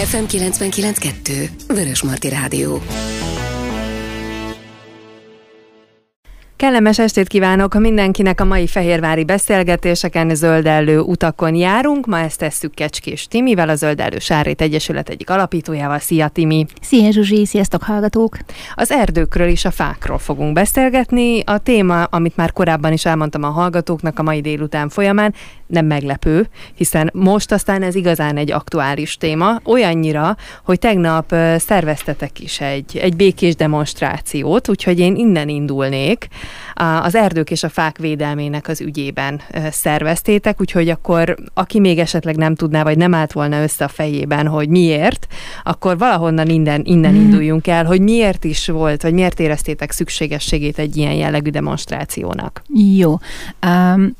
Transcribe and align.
FM 0.00 0.26
99.2 0.28 1.50
Vörös 1.68 2.04
Marti 2.04 2.30
Rádió. 2.30 2.80
Kellemes 6.60 6.98
estét 6.98 7.28
kívánok 7.28 7.74
mindenkinek 7.74 8.40
a 8.40 8.44
mai 8.44 8.66
fehérvári 8.66 9.24
beszélgetéseken 9.24 10.34
zöldellő 10.34 10.98
utakon 10.98 11.54
járunk. 11.54 12.06
Ma 12.06 12.18
ezt 12.18 12.38
tesszük 12.38 12.74
Kecskés 12.74 13.26
Timivel, 13.26 13.68
a 13.68 13.74
Zöldellő 13.74 14.18
Sárét 14.18 14.60
Egyesület 14.60 15.08
egyik 15.08 15.30
alapítójával. 15.30 15.98
Szia 15.98 16.28
Timi! 16.28 16.66
Szia 16.80 17.10
Zsuzsi, 17.10 17.46
sziasztok 17.46 17.82
hallgatók! 17.82 18.36
Az 18.74 18.90
erdőkről 18.90 19.48
és 19.48 19.64
a 19.64 19.70
fákról 19.70 20.18
fogunk 20.18 20.52
beszélgetni. 20.52 21.42
A 21.44 21.58
téma, 21.58 22.02
amit 22.02 22.36
már 22.36 22.52
korábban 22.52 22.92
is 22.92 23.04
elmondtam 23.04 23.42
a 23.42 23.50
hallgatóknak 23.50 24.18
a 24.18 24.22
mai 24.22 24.40
délután 24.40 24.88
folyamán, 24.88 25.34
nem 25.66 25.86
meglepő, 25.86 26.48
hiszen 26.74 27.10
most 27.14 27.52
aztán 27.52 27.82
ez 27.82 27.94
igazán 27.94 28.36
egy 28.36 28.52
aktuális 28.52 29.16
téma, 29.16 29.60
olyannyira, 29.64 30.36
hogy 30.64 30.78
tegnap 30.78 31.34
szerveztetek 31.56 32.40
is 32.40 32.60
egy, 32.60 32.96
egy 32.96 33.16
békés 33.16 33.54
demonstrációt, 33.54 34.68
úgyhogy 34.68 34.98
én 34.98 35.16
innen 35.16 35.48
indulnék. 35.48 36.28
Az 37.02 37.14
erdők 37.14 37.50
és 37.50 37.62
a 37.62 37.68
fák 37.68 37.98
védelmének 37.98 38.68
az 38.68 38.80
ügyében 38.80 39.40
szerveztétek, 39.70 40.60
úgyhogy 40.60 40.88
akkor 40.88 41.36
aki 41.54 41.80
még 41.80 41.98
esetleg 41.98 42.36
nem 42.36 42.54
tudná, 42.54 42.82
vagy 42.82 42.96
nem 42.96 43.14
állt 43.14 43.32
volna 43.32 43.62
össze 43.62 43.84
a 43.84 43.88
fejében, 43.88 44.46
hogy 44.46 44.68
miért, 44.68 45.26
akkor 45.62 45.98
valahonnan 45.98 46.48
innen, 46.48 46.82
innen 46.84 47.12
hmm. 47.12 47.20
induljunk 47.20 47.66
el, 47.66 47.84
hogy 47.84 48.00
miért 48.00 48.44
is 48.44 48.68
volt, 48.68 49.02
vagy 49.02 49.12
miért 49.12 49.40
éreztétek 49.40 49.90
szükségességét 49.90 50.78
egy 50.78 50.96
ilyen 50.96 51.14
jellegű 51.14 51.50
demonstrációnak. 51.50 52.62
Jó. 52.96 53.18
Um, 53.66 54.16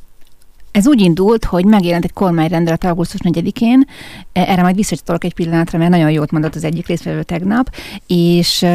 ez 0.70 0.88
úgy 0.88 1.00
indult, 1.00 1.44
hogy 1.44 1.64
megjelent 1.64 2.04
egy 2.04 2.12
kormányrendelet 2.12 2.84
augusztus 2.84 3.20
4-én, 3.22 3.86
e, 4.32 4.40
erre 4.40 4.62
majd 4.62 4.76
visszacsatolok 4.76 5.24
egy 5.24 5.34
pillanatra, 5.34 5.78
mert 5.78 5.90
nagyon 5.90 6.10
jót 6.10 6.30
mondott 6.30 6.54
az 6.54 6.64
egyik 6.64 6.86
résztvevő 6.86 7.22
tegnap, 7.22 7.74
és 8.06 8.66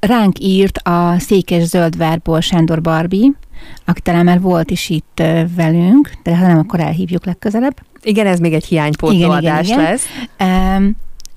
ránk 0.00 0.38
írt 0.40 0.78
a 0.78 1.18
Székes 1.18 1.62
Zöldvárból 1.62 2.40
Sándor 2.40 2.80
Barbi, 2.80 3.32
aki 3.84 4.00
talán 4.00 4.24
már 4.24 4.40
volt 4.40 4.70
is 4.70 4.88
itt 4.88 5.22
velünk, 5.56 6.10
de 6.22 6.36
ha 6.36 6.46
nem, 6.46 6.58
akkor 6.58 6.80
elhívjuk 6.80 7.24
legközelebb. 7.24 7.76
Igen, 8.02 8.26
ez 8.26 8.38
még 8.38 8.52
egy 8.52 8.64
hiánypótló 8.64 9.30
adás 9.30 9.68
lesz. 9.68 10.06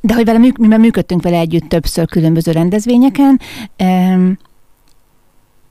De 0.02 0.14
hogy 0.14 0.26
vele, 0.26 0.40
mivel 0.60 0.78
működtünk 0.78 1.24
vele 1.24 1.38
együtt 1.38 1.70
többször 1.70 2.08
különböző 2.08 2.52
rendezvényeken, 2.52 3.40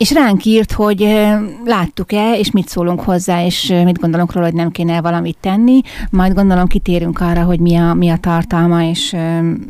és 0.00 0.12
ránk 0.12 0.44
írt, 0.44 0.72
hogy 0.72 1.28
láttuk-e, 1.64 2.38
és 2.38 2.50
mit 2.50 2.68
szólunk 2.68 3.00
hozzá, 3.00 3.44
és 3.44 3.74
mit 3.84 3.98
gondolunk 3.98 4.32
róla, 4.32 4.46
hogy 4.46 4.54
nem 4.54 4.70
kéne 4.70 5.00
valamit 5.00 5.36
tenni. 5.40 5.80
Majd 6.10 6.34
gondolom 6.34 6.66
kitérünk 6.66 7.20
arra, 7.20 7.42
hogy 7.42 7.60
mi 7.60 7.76
a, 7.76 7.94
mi 7.94 8.08
a 8.08 8.16
tartalma, 8.16 8.82
és 8.82 9.16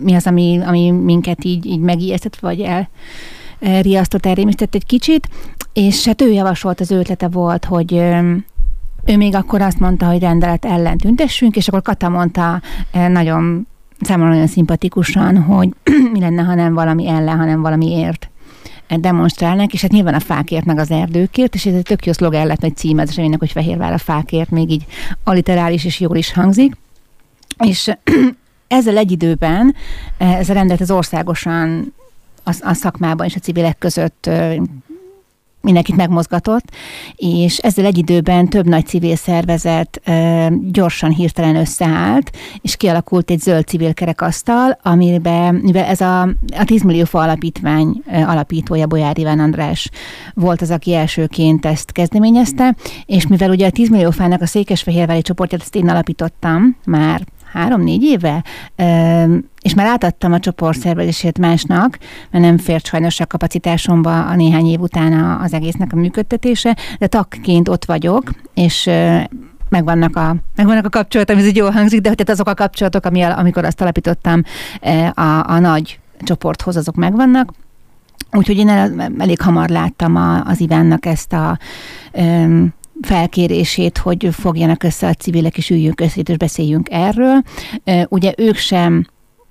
mi 0.02 0.14
az, 0.14 0.26
ami, 0.26 0.60
ami 0.66 0.90
minket 0.90 1.44
így, 1.44 1.66
így 1.66 1.78
megijesztett, 1.78 2.36
vagy 2.36 2.60
el 2.60 2.88
riasztott, 3.82 4.26
elrémisztett 4.26 4.74
egy 4.74 4.86
kicsit. 4.86 5.28
És 5.72 6.06
hát 6.06 6.22
ő 6.22 6.32
javasolt, 6.32 6.80
az 6.80 6.90
ötlete 6.90 7.28
volt, 7.28 7.64
hogy 7.64 7.92
ő 9.04 9.16
még 9.16 9.34
akkor 9.34 9.60
azt 9.60 9.80
mondta, 9.80 10.06
hogy 10.06 10.20
rendelet 10.20 10.64
ellen 10.64 10.98
tüntessünk, 10.98 11.56
és 11.56 11.68
akkor 11.68 11.82
Kata 11.82 12.08
mondta 12.08 12.60
nagyon 13.08 13.66
számomra 14.00 14.32
nagyon 14.32 14.46
szimpatikusan, 14.46 15.42
hogy 15.42 15.68
mi 16.12 16.20
lenne, 16.20 16.42
ha 16.42 16.54
nem 16.54 16.74
valami 16.74 17.08
ellen, 17.08 17.38
hanem 17.38 17.60
valami 17.60 17.94
ért 18.90 19.00
demonstrálnak, 19.00 19.72
és 19.72 19.82
hát 19.82 19.90
nyilván 19.90 20.14
a 20.14 20.20
fákért 20.20 20.64
meg 20.64 20.78
az 20.78 20.90
erdőkért, 20.90 21.54
és 21.54 21.66
ez 21.66 21.74
egy 21.74 21.82
tök 21.82 22.06
jó 22.06 22.12
szlogen 22.12 22.46
lett, 22.46 22.64
egy 22.64 22.76
címezőnek, 22.76 23.38
hogy 23.38 23.52
Fehérvár 23.52 23.92
a 23.92 23.98
fákért, 23.98 24.50
még 24.50 24.70
így 24.70 24.86
aliterális 25.24 25.84
és 25.84 26.00
jól 26.00 26.16
is 26.16 26.32
hangzik. 26.32 26.76
És 27.64 27.90
ezzel 28.68 28.96
egy 28.96 29.10
időben 29.10 29.74
ez 30.18 30.48
a 30.48 30.52
rendelet 30.52 30.80
az 30.80 30.90
országosan 30.90 31.94
a, 32.44 32.56
a 32.60 32.74
szakmában 32.74 33.26
és 33.26 33.34
a 33.34 33.40
civilek 33.40 33.78
között 33.78 34.30
mindenkit 35.62 35.96
megmozgatott, 35.96 36.64
és 37.16 37.58
ezzel 37.58 37.84
egy 37.84 37.98
időben 37.98 38.48
több 38.48 38.66
nagy 38.66 38.86
civil 38.86 39.16
szervezet 39.16 40.00
e, 40.04 40.48
gyorsan 40.70 41.10
hirtelen 41.10 41.56
összeállt, 41.56 42.36
és 42.62 42.76
kialakult 42.76 43.30
egy 43.30 43.40
zöld 43.40 43.66
civil 43.66 43.94
kerekasztal, 43.94 44.78
amiben, 44.82 45.54
mivel 45.54 45.84
ez 45.84 46.00
a, 46.00 46.22
a 46.56 46.64
10 46.64 46.82
millió 46.82 47.04
fa 47.04 47.18
alapítvány 47.18 48.02
alapítója 48.06 48.86
Bolyár 48.86 49.18
Iván 49.18 49.38
András 49.38 49.90
volt 50.34 50.62
az, 50.62 50.70
aki 50.70 50.94
elsőként 50.94 51.66
ezt 51.66 51.92
kezdeményezte, 51.92 52.76
és 53.06 53.26
mivel 53.26 53.50
ugye 53.50 53.66
a 53.66 53.70
10 53.70 53.88
millió 53.88 54.10
fának 54.10 54.40
a 54.40 54.46
Székesfehérvári 54.46 55.22
csoportját 55.22 55.60
ezt 55.60 55.76
én 55.76 55.88
alapítottam 55.88 56.76
már 56.84 57.22
három-négy 57.52 58.02
éve, 58.02 58.44
és 59.60 59.74
már 59.74 59.86
átadtam 59.86 60.32
a 60.32 60.38
csoport 60.38 60.78
szervezését 60.78 61.38
másnak, 61.38 61.98
mert 62.30 62.44
nem 62.44 62.58
fért 62.58 62.86
sajnos 62.86 63.20
a 63.20 63.26
kapacitásomba 63.26 64.26
a 64.26 64.34
néhány 64.34 64.66
év 64.66 64.80
után 64.80 65.40
az 65.40 65.52
egésznek 65.52 65.92
a 65.92 65.96
működtetése, 65.96 66.76
de 66.98 67.06
tagként 67.06 67.68
ott 67.68 67.84
vagyok, 67.84 68.30
és 68.54 68.90
megvannak 69.68 70.16
a, 70.16 70.36
megvannak 70.56 70.84
a 70.84 70.88
kapcsolatok, 70.88 71.36
ez 71.36 71.46
így 71.46 71.56
jól 71.56 71.70
hangzik, 71.70 72.00
de 72.00 72.08
hogy 72.08 72.16
tehát 72.16 72.32
azok 72.32 72.48
a 72.48 72.54
kapcsolatok, 72.54 73.04
ami, 73.04 73.22
amikor 73.22 73.64
azt 73.64 73.80
alapítottam 73.80 74.42
a, 75.14 75.50
a 75.50 75.58
nagy 75.58 75.98
csoporthoz, 76.22 76.76
azok 76.76 76.94
megvannak. 76.94 77.52
Úgyhogy 78.32 78.56
én 78.56 78.68
el, 78.68 79.12
elég 79.18 79.40
hamar 79.40 79.68
láttam 79.68 80.16
a, 80.16 80.44
az 80.44 80.60
Ivánnak 80.60 81.06
ezt 81.06 81.32
a 81.32 81.58
felkérését, 83.02 83.98
hogy 83.98 84.28
fogjanak 84.32 84.82
össze 84.82 85.08
a 85.08 85.14
civilek, 85.14 85.56
és 85.56 85.70
üljünk 85.70 86.00
össze, 86.00 86.20
és 86.20 86.36
beszéljünk 86.36 86.88
erről. 86.90 87.42
Ugye 88.08 88.32
ők 88.36 88.56
sem 88.56 89.06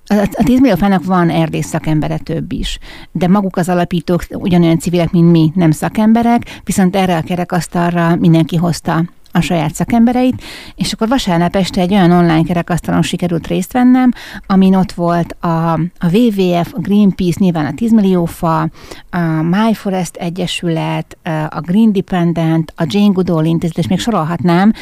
a 0.06 0.42
10 0.44 0.60
millió 0.60 0.76
fának 0.76 1.04
van 1.04 1.30
erdész 1.30 1.66
szakembere 1.66 2.18
több 2.18 2.52
is, 2.52 2.78
de 3.12 3.28
maguk 3.28 3.56
az 3.56 3.68
alapítók 3.68 4.24
ugyanolyan 4.30 4.78
civilek, 4.78 5.10
mint 5.10 5.30
mi, 5.30 5.52
nem 5.54 5.70
szakemberek, 5.70 6.60
viszont 6.64 6.96
erre 6.96 7.16
a 7.16 7.22
kerekasztalra 7.22 8.16
mindenki 8.16 8.56
hozta 8.56 9.04
a 9.32 9.40
saját 9.40 9.74
szakembereit, 9.74 10.42
és 10.74 10.92
akkor 10.92 11.08
vasárnap 11.08 11.56
este 11.56 11.80
egy 11.80 11.92
olyan 11.92 12.10
online 12.10 12.42
kerekasztalon 12.42 13.02
sikerült 13.02 13.46
részt 13.46 13.72
vennem, 13.72 14.10
amin 14.46 14.74
ott 14.74 14.92
volt 14.92 15.36
a, 15.40 15.72
a 15.98 16.10
WWF, 16.12 16.72
a 16.72 16.80
Greenpeace, 16.80 17.38
nyilván 17.40 17.66
a 17.66 17.74
10 17.74 17.92
millió 17.92 18.24
fa, 18.24 18.68
a 19.10 19.18
My 19.42 19.74
Forest 19.74 20.16
Egyesület, 20.16 21.18
a 21.48 21.60
Green 21.60 21.92
Dependent, 21.92 22.72
a 22.76 22.84
Jane 22.86 23.12
Goodall 23.12 23.44
Intézet, 23.44 23.78
és 23.78 23.88
még 23.88 23.98
sorolhatnám, 23.98 24.72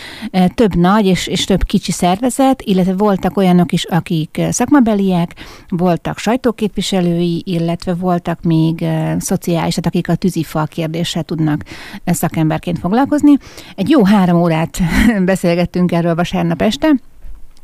több 0.55 0.75
nagy 0.75 1.07
és, 1.07 1.27
és 1.27 1.45
több 1.45 1.63
kicsi 1.65 1.93
szervezet, 1.93 2.63
illetve 2.63 2.95
voltak 2.95 3.37
olyanok 3.37 3.73
is, 3.73 3.85
akik 3.85 4.41
szakmabeliek, 4.51 5.35
voltak 5.69 6.19
sajtóképviselői, 6.19 7.43
illetve 7.47 7.95
voltak 7.95 8.43
még 8.43 8.85
szociális, 9.19 9.77
akik 9.79 10.09
a 10.09 10.15
tűzifa 10.15 10.65
kérdéssel 10.65 11.23
tudnak 11.23 11.65
szakemberként 12.05 12.79
foglalkozni. 12.79 13.37
Egy 13.75 13.89
jó 13.89 14.05
három 14.05 14.38
órát 14.39 14.79
beszélgettünk 15.25 15.93
erről 15.93 16.15
vasárnap 16.15 16.63
este, 16.63 16.95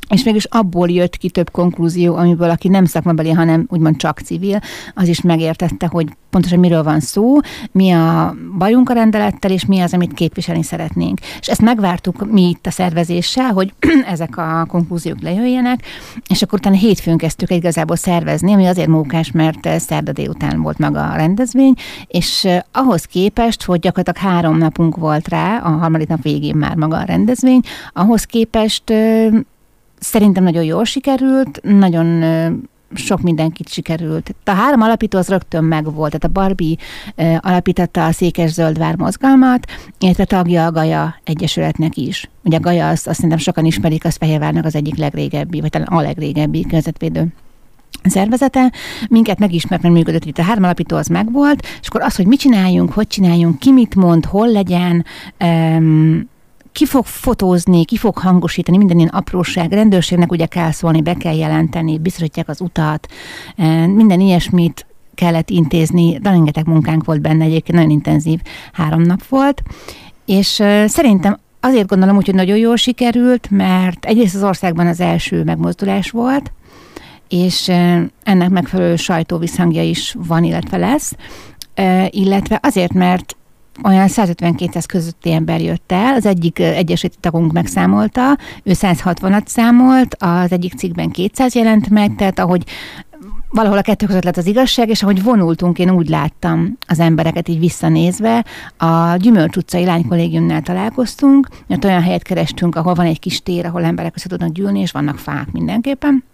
és 0.09 0.25
mégis 0.25 0.45
abból 0.45 0.91
jött 0.91 1.17
ki 1.17 1.31
több 1.31 1.51
konklúzió, 1.51 2.17
amiből 2.17 2.51
aki 2.51 2.69
nem 2.69 2.85
szakmabeli, 2.85 3.31
hanem 3.31 3.67
úgymond 3.69 3.97
csak 3.97 4.21
civil, 4.21 4.61
az 4.95 5.09
is 5.09 5.21
megértette, 5.21 5.87
hogy 5.87 6.09
pontosan 6.31 6.59
miről 6.59 6.83
van 6.83 7.01
szó, 7.01 7.37
mi 7.73 7.91
a 7.91 8.35
bajunk 8.59 8.91
a 8.91 8.93
rendelettel, 8.93 9.51
és 9.51 9.67
mi 9.67 9.81
az, 9.81 9.93
amit 9.93 10.15
képviselni 10.15 10.63
szeretnénk. 10.63 11.19
És 11.41 11.49
ezt 11.49 11.61
megvártuk 11.61 12.31
mi 12.31 12.49
itt 12.49 12.67
a 12.67 12.71
szervezéssel, 12.71 13.53
hogy 13.53 13.73
ezek 14.13 14.37
a 14.37 14.65
konklúziók 14.69 15.21
lejöjjenek, 15.21 15.83
és 16.29 16.43
akkor 16.43 16.59
utána 16.59 16.77
hétfőn 16.77 17.17
kezdtük 17.17 17.51
igazából 17.51 17.97
szervezni, 17.97 18.53
ami 18.53 18.67
azért 18.67 18.89
mókás, 18.89 19.31
mert 19.31 19.81
szerda 19.81 20.13
délután 20.13 20.63
volt 20.63 20.79
maga 20.79 21.11
a 21.11 21.17
rendezvény, 21.17 21.75
és 22.07 22.49
ahhoz 22.73 23.05
képest, 23.05 23.65
hogy 23.65 23.81
gyakorlatilag 23.81 24.33
három 24.33 24.59
napunk 24.59 24.97
volt 24.97 25.29
rá, 25.29 25.59
a 25.59 25.69
harmadik 25.69 26.09
nap 26.09 26.23
végén 26.23 26.57
már 26.57 26.77
maga 26.77 26.97
a 26.97 27.05
rendezvény, 27.05 27.61
ahhoz 27.93 28.25
képest 28.25 28.93
Szerintem 30.05 30.45
nagyon 30.45 30.65
jól 30.65 30.85
sikerült, 30.85 31.61
nagyon 31.63 32.25
sok 32.95 33.21
mindenkit 33.21 33.69
sikerült. 33.69 34.35
A 34.45 34.51
három 34.51 34.81
alapító 34.81 35.19
az 35.19 35.29
rögtön 35.29 35.65
megvolt, 35.65 36.19
tehát 36.19 36.37
a 36.37 36.41
Barbie 36.41 36.77
alapította 37.41 38.05
a 38.05 38.13
Székes 38.13 38.51
Zöldvár 38.51 38.97
mozgalmat, 38.97 39.71
illetve 39.99 40.25
tagja 40.25 40.67
a 40.67 40.73
Gaja 40.73 41.21
Egyesületnek 41.25 41.97
is. 41.97 42.31
Ugye 42.43 42.57
a 42.57 42.61
Gaja, 42.61 42.89
azt, 42.89 43.07
azt 43.07 43.15
szerintem 43.15 43.39
sokan 43.39 43.65
ismerik, 43.65 44.05
az 44.05 44.17
Fehérvárnak 44.17 44.65
az 44.65 44.75
egyik 44.75 44.97
legrégebbi, 44.97 45.61
vagy 45.61 45.71
talán 45.71 45.87
a 45.87 46.01
legrégebbi 46.01 46.63
környezetvédő 46.63 47.27
szervezete, 48.03 48.73
minket 49.09 49.39
megismert, 49.39 49.83
mert 49.83 49.95
működött, 49.95 50.25
itt 50.25 50.39
a 50.39 50.43
három 50.43 50.65
alapító 50.65 50.97
az 50.97 51.07
megvolt, 51.07 51.67
és 51.81 51.89
akkor 51.89 52.01
az, 52.01 52.17
hogy 52.17 52.27
mit 52.27 52.39
csináljunk, 52.39 52.93
hogy 52.93 53.07
csináljunk, 53.07 53.59
ki 53.59 53.73
mit 53.73 53.95
mond, 53.95 54.25
hol 54.25 54.49
legyen, 54.49 55.05
um, 55.45 56.33
ki 56.75 56.87
fog 56.87 57.05
fotózni, 57.07 57.85
ki 57.85 57.97
fog 57.97 58.19
hangosítani, 58.19 58.77
minden 58.77 58.99
ilyen 58.99 59.09
apróság, 59.09 59.73
rendőrségnek 59.73 60.33
ugye 60.33 60.47
kell 60.47 60.71
szólni, 60.71 61.03
be 61.03 61.15
kell 61.15 61.37
jelenteni, 61.37 61.99
biztosítják 61.99 62.49
az 62.49 62.61
utat, 62.61 63.09
eh, 63.57 63.87
minden 63.87 64.21
ilyesmit 64.21 64.87
kellett 65.15 65.51
intézni, 65.51 66.19
de 66.19 66.31
rengeteg 66.31 66.67
munkánk 66.67 67.05
volt 67.05 67.21
benne, 67.21 67.45
egyébként 67.45 67.77
nagyon 67.77 67.93
intenzív 67.93 68.41
három 68.73 69.03
nap 69.03 69.27
volt, 69.27 69.63
és 70.27 70.61
eh, 70.61 70.89
szerintem 70.89 71.39
azért 71.61 71.89
gondolom 71.89 72.17
úgy, 72.17 72.25
hogy 72.25 72.35
nagyon 72.35 72.57
jól 72.57 72.77
sikerült, 72.77 73.51
mert 73.51 74.05
egyrészt 74.05 74.35
az 74.35 74.43
országban 74.43 74.87
az 74.87 75.01
első 75.01 75.45
megmozdulás 75.45 76.11
volt, 76.11 76.53
és 77.29 77.69
ennek 78.23 78.49
megfelelő 78.49 78.97
sajtóvisszhangja 78.97 79.83
is 79.83 80.17
van, 80.19 80.45
illetve 80.45 80.77
lesz, 80.77 81.17
illetve 82.11 82.59
azért, 82.63 82.93
mert 82.93 83.37
olyan 83.83 84.09
150-200 84.11 84.85
közötti 84.87 85.33
ember 85.33 85.61
jött 85.61 85.93
el, 85.93 86.15
az 86.15 86.27
egyik 86.27 86.59
egyesíti 86.59 87.17
tagunk 87.21 87.53
megszámolta, 87.53 88.39
ő 88.63 88.73
160-at 88.75 89.47
számolt, 89.47 90.17
az 90.19 90.53
egyik 90.53 90.75
cikkben 90.75 91.11
200 91.11 91.55
jelent 91.55 91.89
meg, 91.89 92.15
tehát 92.15 92.39
ahogy 92.39 92.65
valahol 93.51 93.79
a 93.79 93.83
kettő 93.83 94.07
között 94.07 94.25
lett 94.25 94.37
az 94.37 94.47
igazság, 94.47 94.89
és 94.89 95.03
ahogy 95.03 95.23
vonultunk, 95.23 95.79
én 95.79 95.91
úgy 95.91 96.09
láttam 96.09 96.79
az 96.87 97.01
embereket 97.01 97.49
így 97.49 97.59
visszanézve. 97.59 98.45
A 98.77 99.17
Gyümölcs 99.17 99.57
utcai 99.57 99.85
lánykollégiumnál 99.85 100.63
találkoztunk, 100.63 101.49
mert 101.67 101.85
olyan 101.85 102.03
helyet 102.03 102.23
kerestünk, 102.23 102.77
ahol 102.77 102.95
van 102.95 103.07
egy 103.07 103.19
kis 103.19 103.43
tér, 103.43 103.67
ahol 103.67 103.85
emberek 103.85 104.17
össze 104.17 104.29
tudnak 104.29 104.53
gyűlni, 104.53 104.81
és 104.81 104.91
vannak 104.91 105.19
fák 105.19 105.53
mindenképpen 105.53 106.25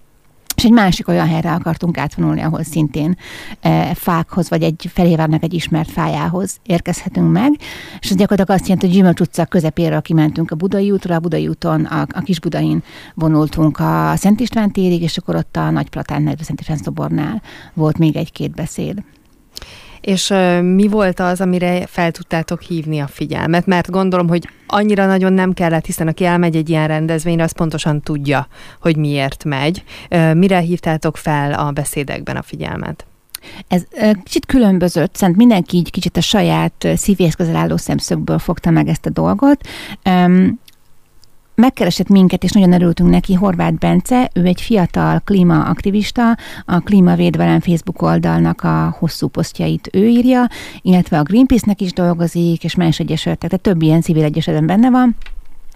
és 0.61 0.67
egy 0.67 0.73
másik 0.73 1.09
olyan 1.09 1.29
helyre 1.29 1.53
akartunk 1.53 1.99
átvonulni, 1.99 2.41
ahol 2.41 2.63
szintén 2.63 3.17
e, 3.61 3.95
fákhoz, 3.95 4.49
vagy 4.49 4.63
egy 4.63 4.91
felévárnak 4.93 5.43
egy 5.43 5.55
ismert 5.55 5.91
fájához 5.91 6.61
érkezhetünk 6.63 7.33
meg, 7.33 7.53
és 8.01 8.11
ez 8.11 8.17
gyakorlatilag 8.17 8.61
azt 8.61 8.69
jelenti, 8.69 8.87
hogy 8.87 8.97
Gyümölcs 8.97 9.21
utca 9.21 9.45
közepéről 9.45 10.01
kimentünk 10.01 10.51
a 10.51 10.55
Budai 10.55 10.91
útra, 10.91 11.15
a 11.15 11.21
Budai 11.21 11.49
úton, 11.49 11.85
a, 11.85 12.07
a 12.13 12.21
Kis 12.21 12.41
Budain 12.41 12.83
vonultunk 13.15 13.79
a 13.79 14.13
Szent 14.17 14.41
István 14.41 14.71
térig, 14.73 15.03
és 15.03 15.17
akkor 15.17 15.37
ott 15.37 15.57
a 15.57 15.71
Nagy 15.71 15.89
Platán 15.89 16.23
nevű 16.23 16.43
Szent 16.43 16.61
István 16.61 16.79
szobornál 16.79 17.43
volt 17.75 17.99
még 17.99 18.17
egy-két 18.17 18.55
beszéd. 18.55 19.03
És 20.01 20.35
mi 20.63 20.89
volt 20.89 21.21
az, 21.21 21.41
amire 21.41 21.87
fel 21.87 22.11
tudtátok 22.11 22.61
hívni 22.61 22.99
a 22.99 23.07
figyelmet? 23.07 23.67
Mert 23.67 23.91
gondolom, 23.91 24.29
hogy 24.29 24.49
annyira 24.67 25.07
nagyon 25.07 25.33
nem 25.33 25.53
kellett, 25.53 25.87
hiszen 25.87 26.09
aki 26.09 26.25
elmegy 26.25 26.57
egy 26.57 26.69
ilyen 26.69 26.87
rendezvényre, 26.87 27.43
az 27.43 27.53
pontosan 27.53 28.01
tudja, 28.01 28.49
hogy 28.81 28.97
miért 28.97 29.45
megy. 29.45 29.85
Mire 30.35 30.59
hívtátok 30.59 31.17
fel 31.17 31.53
a 31.53 31.71
beszédekben 31.71 32.37
a 32.37 32.43
figyelmet? 32.43 33.05
Ez 33.69 33.83
kicsit 34.23 34.47
különbözött, 34.47 35.15
szent 35.15 35.37
mindenki 35.37 35.77
így 35.77 35.91
kicsit 35.91 36.17
a 36.17 36.21
saját 36.21 36.89
szívéhez 36.97 37.35
közel 37.35 37.57
álló 37.57 37.77
szemszögből 37.77 38.39
fogta 38.39 38.71
meg 38.71 38.89
ezt 38.89 39.07
a 39.07 39.11
dolgot 39.11 39.69
megkeresett 41.61 42.09
minket, 42.09 42.45
és 42.45 42.53
nagyon 42.53 42.73
örültünk 42.73 43.11
neki, 43.11 43.35
Horváth 43.35 43.79
Bence, 43.79 44.31
ő 44.35 44.45
egy 44.45 44.61
fiatal 44.61 45.21
klímaaktivista, 45.25 46.37
a 46.65 46.79
Klímavédvelem 46.79 47.61
Facebook 47.61 48.03
oldalnak 48.03 48.63
a 48.63 48.97
hosszú 48.99 49.29
posztjait 49.29 49.89
ő 49.93 50.07
írja, 50.07 50.47
illetve 50.83 51.19
a 51.19 51.23
Greenpeace-nek 51.23 51.81
is 51.81 51.93
dolgozik, 51.93 52.65
és 52.65 52.75
más 52.75 52.99
egyesületek, 52.99 53.51
tehát 53.51 53.65
több 53.65 53.83
ilyen 53.83 54.01
civil 54.01 54.25
egyesületben 54.25 54.67
benne 54.67 54.91
van 54.91 55.17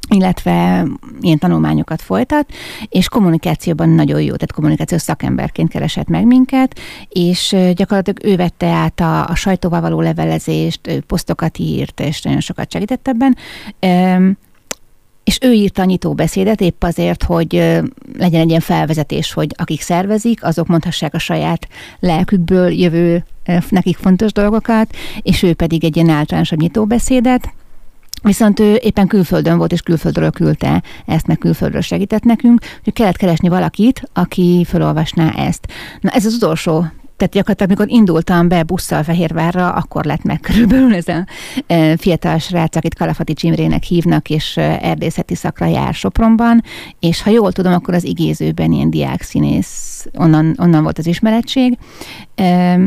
illetve 0.09 0.87
ilyen 1.21 1.39
tanulmányokat 1.39 2.03
folytat, 2.03 2.53
és 2.89 3.09
kommunikációban 3.09 3.89
nagyon 3.89 4.21
jó, 4.21 4.33
tehát 4.33 4.53
kommunikációs 4.53 5.03
szakemberként 5.03 5.69
keresett 5.71 6.09
meg 6.09 6.27
minket, 6.27 6.81
és 7.09 7.57
gyakorlatilag 7.75 8.25
ő 8.25 8.37
vette 8.37 8.67
át 8.67 9.01
a, 9.01 9.29
a 9.29 9.35
sajtóval 9.35 9.81
való 9.81 10.01
levelezést, 10.01 11.03
posztokat 11.07 11.59
írt, 11.59 12.01
és 12.01 12.23
nagyon 12.23 12.41
sokat 12.41 12.73
segített 12.73 13.09
ebben 13.09 13.37
és 15.25 15.38
ő 15.41 15.53
írta 15.53 15.82
a 15.82 15.85
nyitó 15.85 16.15
beszédet 16.15 16.61
épp 16.61 16.82
azért, 16.82 17.23
hogy 17.23 17.53
legyen 18.19 18.41
egy 18.41 18.49
ilyen 18.49 18.61
felvezetés, 18.61 19.32
hogy 19.32 19.55
akik 19.56 19.81
szervezik, 19.81 20.44
azok 20.44 20.67
mondhassák 20.67 21.15
a 21.15 21.19
saját 21.19 21.69
lelkükből 22.00 22.71
jövő 22.71 23.25
nekik 23.69 23.97
fontos 23.97 24.32
dolgokat, 24.32 24.97
és 25.23 25.43
ő 25.43 25.55
pedig 25.55 25.85
egy 25.85 25.97
ilyen 25.97 26.09
általánosabb 26.09 26.61
nyitóbeszédet, 26.61 27.53
Viszont 28.23 28.61
ő 28.61 28.81
éppen 28.82 29.06
külföldön 29.06 29.59
volt, 29.59 29.73
és 29.73 29.81
külföldről 29.81 30.31
küldte 30.31 30.82
ezt, 31.06 31.26
meg 31.26 31.38
külföldről 31.38 31.81
segített 31.81 32.23
nekünk, 32.23 32.61
hogy 32.85 32.93
kellett 32.93 33.17
keresni 33.17 33.49
valakit, 33.49 34.03
aki 34.12 34.65
felolvasná 34.69 35.31
ezt. 35.31 35.67
Na 36.00 36.11
ez 36.11 36.26
az 36.26 36.35
utolsó 36.35 36.87
tehát 37.16 37.32
gyakorlatilag, 37.32 37.70
amikor 37.70 37.96
indultam 37.96 38.49
be 38.49 38.62
busszal 38.62 39.02
Fehérvárra, 39.02 39.72
akkor 39.72 40.05
lett 40.05 40.22
meg 40.22 40.40
körülbelül 40.40 40.94
ez 40.94 41.08
a 41.08 41.26
e, 41.66 41.96
fiatal 41.96 42.38
srác, 42.38 42.76
akit 42.76 42.94
Kalafati 42.94 43.34
Csimrének 43.34 43.82
hívnak, 43.82 44.31
és 44.31 44.56
e, 44.56 44.78
erdészeti 44.82 45.34
szakra 45.34 45.66
jár 45.66 45.94
Sopronban, 45.94 46.62
és 46.99 47.22
ha 47.22 47.31
jól 47.31 47.52
tudom, 47.52 47.72
akkor 47.72 47.94
az 47.94 48.05
igézőben 48.05 48.72
ilyen 48.72 48.90
diák 48.90 49.22
színész, 49.22 50.06
onnan, 50.12 50.55
onnan 50.58 50.82
volt 50.82 50.99
az 50.99 51.06
ismeretség. 51.06 51.78
E, 52.34 52.78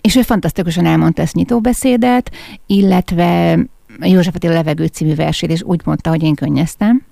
és 0.00 0.16
ő 0.16 0.22
fantasztikusan 0.22 0.86
elmondta 0.86 1.22
ezt 1.22 1.34
nyitóbeszédet, 1.34 2.30
illetve 2.66 3.58
József 4.00 4.34
Attila 4.34 4.52
Levegő 4.52 4.86
című 4.86 5.14
versét, 5.14 5.50
és 5.50 5.62
úgy 5.62 5.80
mondta, 5.84 6.10
hogy 6.10 6.22
én 6.22 6.34
könnyeztem. 6.34 7.02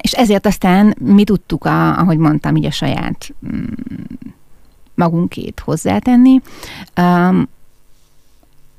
És 0.00 0.12
ezért 0.12 0.46
aztán 0.46 0.94
mi 1.00 1.24
tudtuk, 1.24 1.64
a, 1.64 1.98
ahogy 1.98 2.18
mondtam, 2.18 2.56
így 2.56 2.64
a 2.64 2.70
saját 2.70 3.34
mm, 3.46 3.64
magunkét 5.00 5.60
hozzátenni. 5.60 6.40
Um, 7.00 7.48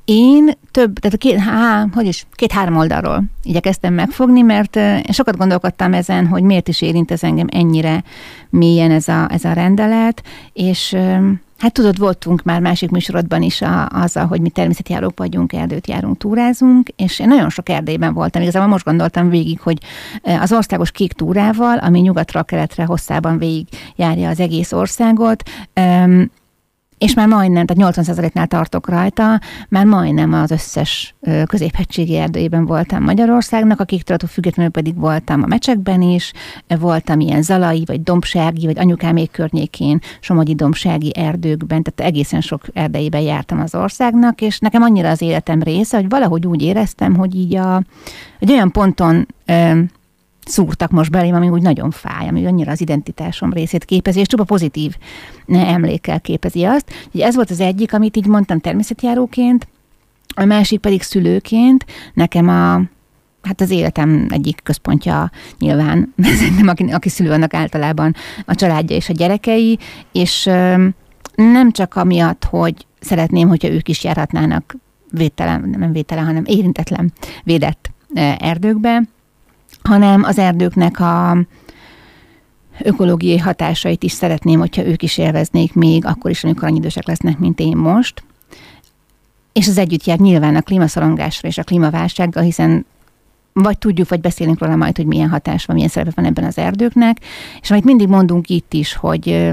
én 0.06 0.52
több, 0.72 1.00
tehát 1.00 1.16
a 1.16 1.20
két, 1.20 1.38
há, 1.38 1.86
hogy 1.94 2.06
is, 2.06 2.26
két-három 2.32 2.78
oldalról 2.78 3.24
igyekeztem 3.44 3.94
megfogni, 3.94 4.42
mert 4.42 4.80
sokat 5.12 5.38
gondolkodtam 5.38 5.94
ezen, 5.94 6.28
hogy 6.28 6.44
miért 6.44 6.68
is 6.68 6.82
érint 6.82 7.12
ez 7.12 7.24
engem 7.24 7.48
ennyire 7.52 8.04
mélyen 8.50 8.92
ez 8.92 9.08
a, 9.08 9.28
ez 9.32 9.44
a 9.44 9.54
rendelet, 9.54 10.24
és 10.54 10.98
Hát 11.62 11.74
tudod, 11.74 11.98
voltunk 11.98 12.44
már 12.44 12.62
másik 12.62 12.90
műsorodban 12.90 13.42
is 13.42 13.62
a, 13.62 13.88
azzal, 13.88 14.26
hogy 14.26 14.42
mi 14.42 14.50
természetjárók 14.50 15.18
vagyunk, 15.18 15.54
erdőt 15.54 15.88
járunk, 15.88 16.18
túrázunk, 16.18 16.90
és 16.96 17.20
én 17.20 17.28
nagyon 17.28 17.50
sok 17.50 17.70
erdélyben 17.70 18.14
voltam. 18.14 18.42
Igazából 18.42 18.68
most 18.68 18.86
gondoltam 18.86 19.30
végig, 19.30 19.60
hogy 19.60 19.78
az 20.40 20.54
országos 20.54 20.92
kék 20.92 21.14
túrával, 21.14 21.78
ami 21.78 22.00
nyugatra, 22.00 22.44
keletre 22.44 22.86
hosszában 22.86 23.38
végig 23.38 23.68
járja 23.96 24.30
az 24.30 24.40
egész 24.40 24.72
országot, 24.72 25.44
és 27.02 27.14
már 27.14 27.28
majdnem, 27.28 27.66
tehát 27.66 27.96
80%-nál 27.96 28.48
tartok 28.48 28.90
rajta, 28.90 29.40
már 29.70 29.86
majdnem 29.86 30.34
az 30.34 30.52
összes 30.52 31.16
középhegységi 31.46 32.18
erdőjében 32.18 32.66
voltam 32.66 33.04
Magyarországnak, 33.04 33.80
akiktől 33.80 34.18
függetlenül 34.28 34.72
pedig 34.72 35.00
voltam 35.00 35.44
a 35.44 35.46
mecsekben 35.46 36.02
is, 36.02 36.32
voltam 36.80 37.20
ilyen 37.20 37.42
zalai, 37.42 37.84
vagy 37.86 38.04
dombsági, 38.04 38.66
vagy 38.66 38.80
anyukámék 38.80 39.32
környékén, 39.32 40.00
somogyi 40.20 40.56
dombsági 40.56 41.12
erdőkben, 41.16 41.84
tehát 41.84 42.12
egészen 42.12 42.42
sok 42.42 42.62
erdeiben 42.74 43.22
jártam 43.22 43.60
az 43.60 43.76
országnak, 43.76 44.42
és 44.42 44.60
nekem 44.60 44.82
annyira 44.82 45.10
az 45.10 45.22
életem 45.22 45.62
része, 45.62 45.98
hogy 45.98 46.10
valahogy 46.10 46.48
úgy 46.48 46.62
éreztem, 46.62 47.16
hogy 47.16 47.36
így 47.36 47.56
a, 47.56 47.84
egy 48.40 48.52
olyan 48.52 48.72
ponton 48.72 49.28
szúrtak 50.46 50.92
most 50.92 51.12
belém, 51.12 51.36
ami 51.36 51.50
úgy 51.50 51.62
nagyon 51.62 51.92
fáj, 51.92 52.28
ami 52.28 52.46
annyira 52.46 52.72
az 52.72 52.82
identitásom 52.82 53.54
részét 53.54 53.86
képezi, 53.86 54.20
és 54.20 54.28
csupa 54.28 54.44
pozitív 54.44 54.96
emlékkel 55.48 56.22
képezi 56.22 56.64
azt. 56.64 56.92
Ugye 57.14 57.26
ez 57.26 57.36
volt 57.36 57.50
az 57.50 57.60
egyik, 57.60 57.94
amit 57.94 58.18
így 58.18 58.26
mondtam 58.26 58.60
természetjáróként, 58.60 59.68
a 60.36 60.46
másik 60.46 60.80
pedig 60.80 61.02
szülőként, 61.02 61.86
nekem 62.14 62.48
a, 62.48 62.82
hát 63.42 63.62
az 63.62 63.70
életem 63.70 64.28
egyik 64.30 64.60
központja 64.64 65.32
nyilván, 65.60 66.14
nem 66.58 66.68
aki, 66.68 66.84
aki 66.84 67.10
szülő, 67.10 67.32
annak 67.32 67.54
általában 67.54 68.16
a 68.46 68.56
családja 68.56 68.96
és 68.96 69.10
a 69.10 69.14
gyerekei, 69.14 69.80
és 70.12 70.50
nem 71.36 71.72
csak 71.72 71.96
amiatt, 71.96 72.44
hogy 72.44 72.86
szeretném, 73.00 73.48
hogyha 73.48 73.72
ők 73.72 73.90
is 73.90 74.04
járhatnának 74.04 74.76
védtelen, 75.12 75.76
nem 75.78 75.92
védtelen, 75.92 76.26
hanem 76.26 76.44
érintetlen, 76.46 77.14
védett 77.44 77.92
erdőkbe, 78.38 79.04
hanem 79.84 80.24
az 80.24 80.38
erdőknek 80.38 81.00
a 81.00 81.38
ökológiai 82.80 83.38
hatásait 83.38 84.04
is 84.04 84.12
szeretném, 84.12 84.60
hogyha 84.60 84.86
ők 84.86 85.04
is 85.04 85.18
élveznék 85.18 85.74
még 85.74 86.06
akkor 86.06 86.32
is, 86.32 86.44
amikor 86.44 86.68
annyi 86.68 86.78
idősek 86.78 87.08
lesznek, 87.08 87.40
mint 87.40 87.60
én 87.60 87.78
most. 87.78 88.24
És 89.54 89.68
az 89.68 89.78
együtt 89.78 90.06
jár 90.06 90.18
nyilván 90.18 90.56
a 90.56 90.62
klímaszorongásra 90.62 91.48
és 91.48 91.58
a 91.58 91.64
klímaválsággal, 91.64 92.44
hiszen 92.44 92.86
vagy 93.54 93.78
tudjuk, 93.78 94.10
vagy 94.10 94.22
beszélünk 94.22 94.60
róla 94.60 94.76
majd, 94.76 94.98
hogy 94.98 95.06
milyen 95.06 95.30
hatás 95.30 95.66
van, 95.66 95.76
milyen 95.76 95.92
szerepe 95.92 96.12
van 96.16 96.26
ebben 96.26 96.44
az 96.44 96.58
erdőknek, 96.58 97.18
és 97.62 97.72
amit 97.72 97.84
mindig 97.84 98.08
mondunk 98.08 98.50
itt 98.50 98.74
is, 98.74 98.94
hogy 98.94 99.52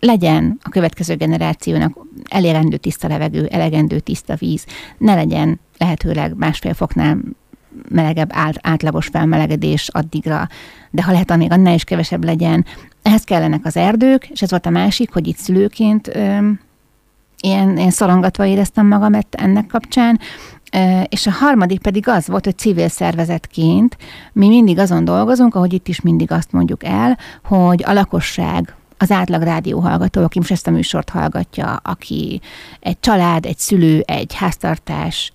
legyen 0.00 0.58
a 0.62 0.68
következő 0.68 1.14
generációnak 1.14 1.98
elérendő 2.28 2.76
tiszta 2.76 3.08
levegő, 3.08 3.46
elegendő 3.46 3.98
tiszta 3.98 4.34
víz, 4.34 4.64
ne 4.98 5.14
legyen 5.14 5.60
lehetőleg 5.78 6.36
másfél 6.36 6.74
foknál 6.74 7.18
melegebb 7.88 8.30
át, 8.32 8.58
átlagos 8.60 9.06
felmelegedés 9.06 9.88
addigra, 9.88 10.48
de 10.90 11.02
ha 11.02 11.12
lehet, 11.12 11.36
még 11.36 11.52
annál 11.52 11.74
is 11.74 11.84
kevesebb 11.84 12.24
legyen. 12.24 12.64
Ehhez 13.02 13.24
kellenek 13.24 13.64
az 13.64 13.76
erdők, 13.76 14.28
és 14.28 14.42
ez 14.42 14.50
volt 14.50 14.66
a 14.66 14.70
másik, 14.70 15.12
hogy 15.12 15.26
itt 15.26 15.36
szülőként 15.36 16.08
ö, 16.08 16.48
ilyen, 17.40 17.76
ilyen 17.76 17.90
szorongatva 17.90 18.46
éreztem 18.46 18.86
magam 18.86 19.12
ennek 19.30 19.66
kapcsán, 19.66 20.20
és 21.08 21.26
a 21.26 21.30
harmadik 21.30 21.80
pedig 21.80 22.08
az 22.08 22.26
volt, 22.26 22.44
hogy 22.44 22.58
civil 22.58 22.88
szervezetként 22.88 23.96
mi 24.32 24.48
mindig 24.48 24.78
azon 24.78 25.04
dolgozunk, 25.04 25.54
ahogy 25.54 25.72
itt 25.72 25.88
is 25.88 26.00
mindig 26.00 26.30
azt 26.30 26.52
mondjuk 26.52 26.84
el, 26.84 27.18
hogy 27.44 27.82
a 27.86 27.92
lakosság, 27.92 28.74
az 28.98 29.10
átlag 29.10 29.42
rádióhallgató, 29.42 30.22
aki 30.22 30.38
most 30.38 30.50
ezt 30.50 30.66
a 30.66 30.70
műsort 30.70 31.08
hallgatja, 31.08 31.80
aki 31.82 32.40
egy 32.80 33.00
család, 33.00 33.46
egy 33.46 33.58
szülő, 33.58 34.00
egy 34.00 34.34
háztartás, 34.34 35.32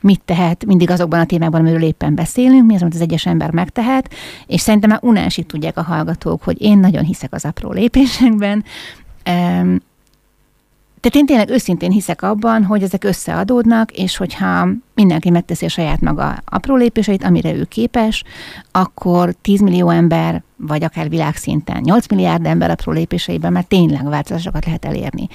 mit 0.00 0.20
tehet 0.24 0.66
mindig 0.66 0.90
azokban 0.90 1.20
a 1.20 1.26
témákban, 1.26 1.60
amiről 1.60 1.82
éppen 1.82 2.14
beszélünk, 2.14 2.66
mi 2.66 2.74
az, 2.74 2.82
amit 2.82 2.94
az 2.94 3.00
egyes 3.00 3.26
ember 3.26 3.50
megtehet, 3.50 4.14
és 4.46 4.60
szerintem 4.60 4.90
már 4.90 4.98
unásig 5.02 5.46
tudják 5.46 5.76
a 5.76 5.82
hallgatók, 5.82 6.42
hogy 6.42 6.62
én 6.62 6.78
nagyon 6.78 7.04
hiszek 7.04 7.32
az 7.32 7.44
apró 7.44 7.72
lépésekben, 7.72 8.64
tehát 11.00 11.16
én 11.16 11.26
tényleg 11.26 11.50
őszintén 11.50 11.90
hiszek 11.90 12.22
abban, 12.22 12.64
hogy 12.64 12.82
ezek 12.82 13.04
összeadódnak, 13.04 13.90
és 13.90 14.16
hogyha 14.16 14.68
mindenki 14.94 15.30
megteszi 15.30 15.64
a 15.64 15.68
saját 15.68 16.00
maga 16.00 16.42
apró 16.44 16.76
lépéseit, 16.76 17.24
amire 17.24 17.52
ő 17.52 17.64
képes, 17.64 18.24
akkor 18.70 19.34
10 19.42 19.60
millió 19.60 19.88
ember, 19.88 20.42
vagy 20.56 20.84
akár 20.84 21.08
világszinten 21.08 21.80
8 21.80 22.08
milliárd 22.08 22.46
ember 22.46 22.70
apró 22.70 22.92
lépéseiben 22.92 23.52
már 23.52 23.64
tényleg 23.64 24.08
változásokat 24.08 24.64
lehet 24.64 24.84
elérni. 24.84 25.28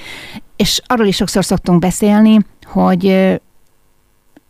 És 0.56 0.82
arról 0.86 1.08
is 1.08 1.16
sokszor 1.16 1.46
szoktunk 1.46 1.80
beszélni, 1.80 2.40
hogy 2.64 3.06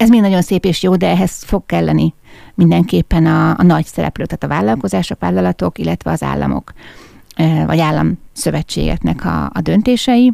ez 0.04 0.10
mind 0.10 0.22
nagyon 0.22 0.42
szép 0.42 0.66
és 0.66 0.84
jó, 0.84 0.96
de 0.96 1.08
ehhez 1.08 1.44
fog 1.44 1.66
kelleni 1.66 2.14
mindenképpen 2.54 3.26
a, 3.26 3.50
a 3.58 3.64
nagy 3.64 3.86
szereplők, 3.86 4.28
tehát 4.28 4.44
a 4.44 4.60
vállalkozások, 4.60 5.20
vállalatok, 5.20 5.78
illetve 5.78 6.12
az 6.12 6.24
államok, 6.24 6.74
vagy 7.66 7.80
államszövetségeknek 7.80 9.26
a, 9.26 9.44
a 9.54 9.62
döntései. 9.62 10.34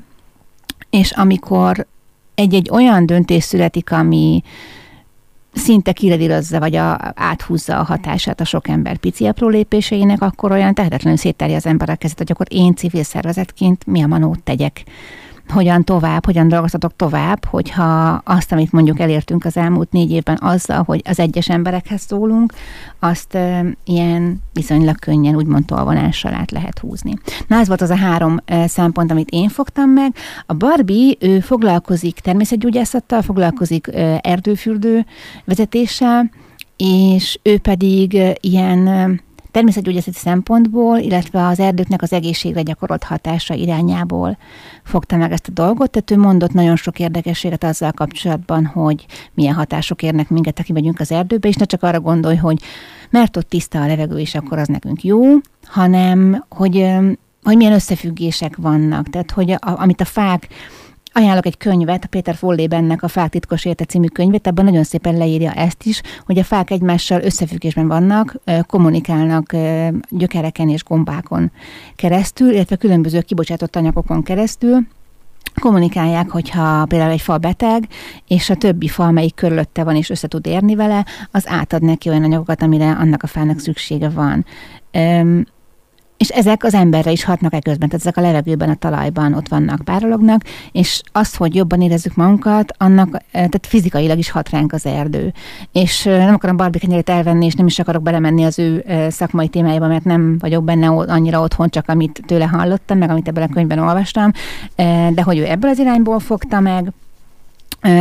És 0.90 1.12
amikor 1.12 1.88
egy-egy 2.36 2.70
olyan 2.72 3.06
döntés 3.06 3.44
születik, 3.44 3.92
ami 3.92 4.44
szinte 5.54 5.92
kiredírozza, 5.92 6.60
vagy 6.60 6.76
a, 6.76 7.14
áthúzza 7.16 7.80
a 7.80 7.84
hatását 7.84 8.42
a 8.42 8.46
sok 8.46 8.68
ember 8.68 8.98
pici 8.98 9.26
apró 9.26 9.48
lépéseinek, 9.48 10.22
akkor 10.22 10.52
olyan 10.52 10.74
tehetetlenül 10.74 11.20
széttárja 11.20 11.56
az 11.56 11.66
ember 11.66 11.90
a 11.90 11.96
kezet, 11.96 12.18
hogy 12.18 12.32
akkor 12.32 12.46
én 12.50 12.76
civil 12.76 13.04
szervezetként 13.04 13.86
mi 13.86 14.02
a 14.02 14.08
manót 14.08 14.44
tegyek 14.44 14.84
hogyan 15.52 15.84
tovább, 15.84 16.26
hogyan 16.26 16.48
dolgozhatok 16.48 16.96
tovább, 16.96 17.46
hogyha 17.46 18.22
azt, 18.24 18.52
amit 18.52 18.72
mondjuk 18.72 19.00
elértünk 19.00 19.46
az 19.46 19.58
elmúlt 19.58 19.92
négy 19.92 20.12
évben 20.12 20.38
azzal, 20.42 20.84
hogy 20.84 21.02
az 21.06 21.20
egyes 21.20 21.50
emberekhez 21.50 22.02
szólunk, 22.02 22.54
azt 23.00 23.36
e, 23.36 23.66
ilyen 23.84 24.42
viszonylag 24.54 25.00
könnyen, 25.00 25.36
úgymond 25.36 25.66
tolvonással 25.66 26.34
át 26.34 26.52
lehet 26.52 26.80
húzni. 26.80 27.14
Na 27.48 27.60
ez 27.60 27.68
volt 27.68 27.82
az 27.82 27.90
a 27.90 27.96
három 27.96 28.38
e, 28.46 28.68
szempont, 28.68 29.12
amit 29.12 29.30
én 29.30 29.50
fogtam 29.50 29.90
meg. 29.90 30.16
A 30.46 30.54
Barbie, 30.54 31.16
ő 31.20 31.40
foglalkozik 31.40 32.20
természetgyógyászattal, 32.20 33.22
foglalkozik 33.22 33.88
e, 33.88 34.20
erdőfürdő 34.24 35.06
vezetéssel, 35.46 36.30
és 36.78 37.40
ő 37.44 37.58
pedig 37.58 38.16
e, 38.16 38.36
ilyen 38.40 38.88
természetgyógyászati 39.52 40.18
szempontból, 40.18 40.98
illetve 40.98 41.48
az 41.48 41.60
erdőknek 41.60 42.02
az 42.02 42.14
egészségre 42.14 42.62
gyakorolt 42.62 43.04
hatása 43.04 43.54
irányából 43.54 44.38
fogta 44.84 45.18
meg 45.18 45.32
ezt 45.32 45.48
a 45.48 45.52
dolgot, 45.52 45.92
tehát 45.92 46.12
ő 46.12 46.18
mondott 46.18 46.54
nagyon 46.54 46.76
sok 46.76 47.00
érdekességet 47.00 47.64
azzal 47.64 47.92
kapcsolatban, 47.92 48.66
hogy 48.66 49.06
milyen 49.34 49.54
hatások 49.54 50.02
érnek 50.02 50.30
minket, 50.30 50.60
aki 50.60 50.72
megyünk 50.72 51.00
az 51.00 51.12
erdőbe, 51.12 51.48
és 51.48 51.56
ne 51.56 51.66
csak 51.66 51.84
arra 51.84 52.00
gondolj, 52.00 52.36
hogy 52.36 52.62
mert 53.10 53.38
ott 53.38 53.50
tiszta 53.50 53.82
a 53.82 53.88
levegő, 53.88 54.18
és 54.18 54.36
akkor 54.36 54.58
az 54.58 54.68
nekünk 54.68 55.04
jó, 55.04 55.24
hanem 55.64 56.46
hogy, 56.50 56.88
hogy 57.44 57.58
milyen 57.58 57.74
összefüggések 57.74 58.56
vannak, 58.58 59.10
tehát 59.10 59.32
hogy 59.32 59.52
a, 59.52 59.58
amit 59.60 60.02
a 60.02 60.06
fák 60.06 60.48
Ajánlok 61.14 61.46
egy 61.46 61.58
könyvet, 61.58 62.04
a 62.04 62.08
Péter 62.08 62.36
Follébennek 62.36 63.04
a 63.04 63.08
Fák 63.08 63.30
titkos 63.30 63.66
érte 63.66 63.86
című 63.86 64.08
könyvet, 64.08 64.48
abban 64.48 64.66
nagyon 64.66 64.84
szépen 64.84 65.18
leírja 65.18 65.52
ezt 65.52 65.84
is, 65.84 66.02
hogy 66.26 66.40
a 66.40 66.44
fák 66.44 66.72
egymással 66.72 67.22
összefüggésben 67.22 67.88
vannak, 67.88 68.36
kommunikálnak 68.68 69.56
gyökereken 70.10 70.70
és 70.70 70.84
gombákon 70.84 71.52
keresztül, 71.96 72.52
illetve 72.52 72.76
különböző 72.76 73.22
kibocsátott 73.22 73.76
anyagokon 73.76 74.24
keresztül, 74.24 74.88
kommunikálják, 75.60 76.30
hogyha 76.30 76.86
például 76.86 77.12
egy 77.12 77.22
fa 77.22 77.38
beteg, 77.38 77.88
és 78.28 78.50
a 78.50 78.56
többi 78.56 78.88
fa, 78.88 79.04
amelyik 79.04 79.36
körülötte 79.36 79.84
van 79.84 79.96
és 79.96 80.10
össze 80.10 80.28
tud 80.28 80.46
érni 80.46 80.76
vele, 80.76 81.06
az 81.32 81.48
átad 81.48 81.82
neki 81.82 82.10
olyan 82.10 82.24
anyagokat, 82.24 82.62
amire 82.62 82.92
annak 82.92 83.24
a 83.24 83.28
fának 83.28 83.60
szüksége 83.60 84.10
van. 84.10 84.46
És 86.20 86.30
ezek 86.30 86.64
az 86.64 86.74
emberre 86.74 87.12
is 87.12 87.24
hatnak 87.24 87.54
e 87.54 87.60
közben, 87.60 87.90
tehát 87.90 88.06
ezek 88.06 88.18
a 88.18 88.22
levegőben, 88.22 88.70
a 88.70 88.76
talajban 88.76 89.34
ott 89.34 89.48
vannak, 89.48 89.82
párolognak, 89.84 90.42
és 90.72 91.02
az, 91.12 91.36
hogy 91.36 91.56
jobban 91.56 91.82
érezzük 91.82 92.16
magunkat, 92.16 92.74
annak, 92.78 93.16
eh, 93.16 93.22
tehát 93.32 93.68
fizikailag 93.68 94.18
is 94.18 94.30
hat 94.30 94.50
ránk 94.50 94.74
az 94.74 94.86
erdő. 94.86 95.34
És 95.72 96.06
eh, 96.06 96.26
nem 96.26 96.34
akarom 96.34 96.58
Barbie 96.58 96.80
kenyerét 96.80 97.10
elvenni, 97.10 97.46
és 97.46 97.54
nem 97.54 97.66
is 97.66 97.80
akarok 97.80 98.02
belemenni 98.02 98.44
az 98.44 98.60
ő 98.60 98.84
eh, 98.88 99.10
szakmai 99.10 99.48
témájába, 99.48 99.88
mert 99.88 100.04
nem 100.04 100.38
vagyok 100.40 100.64
benne 100.64 100.88
annyira 100.88 101.42
otthon, 101.42 101.70
csak 101.70 101.90
amit 101.90 102.22
tőle 102.26 102.46
hallottam, 102.46 102.98
meg 102.98 103.10
amit 103.10 103.28
ebben 103.28 103.44
a 103.44 103.54
könyvben 103.54 103.80
olvastam, 103.80 104.32
de 105.14 105.22
hogy 105.24 105.38
ő 105.38 105.46
ebből 105.46 105.70
az 105.70 105.80
irányból 105.80 106.20
fogta 106.20 106.60
meg, 106.60 106.92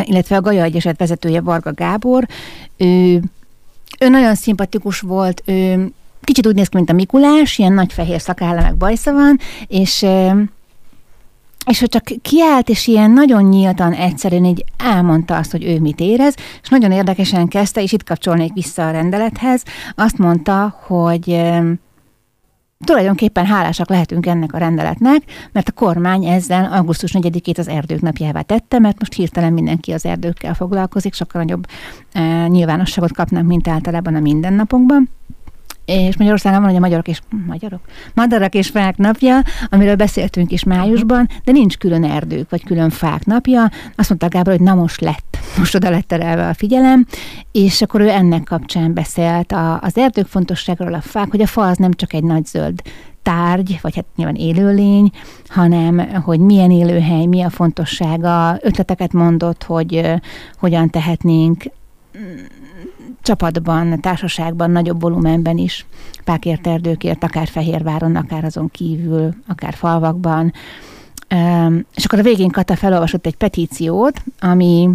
illetve 0.02 0.36
a 0.36 0.40
Gaja 0.40 0.62
Egyeset 0.62 0.98
vezetője 0.98 1.40
Varga 1.40 1.72
Gábor, 1.72 2.26
ő, 2.76 3.22
ő 4.00 4.08
nagyon 4.08 4.34
szimpatikus 4.34 5.00
volt, 5.00 5.42
ő 5.46 5.92
kicsit 6.20 6.46
úgy 6.46 6.54
néz 6.54 6.68
ki, 6.68 6.76
mint 6.76 6.90
a 6.90 6.92
Mikulás, 6.92 7.58
ilyen 7.58 7.72
nagy 7.72 7.92
fehér 7.92 8.20
szakálla 8.20 8.60
meg 8.60 8.76
bajsza 8.76 9.12
van, 9.12 9.38
és 9.66 10.06
és 11.68 11.80
hogy 11.80 11.88
csak 11.88 12.04
kiállt, 12.22 12.68
és 12.68 12.86
ilyen 12.86 13.10
nagyon 13.10 13.42
nyíltan 13.42 13.92
egyszerűen 13.92 14.44
így 14.44 14.64
elmondta 14.76 15.36
azt, 15.36 15.50
hogy 15.50 15.64
ő 15.64 15.80
mit 15.80 16.00
érez, 16.00 16.34
és 16.62 16.68
nagyon 16.68 16.92
érdekesen 16.92 17.48
kezdte, 17.48 17.82
és 17.82 17.92
itt 17.92 18.04
kapcsolnék 18.04 18.52
vissza 18.52 18.86
a 18.86 18.90
rendelethez, 18.90 19.62
azt 19.94 20.18
mondta, 20.18 20.76
hogy 20.86 21.40
tulajdonképpen 22.84 23.46
hálásak 23.46 23.88
lehetünk 23.88 24.26
ennek 24.26 24.52
a 24.52 24.58
rendeletnek, 24.58 25.22
mert 25.52 25.68
a 25.68 25.72
kormány 25.72 26.24
ezzel 26.24 26.72
augusztus 26.72 27.10
4-ét 27.14 27.58
az 27.58 27.68
erdők 27.68 28.00
napjává 28.00 28.40
tette, 28.40 28.78
mert 28.78 28.98
most 28.98 29.12
hirtelen 29.14 29.52
mindenki 29.52 29.92
az 29.92 30.04
erdőkkel 30.04 30.54
foglalkozik, 30.54 31.14
sokkal 31.14 31.42
nagyobb 31.42 31.66
e, 32.12 32.46
nyilvánosságot 32.46 33.12
kapnak, 33.12 33.44
mint 33.44 33.68
általában 33.68 34.14
a 34.14 34.20
mindennapokban 34.20 35.08
és 35.88 36.16
Magyarországon 36.16 36.58
van, 36.58 36.68
hogy 36.68 36.78
a 36.78 36.80
magyarok 36.80 37.08
és 37.08 37.20
magyarok, 37.46 37.80
madarak 38.14 38.54
és 38.54 38.68
fák 38.68 38.96
napja, 38.96 39.42
amiről 39.68 39.94
beszéltünk 39.94 40.50
is 40.52 40.64
májusban, 40.64 41.28
de 41.44 41.52
nincs 41.52 41.76
külön 41.76 42.04
erdők, 42.04 42.50
vagy 42.50 42.64
külön 42.64 42.90
fák 42.90 43.24
napja. 43.24 43.70
Azt 43.96 44.08
mondta 44.08 44.28
Gábor, 44.28 44.52
hogy 44.52 44.62
na 44.62 44.74
most 44.74 45.00
lett, 45.00 45.38
most 45.58 45.74
oda 45.74 45.90
lett 45.90 46.06
terelve 46.06 46.48
a 46.48 46.54
figyelem, 46.54 47.06
és 47.52 47.82
akkor 47.82 48.00
ő 48.00 48.08
ennek 48.08 48.42
kapcsán 48.42 48.94
beszélt 48.94 49.52
a, 49.52 49.80
az 49.80 49.96
erdők 49.98 50.26
fontosságról, 50.26 50.94
a 50.94 51.00
fák, 51.00 51.30
hogy 51.30 51.40
a 51.40 51.46
fa 51.46 51.62
az 51.62 51.76
nem 51.76 51.92
csak 51.92 52.12
egy 52.12 52.24
nagy 52.24 52.46
zöld 52.46 52.82
tárgy, 53.22 53.78
vagy 53.82 53.94
hát 53.94 54.06
nyilván 54.16 54.34
élőlény, 54.34 55.10
hanem 55.48 55.98
hogy 56.22 56.40
milyen 56.40 56.70
élőhely, 56.70 57.26
mi 57.26 57.42
a 57.42 57.50
fontossága, 57.50 58.58
ötleteket 58.60 59.12
mondott, 59.12 59.62
hogy 59.64 60.10
hogyan 60.58 60.90
tehetnénk 60.90 61.64
csapatban, 63.28 64.00
társaságban, 64.00 64.70
nagyobb 64.70 65.00
volumenben 65.00 65.56
is, 65.56 65.86
Pákért 66.24 66.66
erdőkért, 66.66 67.24
akár 67.24 67.48
Fehérváron, 67.48 68.16
akár 68.16 68.44
azon 68.44 68.70
kívül, 68.70 69.34
akár 69.46 69.74
falvakban. 69.74 70.52
És 71.94 72.04
akkor 72.04 72.18
a 72.18 72.22
végén 72.22 72.50
Kata 72.50 72.76
felolvasott 72.76 73.26
egy 73.26 73.36
petíciót, 73.36 74.22
ami 74.40 74.90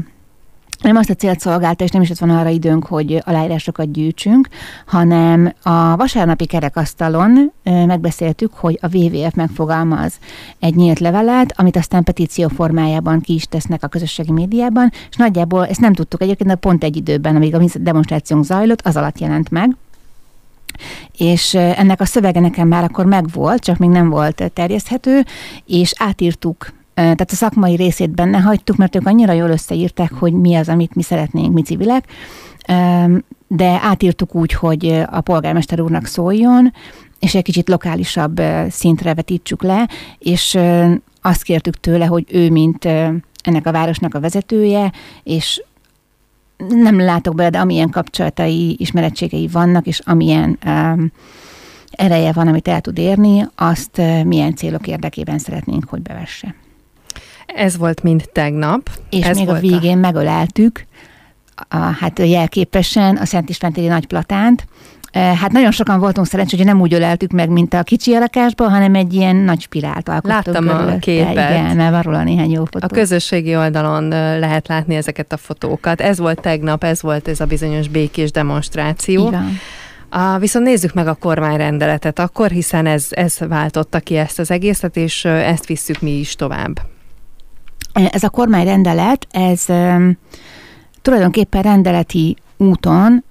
nem 0.83 0.95
azt 0.95 1.09
a 1.09 1.13
célt 1.13 1.39
szolgálta, 1.39 1.83
és 1.83 1.89
nem 1.89 2.01
is 2.01 2.09
ott 2.09 2.17
van 2.17 2.29
arra 2.29 2.49
időnk, 2.49 2.85
hogy 2.85 3.21
aláírásokat 3.25 3.91
gyűjtsünk, 3.91 4.47
hanem 4.85 5.53
a 5.63 5.95
vasárnapi 5.95 6.45
kerekasztalon 6.45 7.51
megbeszéltük, 7.63 8.53
hogy 8.53 8.79
a 8.81 8.97
WWF 8.97 9.33
megfogalmaz 9.33 10.13
egy 10.59 10.75
nyílt 10.75 10.99
levelet, 10.99 11.53
amit 11.55 11.75
aztán 11.75 12.03
petíció 12.03 12.47
formájában 12.47 13.21
ki 13.21 13.33
is 13.33 13.45
tesznek 13.45 13.83
a 13.83 13.87
közösségi 13.87 14.31
médiában, 14.31 14.91
és 15.09 15.15
nagyjából 15.15 15.67
ezt 15.67 15.79
nem 15.79 15.93
tudtuk 15.93 16.21
egyébként, 16.21 16.49
de 16.49 16.55
pont 16.55 16.83
egy 16.83 16.95
időben, 16.95 17.35
amíg 17.35 17.55
a 17.55 17.61
demonstrációnk 17.79 18.43
zajlott, 18.43 18.81
az 18.81 18.95
alatt 18.95 19.19
jelent 19.19 19.49
meg. 19.49 19.75
És 21.17 21.53
ennek 21.53 22.01
a 22.01 22.05
szövege 22.05 22.39
nekem 22.39 22.67
már 22.67 22.83
akkor 22.83 23.05
megvolt, 23.05 23.63
csak 23.63 23.77
még 23.77 23.89
nem 23.89 24.09
volt 24.09 24.51
terjeszthető, 24.53 25.25
és 25.65 25.93
átírtuk 25.97 26.73
tehát 26.93 27.31
a 27.31 27.35
szakmai 27.35 27.75
részét 27.75 28.09
benne 28.09 28.37
hagytuk, 28.37 28.75
mert 28.75 28.95
ők 28.95 29.07
annyira 29.07 29.33
jól 29.33 29.49
összeírták, 29.49 30.13
hogy 30.13 30.33
mi 30.33 30.55
az, 30.55 30.69
amit 30.69 30.95
mi 30.95 31.01
szeretnénk, 31.01 31.53
mi 31.53 31.61
civilek, 31.61 32.05
de 33.47 33.79
átírtuk 33.81 34.35
úgy, 34.35 34.53
hogy 34.53 35.03
a 35.09 35.21
polgármester 35.21 35.79
úrnak 35.79 36.05
szóljon, 36.05 36.73
és 37.19 37.35
egy 37.35 37.43
kicsit 37.43 37.69
lokálisabb 37.69 38.41
szintre 38.69 39.13
vetítsük 39.13 39.63
le, 39.63 39.89
és 40.19 40.57
azt 41.21 41.43
kértük 41.43 41.79
tőle, 41.79 42.05
hogy 42.05 42.25
ő, 42.31 42.49
mint 42.49 42.85
ennek 43.43 43.65
a 43.65 43.71
városnak 43.71 44.13
a 44.13 44.19
vezetője, 44.19 44.91
és 45.23 45.63
nem 46.57 46.99
látok 46.99 47.35
bele, 47.35 47.49
de 47.49 47.59
amilyen 47.59 47.89
kapcsolatai, 47.89 48.75
ismerettségei 48.79 49.47
vannak, 49.47 49.87
és 49.87 49.99
amilyen 49.99 50.57
um, 50.65 51.11
ereje 51.91 52.31
van, 52.31 52.47
amit 52.47 52.67
el 52.67 52.81
tud 52.81 52.97
érni, 52.97 53.47
azt 53.55 54.01
milyen 54.25 54.55
célok 54.55 54.87
érdekében 54.87 55.37
szeretnénk, 55.37 55.89
hogy 55.89 56.01
bevesse. 56.01 56.55
Ez 57.55 57.77
volt 57.77 58.03
mind 58.03 58.29
tegnap. 58.31 58.89
És 59.09 59.25
Ez 59.25 59.37
még 59.37 59.49
a 59.49 59.59
végén 59.59 59.97
a... 59.97 59.99
megöleltük, 59.99 60.85
a, 61.69 61.75
hát 61.77 62.19
jelképesen 62.19 63.15
a 63.15 63.25
Szent 63.25 63.49
István 63.49 63.73
téri 63.73 63.87
nagy 63.87 64.05
platánt, 64.05 64.65
Hát 65.13 65.51
nagyon 65.51 65.71
sokan 65.71 65.99
voltunk 65.99 66.27
szerencsés, 66.27 66.57
hogy 66.57 66.67
nem 66.67 66.81
úgy 66.81 66.93
öleltük 66.93 67.31
meg, 67.31 67.49
mint 67.49 67.73
a 67.73 67.83
kicsi 67.83 68.11
lakásban, 68.11 68.69
hanem 68.69 68.95
egy 68.95 69.13
ilyen 69.13 69.35
nagy 69.35 69.61
spirált 69.61 70.09
alkottunk. 70.09 70.45
Láttam 70.45 70.67
körülötte. 70.67 70.93
a 70.93 70.97
képet. 70.99 71.31
Igen, 71.31 71.75
mert 71.75 72.05
van 72.05 72.23
néhány 72.23 72.51
jó 72.51 72.65
fotó. 72.65 72.87
A 72.89 72.93
közösségi 72.93 73.55
oldalon 73.55 74.07
lehet 74.39 74.67
látni 74.67 74.95
ezeket 74.95 75.33
a 75.33 75.37
fotókat. 75.37 76.01
Ez 76.01 76.17
volt 76.17 76.41
tegnap, 76.41 76.83
ez 76.83 77.01
volt 77.01 77.27
ez 77.27 77.39
a 77.39 77.45
bizonyos 77.45 77.87
békés 77.87 78.31
demonstráció. 78.31 79.27
Igen. 79.27 79.57
A, 80.09 80.37
viszont 80.37 80.65
nézzük 80.65 80.93
meg 80.93 81.07
a 81.07 81.13
kormányrendeletet 81.13 82.19
akkor, 82.19 82.49
hiszen 82.49 82.85
ez, 82.85 83.07
ez 83.09 83.37
váltotta 83.47 83.99
ki 83.99 84.17
ezt 84.17 84.39
az 84.39 84.51
egészet, 84.51 84.97
és 84.97 85.25
ezt 85.25 85.65
visszük 85.65 86.01
mi 86.01 86.11
is 86.11 86.35
tovább. 86.35 86.81
Ez 87.93 88.23
a 88.23 88.29
kormányrendelet, 88.29 89.27
ez 89.31 89.65
tulajdonképpen 91.01 91.61
rendeleti 91.61 92.35
úton 92.57 93.23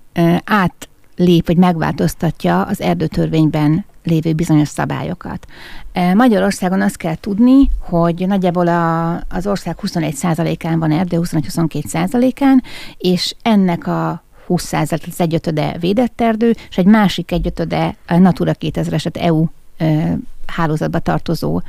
átlép, 0.44 1.46
vagy 1.46 1.56
megváltoztatja 1.56 2.62
az 2.62 2.80
erdőtörvényben 2.80 3.84
lévő 4.04 4.32
bizonyos 4.32 4.68
szabályokat. 4.68 5.46
Magyarországon 6.14 6.80
azt 6.80 6.96
kell 6.96 7.14
tudni, 7.14 7.68
hogy 7.78 8.26
nagyjából 8.26 8.68
a, 8.68 9.14
az 9.28 9.46
ország 9.46 9.76
21%-án 9.82 10.78
van 10.78 10.92
erdő, 10.92 11.18
21-22%-án, 11.22 12.62
és 12.99 13.34
ennek 13.42 13.87
a 13.87 14.22
20% 14.49 15.08
az 15.08 15.20
egyötöde 15.20 15.76
védett 15.80 16.20
erdő, 16.20 16.54
és 16.68 16.78
egy 16.78 16.87
másik 16.87 17.32
egyötöde 17.32 17.96
Natura 18.06 18.52
2000-es, 18.61 19.16
EU 19.16 19.46
hálózatba 20.46 20.98
tartozó 20.98 21.60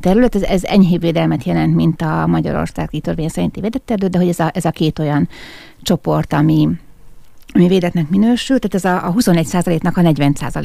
terület. 0.00 0.34
Ez, 0.34 0.42
ez 0.42 0.64
enyhébb 0.64 1.00
védelmet 1.00 1.44
jelent, 1.44 1.74
mint 1.74 2.02
a 2.02 2.26
Magyarországi 2.26 3.00
törvény 3.00 3.28
szerinti 3.28 3.60
védett 3.60 3.90
erdő, 3.90 4.06
de 4.06 4.18
hogy 4.18 4.28
ez 4.28 4.38
a, 4.38 4.50
ez 4.54 4.64
a 4.64 4.70
két 4.70 4.98
olyan 4.98 5.28
csoport, 5.82 6.32
ami, 6.32 6.68
ami 7.52 7.68
védetnek 7.68 8.08
minősül, 8.08 8.58
tehát 8.58 8.84
ez 8.86 9.02
a, 9.02 9.06
a 9.06 9.12
21 9.12 9.82
nak 9.82 9.96
a 9.96 10.02
40 10.02 10.34
a 10.52 10.60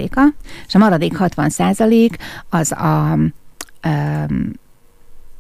és 0.68 0.76
a 0.76 0.78
maradék 0.78 1.16
60% 1.20 2.18
az 2.50 2.72
a, 2.72 3.12
a 3.12 3.18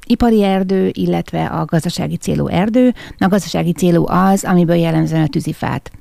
ipari 0.05 0.43
erdő, 0.43 0.89
illetve 0.93 1.45
a 1.45 1.65
gazdasági 1.65 2.17
célú 2.17 2.47
erdő. 2.47 2.93
A 3.17 3.27
gazdasági 3.27 3.71
célú 3.71 4.07
az, 4.07 4.43
amiből 4.43 4.75
jellemzően 4.75 5.23
a 5.23 5.27
tűzifát 5.27 5.91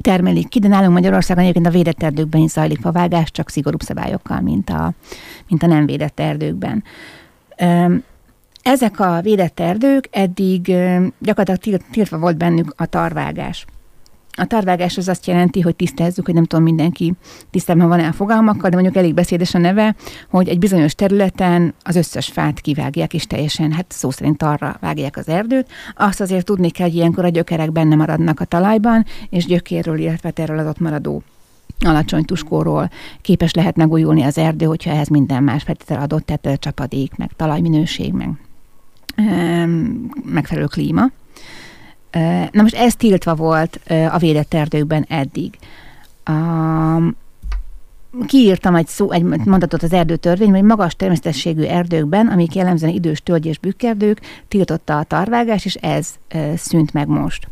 termelik 0.00 0.48
ki, 0.48 0.58
de 0.58 0.68
nálunk 0.68 0.92
Magyarországon 0.92 1.42
egyébként 1.42 1.66
a 1.66 1.70
védett 1.70 2.02
erdőkben 2.02 2.40
is 2.40 2.50
zajlik 2.50 2.80
favágás, 2.80 3.30
csak 3.30 3.50
szigorúbb 3.50 3.80
szabályokkal, 3.80 4.40
mint 4.40 4.70
a, 4.70 4.92
mint 5.48 5.62
a 5.62 5.66
nem 5.66 5.86
védett 5.86 6.20
erdőkben. 6.20 6.84
Ezek 8.62 9.00
a 9.00 9.20
védett 9.20 9.60
erdők 9.60 10.08
eddig 10.10 10.76
gyakorlatilag 11.18 11.80
tiltva 11.90 12.18
volt 12.18 12.36
bennük 12.36 12.74
a 12.76 12.86
tarvágás. 12.86 13.64
A 14.36 14.44
tárvágás 14.44 14.96
az 14.96 15.08
azt 15.08 15.26
jelenti, 15.26 15.60
hogy 15.60 15.76
tisztázzuk, 15.76 16.24
hogy 16.24 16.34
nem 16.34 16.44
tudom 16.44 16.64
mindenki 16.64 17.12
tisztában 17.50 17.88
van-e 17.88 18.06
a 18.06 18.12
fogalmakkal, 18.12 18.70
de 18.70 18.74
mondjuk 18.74 18.96
elég 18.96 19.14
beszédes 19.14 19.54
a 19.54 19.58
neve, 19.58 19.94
hogy 20.30 20.48
egy 20.48 20.58
bizonyos 20.58 20.94
területen 20.94 21.74
az 21.82 21.96
összes 21.96 22.26
fát 22.26 22.60
kivágják, 22.60 23.14
és 23.14 23.26
teljesen, 23.26 23.72
hát 23.72 23.86
szó 23.88 24.10
szerint 24.10 24.42
arra 24.42 24.76
vágják 24.80 25.16
az 25.16 25.28
erdőt. 25.28 25.68
Azt 25.96 26.20
azért 26.20 26.44
tudni 26.44 26.70
kell, 26.70 26.86
hogy 26.86 26.96
ilyenkor 26.96 27.24
a 27.24 27.28
gyökerek 27.28 27.72
benne 27.72 27.94
maradnak 27.94 28.40
a 28.40 28.44
talajban, 28.44 29.04
és 29.30 29.44
gyökérről, 29.44 29.98
illetve 29.98 30.32
erről 30.34 30.58
az 30.58 30.66
ott 30.66 30.78
maradó 30.78 31.22
alacsony 31.80 32.24
tuskóról 32.24 32.90
képes 33.20 33.52
lehet 33.52 33.76
megújulni 33.76 34.22
az 34.22 34.38
erdő, 34.38 34.66
hogyha 34.66 34.90
ehhez 34.90 35.08
minden 35.08 35.42
más 35.42 35.62
feltétel 35.62 36.02
adott, 36.02 36.26
tehát 36.26 36.60
csapadék, 36.60 37.16
meg 37.16 37.30
talajminőség, 37.36 38.12
meg 38.12 38.28
megfelelő 40.24 40.66
klíma. 40.66 41.10
Na 42.50 42.62
most 42.62 42.74
ez 42.74 42.96
tiltva 42.96 43.34
volt 43.34 43.80
a 44.10 44.18
védett 44.18 44.54
erdőkben 44.54 45.04
eddig. 45.08 45.58
Um, 46.30 47.16
kiírtam 48.26 48.74
egy, 48.74 48.86
szó, 48.86 49.10
egy 49.10 49.22
mondatot 49.22 49.82
az 49.82 49.92
erdőtörvény, 49.92 50.50
hogy 50.50 50.62
magas 50.62 50.94
természetességű 50.94 51.62
erdőkben, 51.62 52.26
amik 52.26 52.54
jellemzően 52.54 52.92
idős 52.92 53.22
tölgy 53.22 53.46
és 53.46 53.58
bükkerdők, 53.58 54.20
tiltotta 54.48 54.98
a 54.98 55.04
tarvágás, 55.04 55.64
és 55.64 55.74
ez 55.74 56.14
szűnt 56.56 56.92
meg 56.92 57.08
most. 57.08 57.48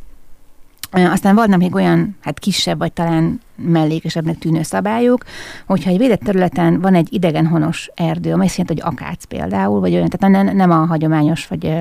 Aztán 0.93 1.35
vannak 1.35 1.59
még 1.59 1.75
olyan, 1.75 2.17
hát 2.21 2.39
kisebb, 2.39 2.79
vagy 2.79 2.93
talán 2.93 3.41
mellékesebbnek 3.57 4.39
tűnő 4.39 4.63
szabályok, 4.63 5.25
hogyha 5.67 5.91
egy 5.91 5.99
védett 5.99 6.21
területen 6.21 6.81
van 6.81 6.95
egy 6.95 7.09
idegenhonos 7.11 7.91
erdő, 7.95 8.33
amely 8.33 8.47
szerint, 8.47 8.69
hogy 8.69 8.81
akác 8.93 9.25
például, 9.25 9.81
vagy 9.81 9.95
olyan, 9.95 10.09
tehát 10.09 10.45
nem, 10.45 10.57
nem 10.57 10.71
a 10.71 10.87
hagyományos, 10.87 11.47
vagy 11.47 11.73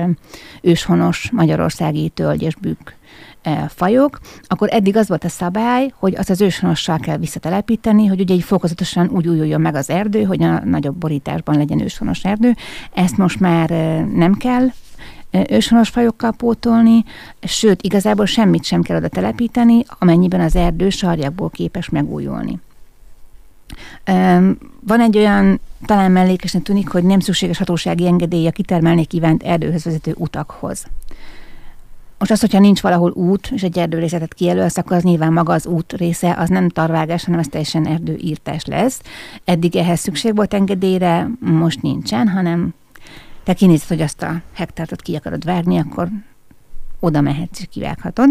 őshonos 0.62 1.30
magyarországi 1.32 2.08
tölgy 2.08 2.42
és 2.42 2.54
bükk 2.54 2.90
fajok, 3.68 4.20
akkor 4.42 4.68
eddig 4.70 4.96
az 4.96 5.08
volt 5.08 5.24
a 5.24 5.28
szabály, 5.28 5.92
hogy 5.98 6.14
az 6.16 6.30
az 6.30 6.40
őshonossal 6.40 6.98
kell 6.98 7.16
visszatelepíteni, 7.16 8.06
hogy 8.06 8.20
ugye 8.20 8.34
így 8.34 8.42
fokozatosan 8.42 9.08
úgy 9.08 9.28
újuljon 9.28 9.60
meg 9.60 9.74
az 9.74 9.90
erdő, 9.90 10.22
hogy 10.22 10.42
a 10.42 10.64
nagyobb 10.64 10.96
borításban 10.96 11.56
legyen 11.56 11.80
őshonos 11.80 12.24
erdő. 12.24 12.54
Ezt 12.94 13.16
most 13.16 13.40
már 13.40 13.70
nem 14.14 14.34
kell 14.34 14.68
őshonos 15.48 15.88
fajokkal 15.88 16.32
pótolni, 16.32 17.04
sőt, 17.42 17.82
igazából 17.82 18.26
semmit 18.26 18.64
sem 18.64 18.82
kell 18.82 18.96
oda 18.96 19.08
telepíteni, 19.08 19.84
amennyiben 19.98 20.40
az 20.40 20.56
erdő 20.56 20.90
sarjakból 20.90 21.50
képes 21.50 21.88
megújulni. 21.88 22.60
Van 24.86 25.00
egy 25.00 25.16
olyan, 25.16 25.60
talán 25.86 26.10
mellékesen 26.10 26.62
tűnik, 26.62 26.88
hogy 26.88 27.04
nem 27.04 27.20
szükséges 27.20 27.58
hatósági 27.58 28.06
engedély 28.06 28.46
a 28.46 28.50
kitermelni 28.50 29.04
kívánt 29.04 29.42
erdőhöz 29.42 29.84
vezető 29.84 30.14
utakhoz. 30.18 30.86
Most 32.18 32.34
az, 32.34 32.40
hogyha 32.40 32.58
nincs 32.58 32.80
valahol 32.80 33.10
út, 33.10 33.50
és 33.54 33.62
egy 33.62 33.78
erdőrészetet 33.78 34.34
kijelölsz, 34.34 34.76
akkor 34.76 34.96
az 34.96 35.02
nyilván 35.02 35.32
maga 35.32 35.52
az 35.52 35.66
út 35.66 35.92
része, 35.92 36.34
az 36.38 36.48
nem 36.48 36.68
tarvágás, 36.68 37.24
hanem 37.24 37.40
ez 37.40 37.46
teljesen 37.50 37.86
erdőírtás 37.86 38.64
lesz. 38.64 39.00
Eddig 39.44 39.76
ehhez 39.76 40.00
szükség 40.00 40.36
volt 40.36 40.54
engedélyre, 40.54 41.30
most 41.40 41.82
nincsen, 41.82 42.28
hanem 42.28 42.74
te 43.44 43.54
kinézed, 43.54 43.88
hogy 43.88 44.00
azt 44.00 44.22
a 44.22 44.40
hektártot 44.52 45.02
ki 45.02 45.16
akarod 45.16 45.44
vágni, 45.44 45.78
akkor 45.78 46.08
oda 47.00 47.20
mehetsz 47.20 47.60
és 47.60 47.66
kivághatod. 47.70 48.28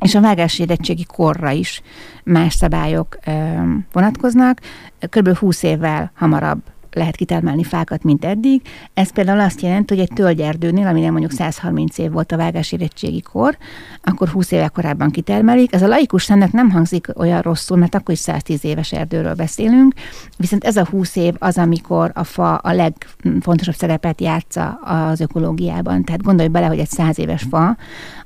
És 0.00 0.14
a 0.14 0.20
vágási 0.20 0.62
érettségi 0.62 1.04
korra 1.04 1.50
is 1.50 1.82
más 2.24 2.54
szabályok 2.54 3.18
ö, 3.26 3.62
vonatkoznak. 3.92 4.60
Körülbelül 4.98 5.38
20 5.38 5.62
évvel 5.62 6.10
hamarabb 6.14 6.62
lehet 6.92 7.16
kitermelni 7.16 7.62
fákat, 7.62 8.02
mint 8.02 8.24
eddig. 8.24 8.62
Ez 8.94 9.10
például 9.10 9.40
azt 9.40 9.60
jelenti, 9.60 9.94
hogy 9.94 10.02
egy 10.02 10.14
tölgyerdőnél, 10.14 10.86
aminél 10.86 11.10
mondjuk 11.10 11.32
130 11.32 11.98
év 11.98 12.10
volt 12.10 12.32
a 12.32 12.36
vágás 12.36 12.72
érettségi 12.72 13.20
kor, 13.20 13.56
akkor 14.02 14.28
20 14.28 14.50
éve 14.50 14.68
korábban 14.68 15.10
kitermelik. 15.10 15.74
Ez 15.74 15.82
a 15.82 15.86
laikus 15.86 16.22
szemnek 16.22 16.52
nem 16.52 16.70
hangzik 16.70 17.06
olyan 17.16 17.40
rosszul, 17.40 17.76
mert 17.76 17.94
akkor 17.94 18.14
is 18.14 18.20
110 18.20 18.64
éves 18.64 18.92
erdőről 18.92 19.34
beszélünk, 19.34 19.94
viszont 20.36 20.64
ez 20.64 20.76
a 20.76 20.86
20 20.86 21.16
év 21.16 21.34
az, 21.38 21.58
amikor 21.58 22.10
a 22.14 22.24
fa 22.24 22.54
a 22.54 22.72
legfontosabb 22.72 23.74
szerepet 23.74 24.20
játsza 24.20 24.68
az 24.84 25.20
ökológiában. 25.20 26.04
Tehát 26.04 26.22
gondolj 26.22 26.48
bele, 26.48 26.66
hogy 26.66 26.78
egy 26.78 26.88
100 26.88 27.18
éves 27.18 27.42
fa 27.50 27.76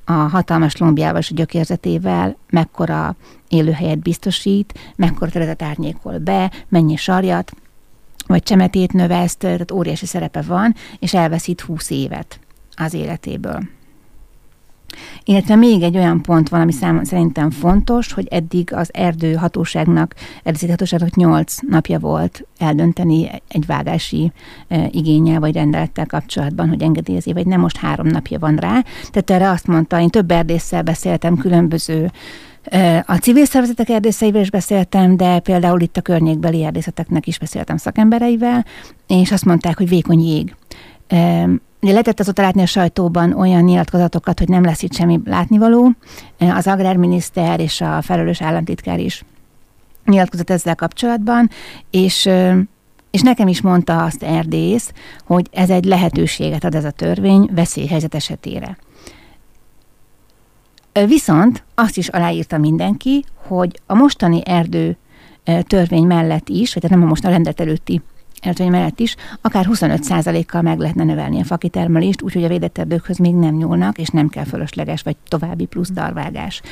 a 0.04 0.12
hatalmas 0.12 0.76
lombjával 0.76 1.20
és 1.20 1.30
a 1.30 1.34
gyökérzetével 1.34 2.36
mekkora 2.50 3.16
élőhelyet 3.48 3.98
biztosít, 3.98 4.78
mekkora 4.96 5.30
területet 5.30 5.68
árnyékol 5.68 6.18
be, 6.18 6.50
mennyi 6.68 6.96
sarjat, 6.96 7.52
vagy 8.26 8.42
csemetét 8.42 8.92
növeszt, 8.92 9.38
tehát 9.38 9.70
óriási 9.70 10.06
szerepe 10.06 10.42
van, 10.42 10.74
és 10.98 11.14
elveszít 11.14 11.60
20 11.60 11.90
évet 11.90 12.38
az 12.76 12.94
életéből. 12.94 13.60
Illetve 15.24 15.54
még 15.54 15.82
egy 15.82 15.96
olyan 15.96 16.22
pont 16.22 16.48
van, 16.48 16.60
ami 16.60 16.72
szám, 16.72 17.04
szerintem 17.04 17.50
fontos, 17.50 18.12
hogy 18.12 18.26
eddig 18.26 18.74
az 18.74 18.90
erdő 18.92 19.34
hatóságnak, 19.34 20.14
erdőszéti 20.42 20.70
hatóságnak 20.70 21.14
8 21.14 21.56
napja 21.68 21.98
volt 21.98 22.46
eldönteni 22.58 23.30
egy 23.48 23.66
vágási 23.66 24.32
e, 24.68 24.88
igényel 24.90 25.40
vagy 25.40 25.54
rendelettel 25.54 26.06
kapcsolatban, 26.06 26.68
hogy 26.68 26.82
engedélyezi, 26.82 27.32
vagy 27.32 27.46
nem 27.46 27.60
most 27.60 27.76
három 27.76 28.06
napja 28.06 28.38
van 28.38 28.56
rá. 28.56 28.84
Tehát 29.10 29.30
erre 29.30 29.50
azt 29.50 29.66
mondta, 29.66 30.00
én 30.00 30.08
több 30.08 30.30
erdésszel 30.30 30.82
beszéltem 30.82 31.36
különböző 31.36 32.10
a 33.04 33.16
civil 33.16 33.44
szervezetek 33.44 33.88
erdészeivel 33.88 34.40
is 34.40 34.50
beszéltem, 34.50 35.16
de 35.16 35.38
például 35.38 35.80
itt 35.80 35.96
a 35.96 36.00
környékbeli 36.00 36.64
erdészeteknek 36.64 37.26
is 37.26 37.38
beszéltem 37.38 37.76
szakembereivel, 37.76 38.64
és 39.06 39.32
azt 39.32 39.44
mondták, 39.44 39.76
hogy 39.76 39.88
vékony 39.88 40.20
jég. 40.20 40.54
Lehetett 41.80 42.20
azóta 42.20 42.42
látni 42.42 42.62
a 42.62 42.66
sajtóban 42.66 43.32
olyan 43.32 43.62
nyilatkozatokat, 43.62 44.38
hogy 44.38 44.48
nem 44.48 44.64
lesz 44.64 44.82
itt 44.82 44.94
semmi 44.94 45.20
látnivaló. 45.24 45.92
Az 46.38 46.66
agrárminiszter 46.66 47.60
és 47.60 47.80
a 47.80 48.02
felelős 48.02 48.42
államtitkár 48.42 49.00
is 49.00 49.24
nyilatkozott 50.04 50.50
ezzel 50.50 50.74
kapcsolatban, 50.74 51.50
és 51.90 52.30
és 53.10 53.20
nekem 53.20 53.48
is 53.48 53.60
mondta 53.60 54.02
azt 54.02 54.22
erdész, 54.22 54.92
hogy 55.26 55.48
ez 55.52 55.70
egy 55.70 55.84
lehetőséget 55.84 56.64
ad 56.64 56.74
ez 56.74 56.84
a 56.84 56.90
törvény 56.90 57.48
veszélyhelyzet 57.54 58.14
esetére. 58.14 58.78
Viszont 60.92 61.64
azt 61.74 61.96
is 61.96 62.08
aláírta 62.08 62.58
mindenki, 62.58 63.24
hogy 63.34 63.80
a 63.86 63.94
mostani 63.94 64.42
erdő 64.44 64.96
törvény 65.62 66.06
mellett 66.06 66.48
is, 66.48 66.74
vagy 66.74 66.90
nem 66.90 67.02
a 67.02 67.06
most 67.06 67.24
a 67.24 67.28
rendet 67.28 67.60
előtti 67.60 68.02
erdőny 68.40 68.70
mellett 68.70 69.00
is, 69.00 69.16
akár 69.40 69.66
25%-kal 69.70 70.62
meg 70.62 70.78
lehetne 70.78 71.04
növelni 71.04 71.40
a 71.40 71.44
fakitermelést, 71.44 72.22
úgyhogy 72.22 72.44
a 72.44 72.48
védett 72.48 72.78
erdőkhöz 72.78 73.18
még 73.18 73.34
nem 73.34 73.54
nyúlnak, 73.54 73.98
és 73.98 74.08
nem 74.08 74.28
kell 74.28 74.44
fölösleges 74.44 75.02
vagy 75.02 75.16
további 75.28 75.64
plusz 75.64 75.90
darvágás. 75.90 76.62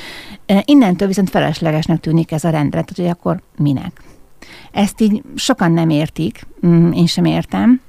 Innentől 0.65 1.07
viszont 1.07 1.29
feleslegesnek 1.29 1.99
tűnik 1.99 2.31
ez 2.31 2.43
a 2.43 2.49
rendelet, 2.49 2.91
hogy 2.95 3.07
akkor 3.07 3.41
minek? 3.57 4.01
Ezt 4.71 5.01
így 5.01 5.21
sokan 5.35 5.71
nem 5.71 5.89
értik, 5.89 6.47
mm, 6.65 6.91
én 6.91 7.05
sem 7.05 7.25
értem, 7.25 7.81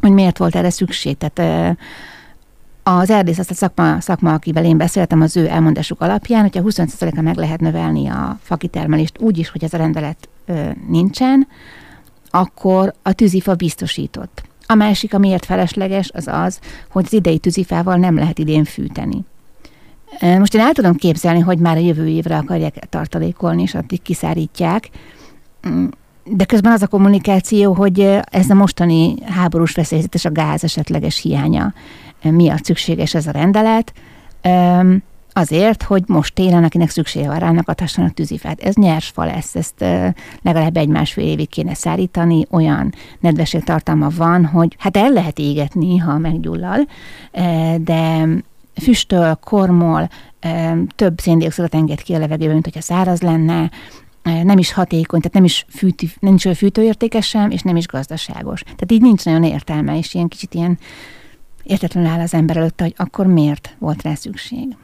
hogy 0.00 0.12
miért 0.12 0.38
volt 0.38 0.56
erre 0.56 0.70
szükség. 0.70 1.16
Tehát 1.16 1.76
az 2.96 3.10
erdészet 3.10 3.54
szakma, 3.54 4.00
szakma, 4.00 4.32
akivel 4.32 4.64
én 4.64 4.76
beszéltem, 4.76 5.20
az 5.20 5.36
ő 5.36 5.48
elmondásuk 5.48 6.00
alapján, 6.00 6.42
hogyha 6.42 6.62
25%-a 6.64 7.20
meg 7.20 7.36
lehet 7.36 7.60
növelni 7.60 8.08
a 8.08 8.38
fakitermelést 8.42 9.18
úgy 9.18 9.38
is, 9.38 9.48
hogy 9.48 9.64
ez 9.64 9.72
a 9.72 9.76
rendelet 9.76 10.28
ö, 10.46 10.70
nincsen, 10.88 11.48
akkor 12.30 12.94
a 13.02 13.12
tűzifa 13.12 13.54
biztosított. 13.54 14.42
A 14.66 14.74
másik, 14.74 15.14
amiért 15.14 15.44
felesleges, 15.44 16.10
az 16.14 16.26
az, 16.26 16.60
hogy 16.90 17.04
az 17.06 17.12
idei 17.12 17.38
tűzifával 17.38 17.96
nem 17.96 18.14
lehet 18.14 18.38
idén 18.38 18.64
fűteni. 18.64 19.24
Most 20.20 20.54
én 20.54 20.60
el 20.60 20.72
tudom 20.72 20.94
képzelni, 20.94 21.40
hogy 21.40 21.58
már 21.58 21.76
a 21.76 21.80
jövő 21.80 22.08
évre 22.08 22.36
akarják 22.36 22.74
tartalékolni, 22.88 23.62
és 23.62 23.74
addig 23.74 24.02
kiszárítják, 24.02 24.90
mm, 25.68 25.86
de 26.24 26.44
közben 26.44 26.72
az 26.72 26.82
a 26.82 26.86
kommunikáció, 26.86 27.72
hogy 27.72 28.00
ez 28.30 28.50
a 28.50 28.54
mostani 28.54 29.14
háborús 29.24 29.74
veszélyzetes 29.74 30.24
a 30.24 30.32
gáz 30.32 30.64
esetleges 30.64 31.20
hiánya 31.20 31.72
miatt 32.22 32.64
szükséges 32.64 33.14
ez 33.14 33.26
a 33.26 33.30
rendelet, 33.30 33.92
azért, 35.32 35.82
hogy 35.82 36.02
most 36.06 36.34
télen, 36.34 36.64
akinek 36.64 36.90
szüksége 36.90 37.26
van 37.26 37.38
rá, 37.38 37.52
a 37.66 38.10
tűzifát. 38.14 38.60
Ez 38.60 38.74
nyers 38.74 39.08
fa 39.08 39.24
lesz, 39.24 39.54
ezt 39.54 39.84
legalább 40.42 40.76
egy-másfél 40.76 41.24
évig 41.24 41.48
kéne 41.48 41.74
szárítani, 41.74 42.46
olyan 42.50 42.94
nedvességtartalma 43.20 44.08
van, 44.16 44.44
hogy 44.44 44.76
hát 44.78 44.96
el 44.96 45.10
lehet 45.10 45.38
égetni, 45.38 45.96
ha 45.96 46.18
meggyullal, 46.18 46.86
de 47.78 48.28
füstöl, 48.82 49.38
kormol, 49.44 50.08
több 50.96 51.18
széndiokszidot 51.20 51.74
enged 51.74 52.02
ki 52.02 52.14
a 52.14 52.18
levegőben, 52.18 52.52
mint 52.52 52.64
hogyha 52.64 52.80
száraz 52.80 53.20
lenne, 53.20 53.70
nem 54.22 54.58
is 54.58 54.72
hatékony, 54.72 55.20
tehát 55.20 55.34
nem 55.34 55.44
is, 55.44 55.66
fűtő, 55.68 56.06
is 56.20 56.44
olyan 56.44 56.56
fűtőértékes 56.56 57.26
sem, 57.26 57.50
és 57.50 57.62
nem 57.62 57.76
is 57.76 57.86
gazdaságos. 57.86 58.62
Tehát 58.62 58.92
így 58.92 59.02
nincs 59.02 59.24
nagyon 59.24 59.44
értelme, 59.44 59.98
és 59.98 60.14
ilyen 60.14 60.28
kicsit 60.28 60.54
ilyen 60.54 60.78
értetlenül 61.68 62.10
áll 62.10 62.20
az 62.20 62.34
ember 62.34 62.56
előtt, 62.56 62.80
hogy 62.80 62.94
akkor 62.96 63.26
miért 63.26 63.76
volt 63.78 64.02
rá 64.02 64.14
szükség. 64.14 64.76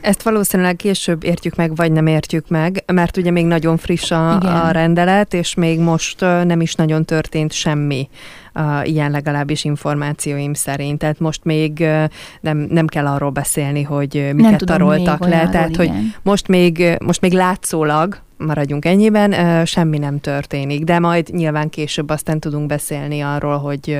Ezt 0.00 0.22
valószínűleg 0.22 0.76
később 0.76 1.24
értjük 1.24 1.54
meg, 1.54 1.76
vagy 1.76 1.92
nem 1.92 2.06
értjük 2.06 2.48
meg, 2.48 2.84
mert 2.92 3.16
ugye 3.16 3.30
még 3.30 3.46
nagyon 3.46 3.76
friss 3.76 4.10
a, 4.10 4.40
a 4.66 4.70
rendelet, 4.70 5.34
és 5.34 5.54
még 5.54 5.80
most 5.80 6.20
nem 6.20 6.60
is 6.60 6.74
nagyon 6.74 7.04
történt 7.04 7.52
semmi 7.52 8.08
uh, 8.54 8.88
ilyen 8.88 9.10
legalábbis 9.10 9.64
információim 9.64 10.54
szerint. 10.54 10.98
Tehát 10.98 11.18
most 11.18 11.44
még 11.44 11.78
uh, 11.80 12.04
nem, 12.40 12.58
nem 12.58 12.86
kell 12.86 13.06
arról 13.06 13.30
beszélni, 13.30 13.82
hogy 13.82 14.30
miket 14.34 14.64
taroltak 14.64 15.26
le. 15.26 15.48
Tehát, 15.48 15.68
igen. 15.68 15.86
hogy 15.86 16.14
most 16.22 16.48
még, 16.48 16.96
most 17.04 17.20
még 17.20 17.32
látszólag 17.32 18.20
maradjunk 18.46 18.84
ennyiben, 18.84 19.64
semmi 19.66 19.98
nem 19.98 20.20
történik, 20.20 20.84
de 20.84 20.98
majd 20.98 21.28
nyilván 21.32 21.68
később 21.68 22.10
aztán 22.10 22.40
tudunk 22.40 22.66
beszélni 22.66 23.20
arról, 23.20 23.58
hogy, 23.58 23.98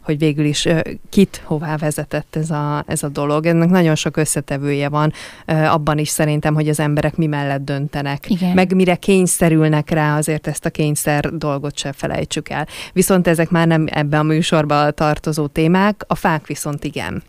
hogy 0.00 0.18
végül 0.18 0.44
is 0.44 0.68
kit 1.10 1.42
hová 1.44 1.76
vezetett 1.76 2.36
ez 2.36 2.50
a, 2.50 2.84
ez 2.86 3.02
a 3.02 3.08
dolog. 3.08 3.46
Ennek 3.46 3.68
nagyon 3.68 3.94
sok 3.94 4.16
összetevője 4.16 4.88
van, 4.88 5.12
abban 5.46 5.98
is 5.98 6.08
szerintem, 6.08 6.54
hogy 6.54 6.68
az 6.68 6.80
emberek 6.80 7.16
mi 7.16 7.26
mellett 7.26 7.64
döntenek, 7.64 8.30
Igen. 8.30 8.54
meg 8.54 8.74
mire 8.74 8.94
kényszerülnek 8.94 9.90
rá, 9.90 10.16
azért 10.16 10.46
ezt 10.46 10.64
a 10.64 10.70
kényszer 10.70 11.36
dolgot 11.36 11.76
se 11.76 11.92
felejtsük 11.92 12.48
el. 12.48 12.66
Viszont 12.92 13.26
ezek 13.26 13.50
már 13.50 13.66
nem 13.66 13.86
ebbe 13.90 14.18
a 14.18 14.22
műsorba 14.22 14.90
tartozó 14.90 15.46
témák, 15.46 16.04
a 16.06 16.14
fák 16.14 16.46
viszont 16.46 16.84
igen. 16.84 17.22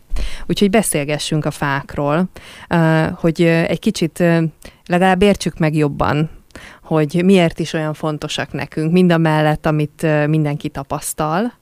Úgyhogy 0.46 0.70
beszélgessünk 0.70 1.44
a 1.44 1.50
fákról, 1.50 2.28
hogy 3.14 3.42
egy 3.42 3.78
kicsit 3.78 4.24
legalább 4.86 5.22
értsük 5.22 5.58
meg 5.58 5.74
jobban 5.74 6.30
hogy 6.88 7.22
miért 7.24 7.58
is 7.58 7.72
olyan 7.72 7.94
fontosak 7.94 8.52
nekünk, 8.52 8.92
mind 8.92 9.12
a 9.12 9.18
mellett, 9.18 9.66
amit 9.66 10.06
mindenki 10.26 10.68
tapasztal, 10.68 11.52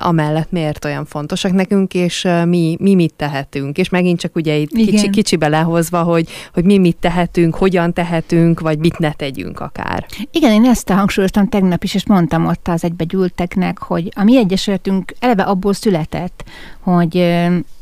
amellett 0.00 0.50
miért 0.50 0.84
olyan 0.84 1.04
fontosak 1.04 1.52
nekünk, 1.52 1.94
és 1.94 2.28
mi, 2.44 2.76
mi 2.80 2.94
mit 2.94 3.14
tehetünk. 3.14 3.78
És 3.78 3.88
megint 3.88 4.20
csak 4.20 4.36
ugye 4.36 4.54
itt 4.54 4.70
kicsi, 4.70 5.10
kicsibe 5.10 5.48
lehozva, 5.48 6.02
hogy, 6.02 6.28
hogy 6.52 6.64
mi 6.64 6.78
mit 6.78 6.96
tehetünk, 6.96 7.54
hogyan 7.54 7.92
tehetünk, 7.92 8.60
vagy 8.60 8.78
mit 8.78 8.98
ne 8.98 9.12
tegyünk 9.12 9.60
akár. 9.60 10.06
Igen, 10.30 10.52
én 10.52 10.64
ezt 10.64 10.88
hangsúlyoztam 10.88 11.48
tegnap 11.48 11.84
is, 11.84 11.94
és 11.94 12.06
mondtam 12.06 12.46
ott 12.46 12.68
az 12.68 12.84
egybegyűlteknek, 12.84 13.78
hogy 13.78 14.12
a 14.14 14.24
mi 14.24 14.36
egyesületünk 14.36 15.14
eleve 15.18 15.42
abból 15.42 15.72
született, 15.72 16.44
hogy 16.80 17.14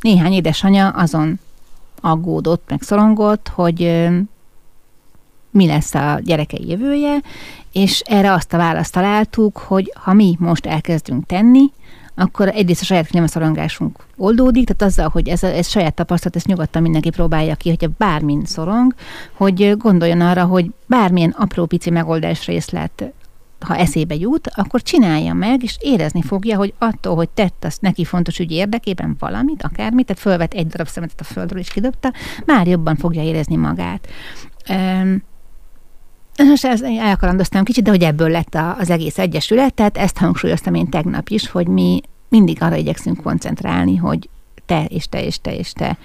néhány 0.01 0.33
édesanyja 0.33 0.89
azon 0.89 1.41
aggódott, 2.01 2.65
meg 2.69 2.83
szorongott, 2.83 3.49
hogy 3.55 4.09
mi 5.53 5.67
lesz 5.67 5.95
a 5.95 6.21
gyerekei 6.23 6.69
jövője, 6.69 7.21
és 7.73 8.01
erre 8.01 8.33
azt 8.33 8.53
a 8.53 8.57
választ 8.57 8.93
találtuk, 8.93 9.59
hogy 9.59 9.93
ha 9.95 10.13
mi 10.13 10.37
most 10.39 10.67
elkezdünk 10.67 11.27
tenni, 11.27 11.71
akkor 12.15 12.49
egyrészt 12.49 12.81
a 12.81 12.85
saját 12.85 13.07
klímaszorongásunk 13.07 14.07
oldódik, 14.17 14.67
tehát 14.67 14.93
azzal, 14.93 15.09
hogy 15.09 15.29
ez, 15.29 15.43
ez 15.43 15.69
saját 15.69 15.95
tapasztalat, 15.95 16.37
ezt 16.37 16.47
nyugodtan 16.47 16.83
mindenki 16.83 17.11
próbálja 17.11 17.55
ki, 17.55 17.69
hogyha 17.69 17.89
bármin 17.99 18.45
szorong, 18.45 18.95
hogy 19.33 19.77
gondoljon 19.77 20.21
arra, 20.21 20.45
hogy 20.45 20.71
bármilyen 20.87 21.35
apró 21.39 21.67
pici 21.67 21.91
megoldás 21.91 22.47
részlet 22.47 23.13
ha 23.63 23.77
eszébe 23.77 24.15
jut, 24.15 24.49
akkor 24.55 24.83
csinálja 24.83 25.35
meg, 25.35 25.63
és 25.63 25.77
érezni 25.81 26.23
fogja, 26.23 26.57
hogy 26.57 26.75
attól, 26.79 27.15
hogy 27.15 27.29
tett 27.29 27.65
azt 27.65 27.81
neki 27.81 28.05
fontos 28.05 28.39
ügy 28.39 28.51
érdekében 28.51 29.17
valamit, 29.19 29.63
akármit, 29.63 30.07
tehát 30.07 30.23
fölvet 30.23 30.55
egy 30.55 30.67
darab 30.67 30.87
szemetet 30.87 31.21
a 31.21 31.25
földről 31.25 31.61
és 31.61 31.71
kidobta, 31.71 32.13
már 32.47 32.67
jobban 32.67 32.97
fogja 32.97 33.23
érezni 33.23 33.57
magát. 33.57 34.09
Um, 34.69 35.23
most 36.39 36.65
ezt 36.65 36.85
elkalandoztam 36.85 37.65
kicsit, 37.65 37.85
de 37.85 37.91
hogy 37.91 38.03
ebből 38.03 38.29
lett 38.29 38.57
az 38.79 38.91
egész 38.91 39.19
egyesület, 39.19 39.75
tehát 39.75 39.99
ezt 39.99 40.19
hangsúlyoztam 40.19 40.75
én 40.75 40.89
tegnap 40.89 41.29
is, 41.29 41.51
hogy 41.51 41.67
mi 41.67 42.01
mindig 42.29 42.63
arra 42.63 42.77
igyekszünk 42.77 43.23
koncentrálni, 43.23 43.97
hogy 43.97 44.29
te 44.67 44.85
és 44.85 45.09
te 45.09 45.25
és 45.25 45.39
te 45.41 45.55
és 45.55 45.73
te 45.73 45.99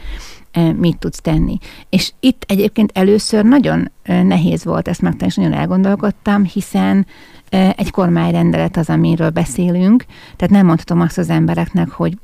mit 0.75 0.97
tudsz 0.97 1.21
tenni. 1.21 1.57
És 1.89 2.11
itt 2.19 2.43
egyébként 2.47 2.91
először 2.93 3.43
nagyon 3.45 3.91
nehéz 4.03 4.63
volt 4.63 4.87
ezt 4.87 5.01
megtenni, 5.01 5.31
és 5.31 5.37
nagyon 5.37 5.53
elgondolkodtam, 5.53 6.43
hiszen 6.43 7.05
egy 7.49 7.91
kormányrendelet 7.91 8.77
az, 8.77 8.89
amiről 8.89 9.29
beszélünk, 9.29 10.05
tehát 10.35 10.53
nem 10.53 10.65
mondhatom 10.65 11.01
azt 11.01 11.17
az 11.17 11.29
embereknek, 11.29 11.89
hogy 11.89 12.17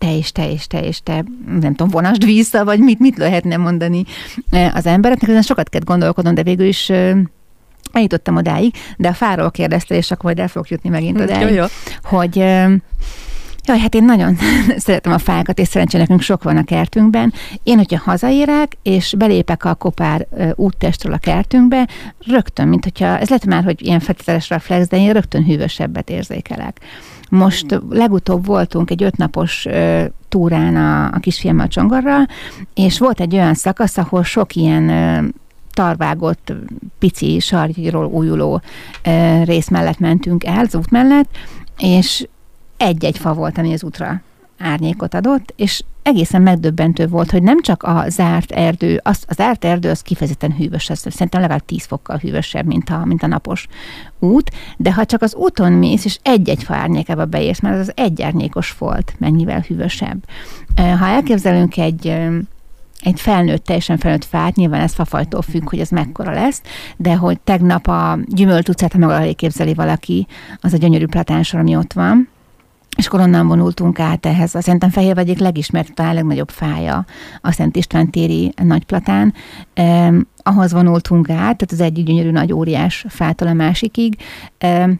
te 0.00 0.16
és 0.16 0.32
te 0.32 0.50
és 0.50 0.66
te 0.66 0.82
és 0.82 1.02
te, 1.02 1.24
nem 1.60 1.74
tudom, 1.74 1.88
vonasd 1.88 2.24
vissza, 2.24 2.64
vagy 2.64 2.78
mit, 2.78 2.98
mit 2.98 3.16
lehetne 3.16 3.56
mondani 3.56 4.04
eh, 4.50 4.74
az 4.74 4.86
embereknek. 4.86 5.30
Ezen 5.30 5.42
sokat 5.42 5.68
kell 5.68 5.80
gondolkodnom, 5.84 6.34
de 6.34 6.42
végül 6.42 6.66
is 6.66 6.90
eh, 6.90 7.16
eljutottam 7.92 8.36
odáig, 8.36 8.74
de 8.96 9.08
a 9.08 9.12
fáról 9.12 9.50
kérdezte, 9.50 9.94
és 9.94 10.10
akkor 10.10 10.24
majd 10.24 10.38
el 10.38 10.48
fogok 10.48 10.68
jutni 10.68 10.88
megint 10.88 11.20
odáig, 11.20 11.48
jó, 11.48 11.54
jó. 11.54 11.64
hogy 12.02 12.38
eh, 12.38 12.72
Jaj, 13.64 13.78
hát 13.78 13.94
én 13.94 14.04
nagyon 14.04 14.36
szeretem 14.84 15.12
a 15.12 15.18
fákat, 15.18 15.58
és 15.58 15.68
szerencsére 15.68 16.02
nekünk 16.02 16.20
sok 16.20 16.42
van 16.42 16.56
a 16.56 16.64
kertünkben. 16.64 17.32
Én, 17.62 17.76
hogyha 17.76 18.02
hazaérek, 18.04 18.76
és 18.82 19.14
belépek 19.18 19.64
a 19.64 19.74
kopár 19.74 20.26
úttestről 20.54 21.12
a 21.12 21.18
kertünkbe, 21.18 21.88
rögtön, 22.26 22.68
mint 22.68 22.84
hogyha, 22.84 23.18
ez 23.18 23.28
lehet 23.28 23.46
már, 23.46 23.64
hogy 23.64 23.82
ilyen 23.82 24.00
feltételes 24.00 24.48
reflex, 24.48 24.88
de 24.88 24.96
én 24.96 25.12
rögtön 25.12 25.44
hűvösebbet 25.44 26.10
érzékelek. 26.10 26.80
Most 27.30 27.80
legutóbb 27.90 28.46
voltunk 28.46 28.90
egy 28.90 29.02
ötnapos 29.02 29.66
túrán 30.28 30.76
a, 30.76 31.04
a 31.04 31.18
kisfiammal 31.18 31.68
Csongorral, 31.68 32.26
és 32.74 32.98
volt 32.98 33.20
egy 33.20 33.34
olyan 33.34 33.54
szakasz, 33.54 33.96
ahol 33.98 34.24
sok 34.24 34.54
ilyen 34.54 35.34
tarvágott, 35.72 36.52
pici 36.98 37.38
sarjról 37.38 38.04
újuló 38.04 38.60
rész 39.44 39.68
mellett 39.68 39.98
mentünk 39.98 40.44
el, 40.44 40.64
az 40.64 40.74
út 40.74 40.90
mellett, 40.90 41.28
és 41.78 42.26
egy-egy 42.76 43.18
fa 43.18 43.32
volt, 43.32 43.58
ami 43.58 43.72
az 43.72 43.84
útra 43.84 44.20
árnyékot 44.58 45.14
adott, 45.14 45.52
és 45.56 45.82
egészen 46.10 46.42
megdöbbentő 46.42 47.06
volt, 47.06 47.30
hogy 47.30 47.42
nem 47.42 47.62
csak 47.62 47.82
a 47.82 48.04
zárt 48.08 48.50
erdő, 48.50 49.00
az, 49.02 49.24
az 49.26 49.36
zárt 49.36 49.64
erdő 49.64 49.90
az 49.90 50.02
kifejezetten 50.02 50.52
hűvös, 50.52 50.90
az 50.90 50.98
szerintem 50.98 51.40
legalább 51.40 51.64
10 51.64 51.84
fokkal 51.84 52.16
hűvösebb, 52.16 52.66
mint 52.66 52.90
a, 52.90 53.04
mint 53.04 53.22
a 53.22 53.26
napos 53.26 53.66
út, 54.18 54.50
de 54.76 54.92
ha 54.92 55.04
csak 55.04 55.22
az 55.22 55.34
úton 55.34 55.72
mész, 55.72 56.04
és 56.04 56.18
egy-egy 56.22 56.62
fa 56.62 56.74
árnyékába 56.74 57.24
beérsz, 57.24 57.60
mert 57.60 57.74
az 57.74 57.80
az 57.80 57.92
egy 57.96 58.22
árnyékos 58.22 58.74
volt 58.78 59.14
mennyivel 59.18 59.60
hűvösebb. 59.60 60.24
Ha 60.76 61.06
elképzelünk 61.06 61.76
egy 61.76 62.18
egy 63.00 63.20
felnőtt, 63.20 63.64
teljesen 63.64 63.98
felnőtt 63.98 64.24
fát, 64.24 64.54
nyilván 64.56 64.80
ez 64.80 64.92
fafajtól 64.92 65.42
függ, 65.42 65.68
hogy 65.68 65.78
ez 65.78 65.88
mekkora 65.88 66.32
lesz, 66.32 66.62
de 66.96 67.16
hogy 67.16 67.40
tegnap 67.40 67.86
a 67.86 68.18
gyümölt 68.26 68.68
utcát, 68.68 68.92
ha 68.92 68.98
meg 68.98 69.34
képzeli 69.34 69.74
valaki, 69.74 70.26
az 70.60 70.72
a 70.72 70.76
gyönyörű 70.76 71.06
platánsor, 71.06 71.60
ami 71.60 71.76
ott 71.76 71.92
van, 71.92 72.28
és 73.00 73.06
akkor 73.06 73.20
onnan 73.20 73.46
vonultunk 73.46 73.98
át 73.98 74.26
ehhez. 74.26 74.54
A 74.54 74.60
Szerintem 74.60 74.90
Fehérvágy 74.90 75.28
egyik 75.28 75.38
legismert, 75.38 75.94
talán 75.94 76.14
legnagyobb 76.14 76.50
fája 76.50 77.04
a 77.40 77.52
Szent 77.52 77.76
István 77.76 78.10
téri 78.10 78.52
nagyplatán. 78.62 79.34
ahhoz 80.42 80.72
vonultunk 80.72 81.30
át, 81.30 81.36
tehát 81.36 81.68
az 81.70 81.80
egyik 81.80 82.04
gyönyörű 82.04 82.30
nagy 82.30 82.52
óriás 82.52 83.04
fától 83.08 83.48
a 83.48 83.52
másikig. 83.52 84.16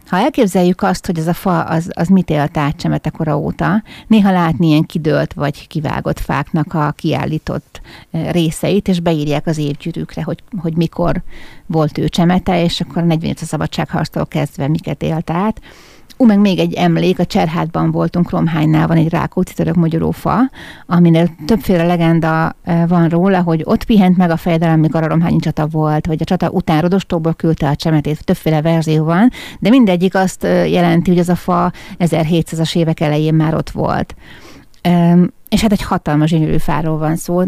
Ha 0.07 0.17
elképzeljük 0.17 0.81
azt, 0.81 1.05
hogy 1.05 1.17
ez 1.17 1.27
a 1.27 1.33
fa 1.33 1.63
az, 1.63 1.89
az 1.93 2.07
mit 2.07 2.29
élt 2.29 2.57
át 2.57 2.75
csemetekora 2.75 3.37
óta, 3.37 3.83
néha 4.07 4.31
látni 4.31 4.67
ilyen 4.67 4.85
kidőlt 4.85 5.33
vagy 5.33 5.67
kivágott 5.67 6.19
fáknak 6.19 6.73
a 6.73 6.93
kiállított 6.97 7.81
részeit, 8.11 8.87
és 8.87 8.99
beírják 8.99 9.47
az 9.47 9.57
évgyűrűkre, 9.57 10.23
hogy, 10.23 10.43
hogy 10.57 10.75
mikor 10.75 11.21
volt 11.65 11.97
ő 11.97 12.09
csemete, 12.09 12.63
és 12.63 12.81
akkor 12.81 13.01
a 13.01 13.05
45 13.05 13.39
a 13.41 13.45
szabadságharctól 13.45 14.25
kezdve 14.25 14.67
miket 14.67 15.03
élt 15.03 15.29
át. 15.29 15.61
Ú, 16.21 16.25
meg 16.25 16.39
még 16.39 16.59
egy 16.59 16.73
emlék, 16.73 17.19
a 17.19 17.25
Cserhátban 17.25 17.91
voltunk, 17.91 18.29
Romhánynál 18.29 18.87
van 18.87 18.97
egy 18.97 19.09
Rákóczi 19.09 19.53
török 19.53 19.75
magyarófa, 19.75 20.39
aminél 20.85 21.29
többféle 21.45 21.83
legenda 21.83 22.55
van 22.87 23.09
róla, 23.09 23.41
hogy 23.41 23.61
ott 23.63 23.83
pihent 23.83 24.17
meg 24.17 24.29
a 24.29 24.37
fejedelem, 24.37 24.79
mikor 24.79 25.03
a 25.03 25.07
romhányi 25.07 25.39
csata 25.39 25.67
volt, 25.67 26.05
vagy 26.05 26.21
a 26.21 26.25
csata 26.25 26.49
után 26.49 26.81
Rodostóból 26.81 27.33
küldte 27.33 27.69
a 27.69 27.75
csemetét, 27.75 28.25
többféle 28.25 28.61
verzió 28.61 29.03
van, 29.03 29.29
de 29.59 29.69
mindegyik 29.69 30.15
azt 30.15 30.43
jelenti, 30.43 31.09
hogy 31.09 31.19
az 31.19 31.29
a 31.29 31.35
fa 31.35 31.71
1700-as 31.99 32.75
évek 32.75 32.99
elején 32.99 33.33
már 33.33 33.55
ott 33.55 33.69
volt. 33.69 34.15
És 35.49 35.61
hát 35.61 35.71
egy 35.71 35.81
hatalmas 35.81 36.29
gyönyörű 36.29 36.57
fáról 36.57 36.97
van 36.97 37.15
szó, 37.15 37.43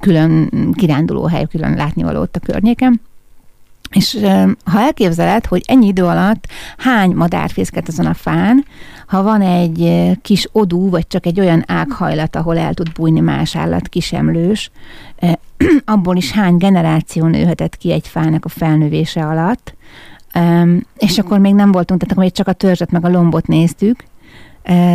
külön 0.00 0.50
kirándulóhely, 0.72 1.46
külön 1.46 1.74
látnivaló 1.74 2.20
ott 2.20 2.36
a 2.36 2.40
környéken. 2.40 3.00
És 3.90 4.18
ha 4.64 4.80
elképzeled, 4.80 5.46
hogy 5.46 5.62
ennyi 5.66 5.86
idő 5.86 6.04
alatt 6.04 6.46
hány 6.76 7.10
madár 7.10 7.50
fészket 7.50 7.88
azon 7.88 8.06
a 8.06 8.14
fán, 8.14 8.64
ha 9.06 9.22
van 9.22 9.40
egy 9.40 10.10
kis 10.22 10.48
odú, 10.52 10.90
vagy 10.90 11.06
csak 11.06 11.26
egy 11.26 11.40
olyan 11.40 11.64
ághajlat, 11.66 12.36
ahol 12.36 12.58
el 12.58 12.74
tud 12.74 12.92
bújni 12.92 13.20
más 13.20 13.56
állat, 13.56 13.88
kisemlős, 13.88 14.70
abból 15.84 16.16
is 16.16 16.30
hány 16.32 16.56
generáció 16.56 17.26
nőhetett 17.26 17.76
ki 17.76 17.92
egy 17.92 18.08
fának 18.08 18.44
a 18.44 18.48
felnövése 18.48 19.26
alatt, 19.26 19.74
és 20.98 21.18
akkor 21.18 21.38
még 21.38 21.54
nem 21.54 21.72
voltunk, 21.72 22.00
tehát 22.00 22.12
akkor 22.12 22.24
még 22.24 22.32
csak 22.32 22.48
a 22.48 22.52
törzset 22.52 22.90
meg 22.90 23.04
a 23.04 23.08
lombot 23.08 23.46
néztük, 23.46 24.04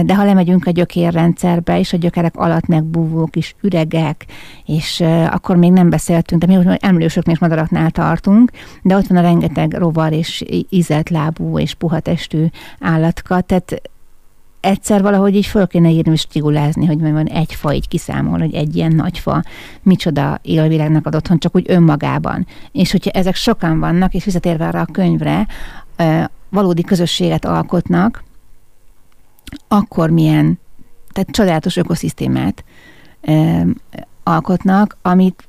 de 0.05 0.15
ha 0.15 0.23
lemegyünk 0.23 0.65
a 0.65 0.71
gyökérrendszerbe, 0.71 1.79
és 1.79 1.93
a 1.93 1.97
gyökerek 1.97 2.35
alatt 2.35 2.67
megbúvó 2.67 3.25
kis 3.25 3.55
üregek, 3.61 4.25
és 4.65 5.03
akkor 5.29 5.55
még 5.55 5.71
nem 5.71 5.89
beszéltünk, 5.89 6.41
de 6.41 6.47
mi 6.47 6.63
most 6.63 6.83
emlősöknél 6.83 7.33
és 7.33 7.41
madaraknál 7.41 7.91
tartunk, 7.91 8.51
de 8.81 8.95
ott 8.95 9.07
van 9.07 9.17
a 9.17 9.21
rengeteg 9.21 9.73
rovar 9.73 10.11
és 10.11 10.43
ízelt 10.69 11.09
lábú 11.09 11.59
és 11.59 11.73
puha 11.73 11.99
testű 11.99 12.45
állatka, 12.79 13.41
tehát 13.41 13.81
egyszer 14.59 15.01
valahogy 15.01 15.35
így 15.35 15.45
föl 15.45 15.67
kéne 15.67 15.89
írni 15.89 16.11
és 16.11 16.25
tigulázni, 16.25 16.85
hogy 16.85 17.01
van 17.01 17.27
egy 17.27 17.53
fa 17.53 17.73
így 17.73 17.87
kiszámol, 17.87 18.39
hogy 18.39 18.53
egy 18.53 18.75
ilyen 18.75 18.95
nagy 18.95 19.19
fa 19.19 19.43
micsoda 19.81 20.39
élővilágnak 20.41 21.05
ad 21.05 21.15
otthon, 21.15 21.39
csak 21.39 21.55
úgy 21.55 21.65
önmagában. 21.67 22.47
És 22.71 22.91
hogyha 22.91 23.11
ezek 23.11 23.35
sokan 23.35 23.79
vannak, 23.79 24.13
és 24.13 24.23
visszatérve 24.23 24.67
arra 24.67 24.79
a 24.79 24.87
könyvre, 24.91 25.47
valódi 26.49 26.81
közösséget 26.81 27.45
alkotnak, 27.45 28.23
akkor 29.67 30.09
milyen, 30.09 30.59
tehát 31.11 31.31
csodálatos 31.31 31.77
ökoszisztémát 31.77 32.63
e, 33.21 33.65
alkotnak, 34.23 34.97
amit 35.01 35.47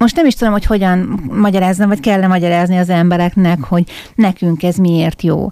most 0.00 0.16
nem 0.16 0.26
is 0.26 0.34
tudom, 0.34 0.52
hogy 0.52 0.64
hogyan 0.64 1.20
magyarázzam, 1.32 1.88
vagy 1.88 2.00
kellene 2.00 2.26
magyarázni 2.26 2.78
az 2.78 2.88
embereknek, 2.88 3.64
hogy 3.64 3.90
nekünk 4.14 4.62
ez 4.62 4.76
miért 4.76 5.22
jó. 5.22 5.50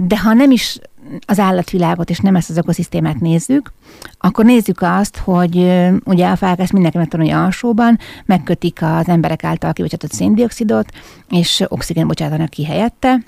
De 0.00 0.18
ha 0.22 0.32
nem 0.32 0.50
is 0.50 0.78
az 1.26 1.38
állatvilágot, 1.38 2.10
és 2.10 2.18
nem 2.18 2.36
ezt 2.36 2.50
az 2.50 2.56
ökoszisztémát 2.56 3.20
nézzük, 3.20 3.72
akkor 4.18 4.44
nézzük 4.44 4.78
azt, 4.80 5.16
hogy 5.16 5.56
ugye 6.04 6.28
a 6.28 6.36
fák 6.36 6.58
ezt 6.58 6.72
mindenki 6.72 6.98
megtanulja 6.98 7.44
alsóban, 7.44 7.98
megkötik 8.24 8.82
az 8.82 9.08
emberek 9.08 9.44
által 9.44 9.72
kibocsátott 9.72 10.12
széndiokszidot, 10.12 10.90
és 11.28 11.64
oxigén 11.68 12.06
bocsátanak 12.06 12.48
ki 12.48 12.64
helyette, 12.64 13.22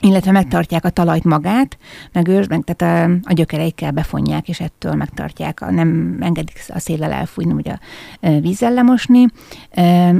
illetve 0.00 0.30
megtartják 0.30 0.84
a 0.84 0.90
talajt 0.90 1.24
magát, 1.24 1.78
meg 2.12 2.28
meg, 2.48 2.62
tehát 2.64 3.10
a, 3.10 3.12
a 3.30 3.32
gyökereikkel 3.32 3.90
befonják, 3.90 4.48
és 4.48 4.60
ettől 4.60 4.94
megtartják, 4.94 5.60
a, 5.60 5.70
nem 5.70 6.16
engedik 6.20 6.64
a 6.68 6.78
széllel 6.78 7.12
elfújni, 7.12 7.52
vagy 7.52 7.68
a 7.68 7.78
vízzel 8.40 8.72
lemosni, 8.72 9.26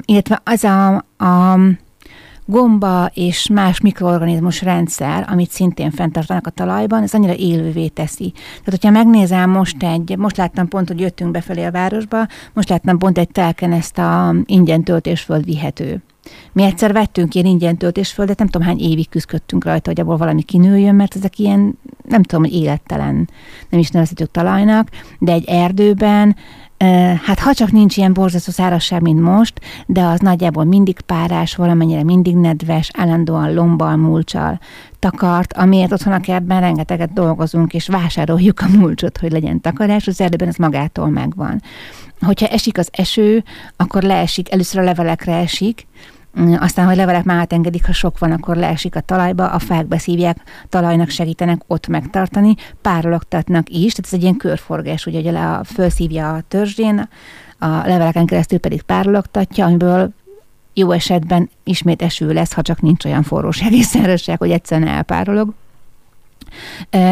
illetve 0.04 0.40
az 0.44 0.64
a, 0.64 0.94
a 1.16 1.58
gomba 2.46 3.10
és 3.14 3.48
más 3.48 3.80
mikroorganizmus 3.80 4.62
rendszer, 4.62 5.26
amit 5.30 5.50
szintén 5.50 5.90
fenntartanak 5.90 6.46
a 6.46 6.50
talajban, 6.50 7.02
ez 7.02 7.14
annyira 7.14 7.34
élővé 7.34 7.88
teszi. 7.88 8.32
Tehát, 8.32 8.70
hogyha 8.70 8.90
megnézem 8.90 9.50
most 9.50 9.82
egy, 9.82 10.16
most 10.18 10.36
láttam 10.36 10.68
pont, 10.68 10.88
hogy 10.88 11.00
jöttünk 11.00 11.30
befelé 11.30 11.64
a 11.64 11.70
városba, 11.70 12.26
most 12.52 12.68
láttam 12.68 12.98
pont 12.98 13.18
egy 13.18 13.30
telken 13.30 13.72
ezt 13.72 13.98
a 13.98 14.34
ingyen 14.44 14.84
töltésföld 14.84 15.44
vihető 15.44 16.02
mi 16.52 16.62
egyszer 16.62 16.92
vettünk 16.92 17.34
ilyen 17.34 17.46
ingyen 17.46 17.76
töltésföldet, 17.76 18.38
nem 18.38 18.46
tudom 18.46 18.66
hány 18.66 18.80
évig 18.80 19.08
küzdöttünk 19.08 19.64
rajta, 19.64 19.90
hogy 19.90 20.00
abból 20.00 20.16
valami 20.16 20.42
kinőjön, 20.42 20.94
mert 20.94 21.16
ezek 21.16 21.38
ilyen, 21.38 21.78
nem 22.08 22.22
tudom, 22.22 22.44
hogy 22.44 22.54
élettelen, 22.54 23.28
nem 23.68 23.80
is 23.80 23.90
nevezhetők 23.90 24.30
talajnak, 24.30 24.88
de 25.18 25.32
egy 25.32 25.44
erdőben 25.48 26.36
Hát 27.22 27.38
ha 27.38 27.54
csak 27.54 27.70
nincs 27.70 27.96
ilyen 27.96 28.12
borzasztó 28.12 28.52
szárazság, 28.52 29.02
mint 29.02 29.20
most, 29.20 29.60
de 29.86 30.02
az 30.02 30.20
nagyjából 30.20 30.64
mindig 30.64 31.00
párás, 31.00 31.54
valamennyire 31.54 32.02
mindig 32.02 32.36
nedves, 32.36 32.90
állandóan 32.92 33.54
lombbal, 33.54 33.96
mulcsal 33.96 34.60
takart, 34.98 35.52
amiért 35.52 35.92
otthon 35.92 36.12
a 36.12 36.20
kertben 36.20 36.60
rengeteget 36.60 37.12
dolgozunk, 37.12 37.74
és 37.74 37.86
vásároljuk 37.88 38.60
a 38.60 38.78
mulcsot, 38.78 39.18
hogy 39.18 39.32
legyen 39.32 39.60
takarás, 39.60 40.06
az 40.06 40.20
erdőben 40.20 40.48
ez 40.48 40.56
magától 40.56 41.08
megvan. 41.08 41.62
Hogyha 42.24 42.46
esik 42.46 42.78
az 42.78 42.88
eső, 42.92 43.44
akkor 43.76 44.02
leesik, 44.02 44.52
először 44.52 44.80
a 44.80 44.84
levelekre 44.84 45.36
esik, 45.36 45.86
mm, 46.40 46.52
aztán, 46.52 46.86
hogy 46.86 46.96
levelek 46.96 47.24
már 47.24 47.38
átengedik, 47.38 47.86
ha 47.86 47.92
sok 47.92 48.18
van, 48.18 48.32
akkor 48.32 48.56
leesik 48.56 48.96
a 48.96 49.00
talajba, 49.00 49.50
a 49.50 49.58
fák 49.58 49.86
beszívják, 49.86 50.36
talajnak 50.68 51.08
segítenek 51.08 51.62
ott 51.66 51.86
megtartani, 51.86 52.54
párologtatnak 52.80 53.68
is, 53.68 53.92
tehát 53.92 54.06
ez 54.06 54.12
egy 54.12 54.22
ilyen 54.22 54.36
körforgás, 54.36 55.06
ugye, 55.06 55.22
hogy 55.22 55.34
a, 55.36 55.60
felszívja 55.64 56.34
a 56.34 56.42
törzsén, 56.48 57.08
a 57.58 57.66
leveleken 57.66 58.26
keresztül 58.26 58.58
pedig 58.58 58.82
párologtatja, 58.82 59.64
amiből 59.64 60.12
jó 60.74 60.90
esetben 60.90 61.50
ismét 61.64 62.02
eső 62.02 62.32
lesz, 62.32 62.52
ha 62.52 62.62
csak 62.62 62.80
nincs 62.80 63.04
olyan 63.04 63.22
forróság 63.22 63.72
és 63.72 63.84
szárazság, 63.84 64.38
hogy 64.38 64.50
egyszerűen 64.50 64.88
elpárolog. 64.88 65.54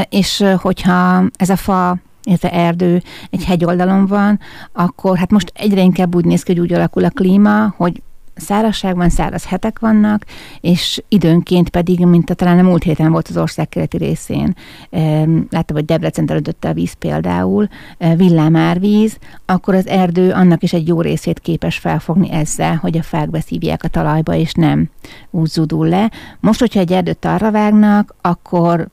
És 0.09 0.45
hogyha 0.57 1.25
ez 1.37 1.49
a 1.49 1.57
fa 1.57 1.97
illetve 2.23 2.53
erdő 2.53 3.03
egy 3.31 3.45
hegyoldalon 3.45 4.07
van, 4.07 4.41
akkor 4.73 5.19
hát 5.19 5.31
most 5.31 5.53
egyre 5.55 5.83
inkább 5.83 6.15
úgy 6.15 6.25
néz 6.25 6.43
ki, 6.43 6.53
hogy 6.53 6.61
úgy 6.61 6.73
alakul 6.73 7.05
a 7.05 7.11
klíma, 7.11 7.75
hogy 7.77 8.03
szárazságban 8.35 9.09
száraz 9.09 9.45
hetek 9.45 9.79
vannak, 9.79 10.25
és 10.61 11.03
időnként 11.09 11.69
pedig, 11.69 12.07
mint 12.07 12.31
a 12.31 12.35
talán 12.35 12.59
a 12.59 12.63
múlt 12.63 12.83
héten 12.83 13.13
volt 13.13 13.29
az 13.29 13.37
ország 13.37 13.69
keleti 13.69 13.97
részén, 13.97 14.57
láttam, 15.51 15.77
hogy 15.77 15.85
Debrecen 15.85 16.27
terültötte 16.27 16.69
a 16.69 16.73
víz 16.73 16.93
például, 16.93 17.69
villámárvíz, 18.17 19.19
akkor 19.47 19.75
az 19.75 19.87
erdő 19.87 20.33
annak 20.33 20.63
is 20.63 20.73
egy 20.73 20.89
jó 20.89 21.01
részét 21.01 21.41
képes 21.41 21.79
felfogni 21.79 22.31
ezzel, 22.31 22.75
hogy 22.75 22.99
a 22.99 23.03
fák 23.03 23.31
beszívják 23.31 23.85
a 23.85 23.89
talajba, 23.89 24.35
és 24.35 24.53
nem 24.53 24.89
úgy 25.31 25.49
zudul 25.49 25.89
le. 25.89 26.11
Most, 26.41 26.61
hogyha 26.61 26.81
egy 26.81 26.93
erdőt 26.93 27.25
arra 27.25 27.51
vágnak, 27.51 28.15
akkor 28.21 28.89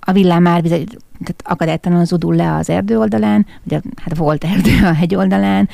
a 0.00 0.12
villámárvíz 0.12 0.72
egy 0.72 0.96
tehát 1.20 1.42
akadálytalanul 1.44 2.04
zudul 2.04 2.34
le 2.34 2.54
az 2.54 2.70
erdő 2.70 2.98
oldalán, 2.98 3.46
ugye 3.66 3.80
hát 3.96 4.16
volt 4.16 4.44
erdő 4.44 4.86
a 4.86 4.92
hegy 4.92 5.14
oldalán, 5.14 5.68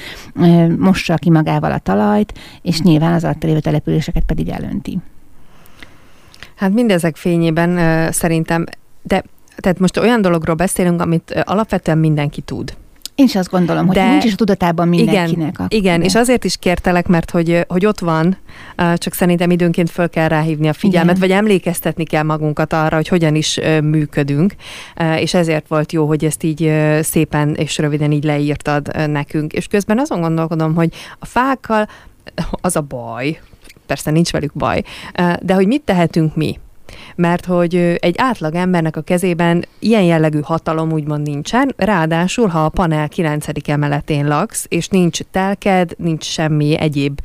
mossa 0.79 1.15
ki 1.15 1.31
magával 1.31 1.73
a 1.73 1.79
talajt, 1.79 2.39
és 2.63 2.81
nyilván 2.81 3.13
az 3.13 3.25
alatt 3.25 3.43
lévő 3.43 3.61
településeket 3.61 4.23
pedig 4.23 4.49
elönti. 4.49 4.99
Hát 6.57 6.73
mindezek 6.73 7.17
fényében 7.17 8.13
szerintem, 8.13 8.65
de 9.03 9.25
tehát 9.57 9.79
most 9.79 9.97
olyan 9.97 10.23
dologról 10.23 10.55
beszélünk, 10.55 11.01
amit 11.01 11.43
alapvetően 11.45 11.99
mindenki 11.99 12.41
tud. 12.41 12.77
Én 13.21 13.27
is 13.27 13.37
azt 13.37 13.51
gondolom, 13.51 13.87
hogy 13.87 13.97
De 13.97 14.11
nincs 14.11 14.25
is 14.25 14.33
a 14.33 14.37
tudatában 14.37 14.89
mindenkinek. 14.89 15.29
Igen, 15.31 15.49
akkor, 15.49 15.67
igen 15.69 16.03
és 16.03 16.15
azért 16.15 16.45
is 16.45 16.57
kértelek, 16.57 17.07
mert 17.07 17.31
hogy, 17.31 17.65
hogy 17.69 17.87
ott 17.87 17.99
van, 17.99 18.37
csak 18.95 19.15
szerintem 19.15 19.51
időnként 19.51 19.91
föl 19.91 20.09
kell 20.09 20.29
ráhívni 20.29 20.69
a 20.69 20.73
figyelmet, 20.73 21.17
igen. 21.17 21.29
vagy 21.29 21.39
emlékeztetni 21.39 22.05
kell 22.05 22.23
magunkat 22.23 22.73
arra, 22.73 22.97
hogy 22.97 23.09
hogyan 23.09 23.35
is 23.35 23.61
működünk, 23.83 24.55
és 25.17 25.35
ezért 25.35 25.69
volt 25.69 25.93
jó, 25.93 26.07
hogy 26.07 26.25
ezt 26.25 26.43
így 26.43 26.73
szépen 27.01 27.55
és 27.55 27.79
röviden 27.79 28.13
így 28.13 28.25
leírtad 28.25 29.09
nekünk. 29.11 29.53
És 29.53 29.67
közben 29.67 29.99
azon 29.99 30.21
gondolkodom, 30.21 30.75
hogy 30.75 30.93
a 31.19 31.27
fákkal 31.27 31.89
az 32.51 32.77
a 32.77 32.81
baj, 32.81 33.41
persze 33.87 34.11
nincs 34.11 34.31
velük 34.31 34.53
baj, 34.53 34.83
de 35.41 35.55
hogy 35.55 35.67
mit 35.67 35.83
tehetünk 35.83 36.37
mi? 36.37 36.59
Mert 37.15 37.45
hogy 37.45 37.75
egy 38.01 38.15
átlag 38.19 38.55
embernek 38.55 38.97
a 38.97 39.01
kezében 39.01 39.65
ilyen 39.79 40.03
jellegű 40.03 40.41
hatalom 40.41 40.93
úgymond 40.93 41.27
nincsen, 41.27 41.75
ráadásul, 41.77 42.47
ha 42.47 42.65
a 42.65 42.69
panel 42.69 43.09
9. 43.09 43.47
emeletén 43.65 44.29
laksz, 44.29 44.65
és 44.69 44.89
nincs 44.89 45.21
telked, 45.31 45.95
nincs 45.99 46.25
semmi 46.25 46.79
egyéb 46.79 47.21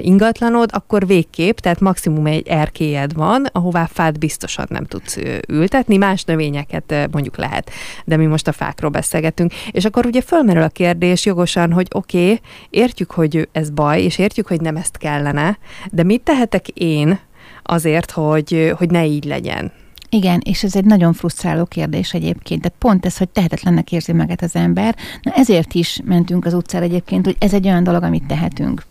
ingatlanod, 0.00 0.70
akkor 0.72 1.06
végképp, 1.06 1.56
tehát 1.56 1.80
maximum 1.80 2.26
egy 2.26 2.48
erkélyed 2.48 3.14
van, 3.14 3.46
ahová 3.52 3.88
fát 3.92 4.18
biztosan 4.18 4.66
nem 4.68 4.84
tudsz 4.84 5.18
ültetni, 5.48 5.96
más 5.96 6.24
növényeket 6.24 7.08
mondjuk 7.10 7.36
lehet, 7.36 7.70
de 8.04 8.16
mi 8.16 8.26
most 8.26 8.48
a 8.48 8.52
fákról 8.52 8.90
beszélgetünk. 8.90 9.52
És 9.70 9.84
akkor 9.84 10.06
ugye 10.06 10.20
fölmerül 10.20 10.62
a 10.62 10.68
kérdés 10.68 11.24
jogosan, 11.26 11.72
hogy 11.72 11.86
oké, 11.94 12.22
okay, 12.22 12.40
értjük, 12.70 13.10
hogy 13.10 13.48
ez 13.52 13.70
baj, 13.70 14.02
és 14.02 14.18
értjük, 14.18 14.46
hogy 14.46 14.60
nem 14.60 14.76
ezt 14.76 14.96
kellene, 14.96 15.58
de 15.90 16.02
mit 16.02 16.22
tehetek 16.22 16.68
én 16.68 17.18
azért, 17.66 18.10
hogy, 18.10 18.72
hogy 18.76 18.90
ne 18.90 19.06
így 19.06 19.24
legyen? 19.24 19.72
Igen, 20.10 20.40
és 20.44 20.62
ez 20.62 20.76
egy 20.76 20.84
nagyon 20.84 21.12
frusztráló 21.12 21.64
kérdés 21.64 22.14
egyébként. 22.14 22.62
Tehát 22.62 22.78
pont 22.78 23.06
ez, 23.06 23.16
hogy 23.16 23.28
tehetetlennek 23.28 23.92
érzi 23.92 24.12
meg 24.12 24.38
az 24.42 24.56
ember. 24.56 24.96
Na 25.22 25.32
ezért 25.32 25.74
is 25.74 26.00
mentünk 26.04 26.44
az 26.44 26.54
utcára 26.54 26.84
egyébként, 26.84 27.24
hogy 27.24 27.36
ez 27.38 27.54
egy 27.54 27.66
olyan 27.66 27.84
dolog, 27.84 28.02
amit 28.02 28.26
tehetünk 28.26 28.82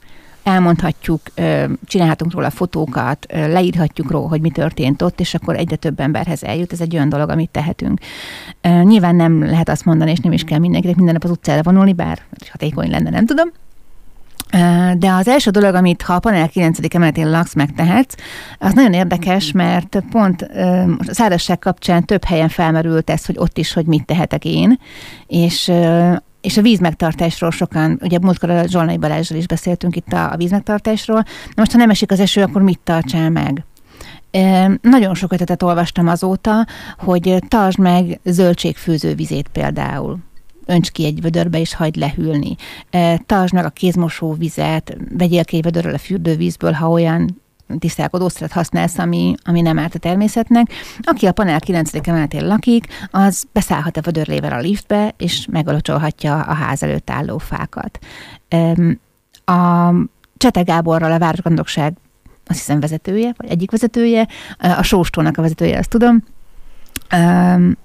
elmondhatjuk, 0.44 1.22
csinálhatunk 1.86 2.34
róla 2.34 2.50
fotókat, 2.50 3.26
leírhatjuk 3.30 4.12
róla, 4.12 4.28
hogy 4.28 4.42
mi 4.42 4.50
történt 4.50 5.02
ott, 5.02 5.20
és 5.20 5.34
akkor 5.34 5.56
egyre 5.56 5.76
több 5.76 6.00
emberhez 6.00 6.44
eljut. 6.44 6.72
Ez 6.72 6.82
egy 6.82 6.96
olyan 6.96 7.10
dolog, 7.10 7.30
amit 7.30 7.50
tehetünk. 7.50 8.00
Nyilván 8.62 9.16
nem 9.16 9.44
lehet 9.46 9.70
azt 9.70 9.86
mondani, 9.86 10.12
és 10.12 10.20
nem 10.20 10.32
is 10.32 10.44
kell 10.44 10.60
mindenkinek 10.60 10.96
minden 10.96 11.14
nap 11.14 11.24
az 11.24 11.30
utcára 11.30 11.64
vonulni, 11.64 11.94
bár 11.94 12.20
hatékony 12.50 12.90
lenne, 12.90 13.10
nem 13.10 13.26
tudom. 13.26 13.52
De 14.98 15.12
az 15.12 15.28
első 15.28 15.50
dolog, 15.50 15.76
amit 15.76 16.02
ha 16.02 16.14
a 16.14 16.20
panel 16.20 16.50
9. 16.50 16.78
emeletén 16.96 17.30
laksz, 17.30 17.54
megtehetsz, 17.54 18.16
az 18.60 18.74
nagyon 18.74 18.94
érdekes, 18.94 19.52
mert 19.52 20.04
pont 20.12 20.42
a 20.98 21.14
szárazság 21.14 21.60
kapcsán 21.60 22.06
több 22.06 22.24
helyen 22.24 22.50
felmerült 22.50 23.10
ez, 23.10 23.26
hogy 23.26 23.38
ott 23.38 23.58
is, 23.58 23.74
hogy 23.74 23.86
mit 23.86 24.06
tehetek 24.06 24.46
én, 24.46 24.80
és 25.28 25.72
és 26.42 26.58
a 26.58 26.62
vízmegtartásról 26.62 27.52
sokan, 27.52 28.00
ugye 28.02 28.20
múltkor 28.22 28.50
a 28.50 28.68
Zsolnai 28.68 28.98
Balázsral 28.98 29.40
is 29.40 29.48
beszéltünk 29.48 29.96
itt 29.96 30.14
a, 30.14 30.32
a 30.32 30.38
vízmegtartásról. 30.38 31.24
Na 31.26 31.54
most, 31.56 31.72
ha 31.72 31.78
nem 31.78 31.90
esik 31.90 32.12
az 32.12 32.20
eső, 32.20 32.42
akkor 32.42 32.62
mit 32.62 32.80
tartsál 32.84 33.30
meg? 33.30 33.64
Nagyon 34.82 35.16
sok 35.16 35.34
ötletet 35.34 35.64
olvastam 35.64 36.08
azóta, 36.08 36.66
hogy 36.98 37.38
tartsd 37.48 37.80
meg 37.80 38.20
zöldségfőző 38.24 39.16
vizét 39.16 39.48
például 39.48 40.20
önts 40.66 40.92
ki 40.92 41.06
egy 41.06 41.22
vödörbe, 41.22 41.60
és 41.60 41.74
hagyd 41.74 41.96
lehűlni. 41.96 42.56
E, 42.90 43.18
tartsd 43.18 43.54
meg 43.54 43.66
a 43.66 43.70
kézmosó 43.70 44.34
vizet, 44.34 44.98
vegyél 45.18 45.46
ki 45.46 45.56
egy 45.56 45.64
vödörrel 45.64 45.94
a 45.94 45.98
fürdővízből, 45.98 46.72
ha 46.72 46.90
olyan 46.90 47.44
tisztálkodószert 47.80 48.52
használsz, 48.52 48.98
ami, 48.98 49.36
ami 49.44 49.62
nem 49.62 49.80
árt 49.80 49.96
a 49.96 50.00
természetnek. 50.00 50.72
Aki 51.02 51.26
a 51.26 51.32
panel 51.32 51.60
9. 51.60 52.08
emeletén 52.08 52.48
lakik, 52.48 52.88
az 53.12 53.44
beszállhat 53.52 53.98
a 53.98 54.02
vödörlével 54.02 54.52
a 54.52 54.60
liftbe, 54.60 55.14
és 55.18 55.48
megalocsolhatja 55.52 56.40
a 56.40 56.54
ház 56.54 56.84
előtt 56.84 57.10
álló 57.10 57.38
fákat. 57.38 58.00
A 59.46 59.90
Csete 60.38 60.62
Gáborral 60.62 61.12
a 61.12 61.20
Városgondokság 61.20 61.94
azt 62.48 62.60
hiszem 62.60 62.80
vezetője, 62.80 63.34
vagy 63.38 63.50
egyik 63.50 63.72
vezetője, 63.72 64.28
a 64.58 64.84
Sóstónak 64.84 65.38
a 65.38 65.42
vezetője, 65.42 65.78
azt 65.78 65.90
tudom, 65.90 66.24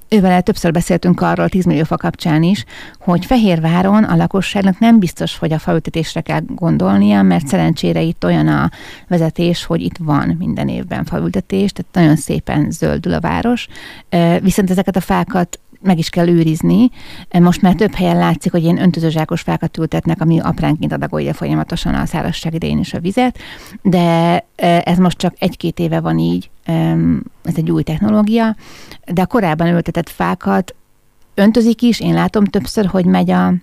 Ővel 0.08 0.42
többször 0.42 0.72
beszéltünk 0.72 1.20
arról 1.20 1.48
10 1.48 1.64
millió 1.64 1.84
fa 1.84 1.96
kapcsán 1.96 2.42
is, 2.42 2.64
hogy 2.98 3.26
Fehérváron 3.26 4.04
a 4.04 4.16
lakosságnak 4.16 4.78
nem 4.78 4.98
biztos, 4.98 5.38
hogy 5.38 5.52
a 5.52 5.58
faültetésre 5.58 6.20
kell 6.20 6.40
gondolnia, 6.46 7.22
mert 7.22 7.46
szerencsére 7.46 8.00
itt 8.00 8.24
olyan 8.24 8.48
a 8.48 8.70
vezetés, 9.08 9.64
hogy 9.64 9.80
itt 9.80 9.96
van 9.98 10.34
minden 10.38 10.68
évben 10.68 11.04
faültetés, 11.04 11.72
tehát 11.72 11.94
nagyon 11.94 12.16
szépen 12.16 12.70
zöldül 12.70 13.12
a 13.12 13.20
város. 13.20 13.68
Viszont 14.40 14.70
ezeket 14.70 14.96
a 14.96 15.00
fákat 15.00 15.60
meg 15.82 15.98
is 15.98 16.10
kell 16.10 16.28
őrizni. 16.28 16.90
Most 17.38 17.62
már 17.62 17.74
több 17.74 17.94
helyen 17.94 18.16
látszik, 18.16 18.52
hogy 18.52 18.62
ilyen 18.62 18.80
öntözőzsákos 18.80 19.40
fákat 19.40 19.78
ültetnek, 19.78 20.20
ami 20.20 20.38
apránként 20.38 20.92
adagolja 20.92 21.34
folyamatosan 21.34 21.94
a 21.94 22.06
szárazság 22.06 22.54
idején 22.54 22.78
is 22.78 22.94
a 22.94 23.00
vizet, 23.00 23.38
de 23.82 24.38
ez 24.56 24.98
most 24.98 25.18
csak 25.18 25.34
egy-két 25.38 25.78
éve 25.78 26.00
van 26.00 26.18
így, 26.18 26.50
ez 27.44 27.54
egy 27.56 27.70
új 27.70 27.82
technológia, 27.82 28.56
de 29.12 29.22
a 29.22 29.26
korábban 29.26 29.74
ültetett 29.74 30.08
fákat 30.08 30.74
öntözik 31.34 31.82
is, 31.82 32.00
én 32.00 32.14
látom 32.14 32.44
többször, 32.44 32.86
hogy 32.86 33.04
megy 33.04 33.30
a 33.30 33.54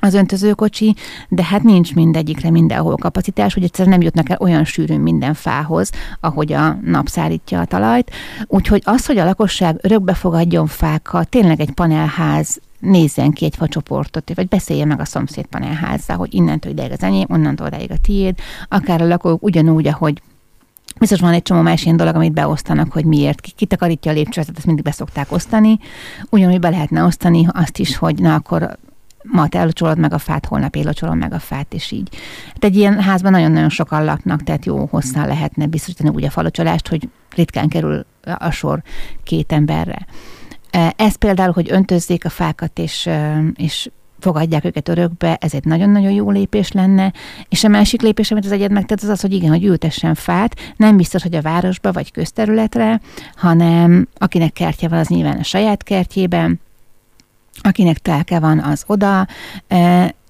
az 0.00 0.14
öntözőkocsi, 0.14 0.94
de 1.28 1.44
hát 1.44 1.62
nincs 1.62 1.94
mindegyikre 1.94 2.50
mindenhol 2.50 2.96
kapacitás, 2.96 3.54
hogy 3.54 3.62
egyszerűen 3.62 3.94
nem 3.94 4.04
jutnak 4.04 4.28
el 4.30 4.36
olyan 4.40 4.64
sűrűn 4.64 5.00
minden 5.00 5.34
fához, 5.34 5.90
ahogy 6.20 6.52
a 6.52 6.78
nap 6.84 7.08
szárítja 7.08 7.60
a 7.60 7.64
talajt. 7.64 8.10
Úgyhogy 8.46 8.82
az, 8.84 9.06
hogy 9.06 9.18
a 9.18 9.24
lakosság 9.24 9.78
örökbe 9.82 10.14
fogadjon 10.14 10.66
fákat, 10.66 11.28
tényleg 11.28 11.60
egy 11.60 11.70
panelház 11.70 12.60
nézzen 12.80 13.30
ki 13.30 13.44
egy 13.44 13.56
facsoportot, 13.56 14.34
vagy 14.34 14.48
beszélje 14.48 14.84
meg 14.84 15.00
a 15.00 15.04
szomszéd 15.04 15.46
panelházzal, 15.46 16.16
hogy 16.16 16.34
innentől 16.34 16.72
ideig 16.72 16.92
az 16.92 17.02
enyém, 17.02 17.26
onnantól 17.28 17.66
ideig 17.66 17.90
a 17.90 17.98
tiéd, 18.02 18.38
akár 18.68 19.02
a 19.02 19.06
lakók 19.06 19.42
ugyanúgy, 19.42 19.86
ahogy 19.86 20.22
Biztos 20.98 21.20
van 21.20 21.32
egy 21.32 21.42
csomó 21.42 21.60
más 21.60 21.84
ilyen 21.84 21.96
dolog, 21.96 22.14
amit 22.14 22.32
beosztanak, 22.32 22.92
hogy 22.92 23.04
miért, 23.04 23.40
ki 23.40 23.50
kitakarítja 23.56 24.10
a 24.10 24.14
lépcsőt, 24.14 24.50
ezt 24.56 24.66
mindig 24.66 24.84
beszokták 24.84 25.32
osztani. 25.32 25.78
Ugyanúgy 26.30 26.60
be 26.60 26.68
lehetne 26.68 27.04
osztani 27.04 27.46
azt 27.52 27.78
is, 27.78 27.96
hogy 27.96 28.18
na 28.18 28.34
akkor 28.34 28.78
ma 29.30 29.48
te 29.48 29.58
elocsolod 29.58 29.98
meg 29.98 30.12
a 30.12 30.18
fát, 30.18 30.46
holnap 30.46 30.76
én 30.76 30.84
locsolom 30.84 31.18
meg 31.18 31.32
a 31.32 31.38
fát, 31.38 31.74
és 31.74 31.90
így. 31.90 32.08
Hát 32.46 32.64
egy 32.64 32.76
ilyen 32.76 33.00
házban 33.00 33.32
nagyon-nagyon 33.32 33.68
sokan 33.68 34.04
laknak, 34.04 34.42
tehát 34.42 34.64
jó 34.64 34.86
hosszan 34.90 35.26
lehetne 35.26 35.66
biztosítani 35.66 36.08
úgy 36.08 36.24
a 36.24 36.30
falocsolást, 36.30 36.88
hogy 36.88 37.08
ritkán 37.34 37.68
kerül 37.68 38.06
a 38.38 38.50
sor 38.50 38.82
két 39.22 39.52
emberre. 39.52 40.06
Ez 40.96 41.16
például, 41.16 41.52
hogy 41.52 41.70
öntözzék 41.70 42.24
a 42.24 42.28
fákat, 42.28 42.78
és, 42.78 43.08
és 43.54 43.90
fogadják 44.18 44.64
őket 44.64 44.88
örökbe, 44.88 45.36
ez 45.40 45.54
egy 45.54 45.64
nagyon-nagyon 45.64 46.12
jó 46.12 46.30
lépés 46.30 46.72
lenne. 46.72 47.12
És 47.48 47.64
a 47.64 47.68
másik 47.68 48.02
lépés, 48.02 48.30
amit 48.30 48.44
az 48.44 48.52
egyet 48.52 48.70
megtett, 48.70 49.02
az 49.02 49.08
az, 49.08 49.20
hogy 49.20 49.32
igen, 49.32 49.50
hogy 49.50 49.64
ültessen 49.64 50.14
fát, 50.14 50.74
nem 50.76 50.96
biztos, 50.96 51.22
hogy 51.22 51.34
a 51.34 51.42
városba 51.42 51.92
vagy 51.92 52.10
közterületre, 52.10 53.00
hanem 53.34 54.08
akinek 54.14 54.52
kertje 54.52 54.88
van, 54.88 54.98
az 54.98 55.08
nyilván 55.08 55.38
a 55.38 55.42
saját 55.42 55.82
kertjében, 55.82 56.60
akinek 57.62 57.98
telke 57.98 58.38
van, 58.38 58.58
az 58.58 58.84
oda. 58.86 59.26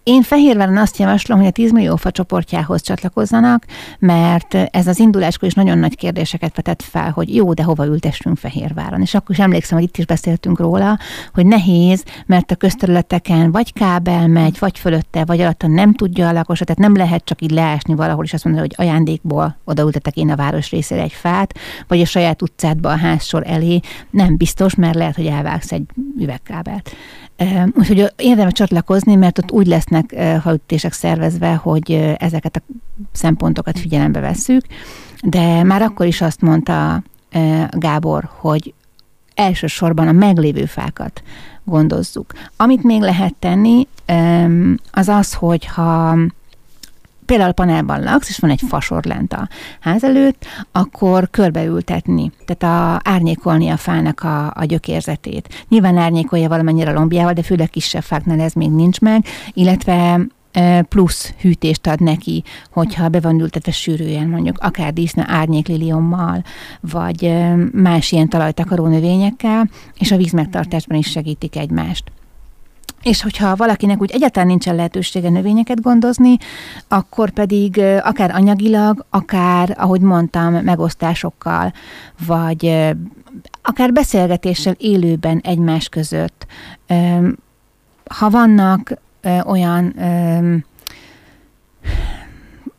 Én 0.08 0.22
Fehérváron 0.22 0.76
azt 0.76 0.96
javaslom, 0.96 1.38
hogy 1.38 1.46
a 1.46 1.50
10 1.50 1.72
millió 1.72 1.96
fa 1.96 2.10
csoportjához 2.10 2.82
csatlakozzanak, 2.82 3.64
mert 3.98 4.54
ez 4.54 4.86
az 4.86 4.98
induláskor 4.98 5.48
is 5.48 5.54
nagyon 5.54 5.78
nagy 5.78 5.96
kérdéseket 5.96 6.56
vetett 6.56 6.82
fel, 6.82 7.10
hogy 7.10 7.34
jó, 7.34 7.52
de 7.52 7.62
hova 7.62 7.86
ültessünk 7.86 8.36
Fehérváron. 8.38 9.00
És 9.00 9.14
akkor 9.14 9.30
is 9.30 9.38
emlékszem, 9.38 9.78
hogy 9.78 9.86
itt 9.86 9.96
is 9.96 10.06
beszéltünk 10.06 10.58
róla, 10.58 10.98
hogy 11.34 11.46
nehéz, 11.46 12.04
mert 12.26 12.50
a 12.50 12.54
közterületeken 12.54 13.52
vagy 13.52 13.72
kábel 13.72 14.28
megy, 14.28 14.56
vagy 14.58 14.78
fölötte, 14.78 15.24
vagy 15.24 15.40
alatta 15.40 15.66
nem 15.66 15.94
tudja 15.94 16.28
a 16.28 16.32
lakos, 16.32 16.58
tehát 16.58 16.78
nem 16.78 16.96
lehet 16.96 17.24
csak 17.24 17.42
így 17.42 17.50
leásni 17.50 17.94
valahol, 17.94 18.24
és 18.24 18.32
azt 18.32 18.44
mondani, 18.44 18.66
hogy 18.66 18.86
ajándékból 18.86 19.56
odaültetek 19.64 20.16
én 20.16 20.30
a 20.30 20.36
város 20.36 20.70
részére 20.70 21.02
egy 21.02 21.12
fát, 21.12 21.58
vagy 21.88 22.00
a 22.00 22.06
saját 22.06 22.42
utcádba 22.42 22.90
a 22.90 22.96
házsor 22.96 23.42
elé. 23.46 23.80
Nem 24.10 24.36
biztos, 24.36 24.74
mert 24.74 24.94
lehet, 24.94 25.16
hogy 25.16 25.26
elvágsz 25.26 25.72
egy 25.72 25.84
üvegkábelt. 26.18 26.90
Úgyhogy 27.74 28.12
érdemes 28.16 28.52
csatlakozni, 28.52 29.14
mert 29.14 29.38
ott 29.38 29.50
úgy 29.50 29.66
lesznek 29.66 30.14
haütések 30.42 30.92
szervezve, 30.92 31.54
hogy 31.54 32.14
ezeket 32.18 32.56
a 32.56 32.72
szempontokat 33.12 33.78
figyelembe 33.78 34.20
vesszük, 34.20 34.64
de 35.22 35.62
már 35.62 35.82
akkor 35.82 36.06
is 36.06 36.20
azt 36.20 36.40
mondta 36.40 37.02
Gábor, 37.70 38.28
hogy 38.36 38.74
elsősorban 39.34 40.08
a 40.08 40.12
meglévő 40.12 40.64
fákat 40.64 41.22
gondozzuk. 41.64 42.32
Amit 42.56 42.82
még 42.82 43.00
lehet 43.00 43.34
tenni, 43.34 43.86
az 44.90 45.08
az, 45.08 45.34
hogy 45.34 45.64
ha 45.66 46.16
például 47.28 47.52
panelban 47.52 48.02
laksz, 48.02 48.28
és 48.28 48.38
van 48.38 48.50
egy 48.50 48.62
fasor 48.68 49.04
lent 49.04 49.32
a 49.32 49.48
ház 49.80 50.04
előtt, 50.04 50.46
akkor 50.72 51.30
körbeültetni, 51.30 52.32
tehát 52.46 53.02
a, 53.04 53.10
árnyékolni 53.10 53.68
a 53.68 53.76
fának 53.76 54.20
a, 54.20 54.52
a 54.54 54.64
gyökérzetét. 54.64 55.64
Nyilván 55.68 55.96
árnyékolja 55.96 56.48
valamennyire 56.48 56.90
a 56.90 56.94
lombjával, 56.94 57.32
de 57.32 57.42
főleg 57.42 57.70
kisebb 57.70 58.02
fáknál 58.02 58.40
ez 58.40 58.52
még 58.52 58.70
nincs 58.70 59.00
meg, 59.00 59.24
illetve 59.52 60.20
plusz 60.88 61.34
hűtést 61.40 61.86
ad 61.86 62.00
neki, 62.00 62.44
hogyha 62.70 63.08
be 63.08 63.20
van 63.20 63.40
ültetve 63.40 63.72
sűrűen, 63.72 64.28
mondjuk 64.28 64.58
akár 64.58 64.92
díszne 64.92 65.24
árnyékliliommal, 65.26 66.42
vagy 66.80 67.34
más 67.72 68.12
ilyen 68.12 68.28
talajtakaró 68.28 68.86
növényekkel, 68.86 69.70
és 69.98 70.12
a 70.12 70.16
vízmegtartásban 70.16 70.98
is 70.98 71.10
segítik 71.10 71.56
egymást. 71.56 72.04
És 73.08 73.22
hogyha 73.22 73.56
valakinek 73.56 74.00
úgy 74.00 74.10
egyáltalán 74.10 74.48
nincsen 74.48 74.74
lehetősége 74.74 75.30
növényeket 75.30 75.82
gondozni, 75.82 76.36
akkor 76.88 77.30
pedig 77.30 77.78
akár 78.02 78.30
anyagilag, 78.34 79.04
akár, 79.10 79.74
ahogy 79.78 80.00
mondtam, 80.00 80.54
megosztásokkal, 80.54 81.72
vagy 82.26 82.86
akár 83.62 83.92
beszélgetéssel 83.92 84.74
élőben 84.78 85.38
egymás 85.38 85.88
között. 85.88 86.46
Ha 88.04 88.30
vannak 88.30 88.94
olyan 89.44 89.94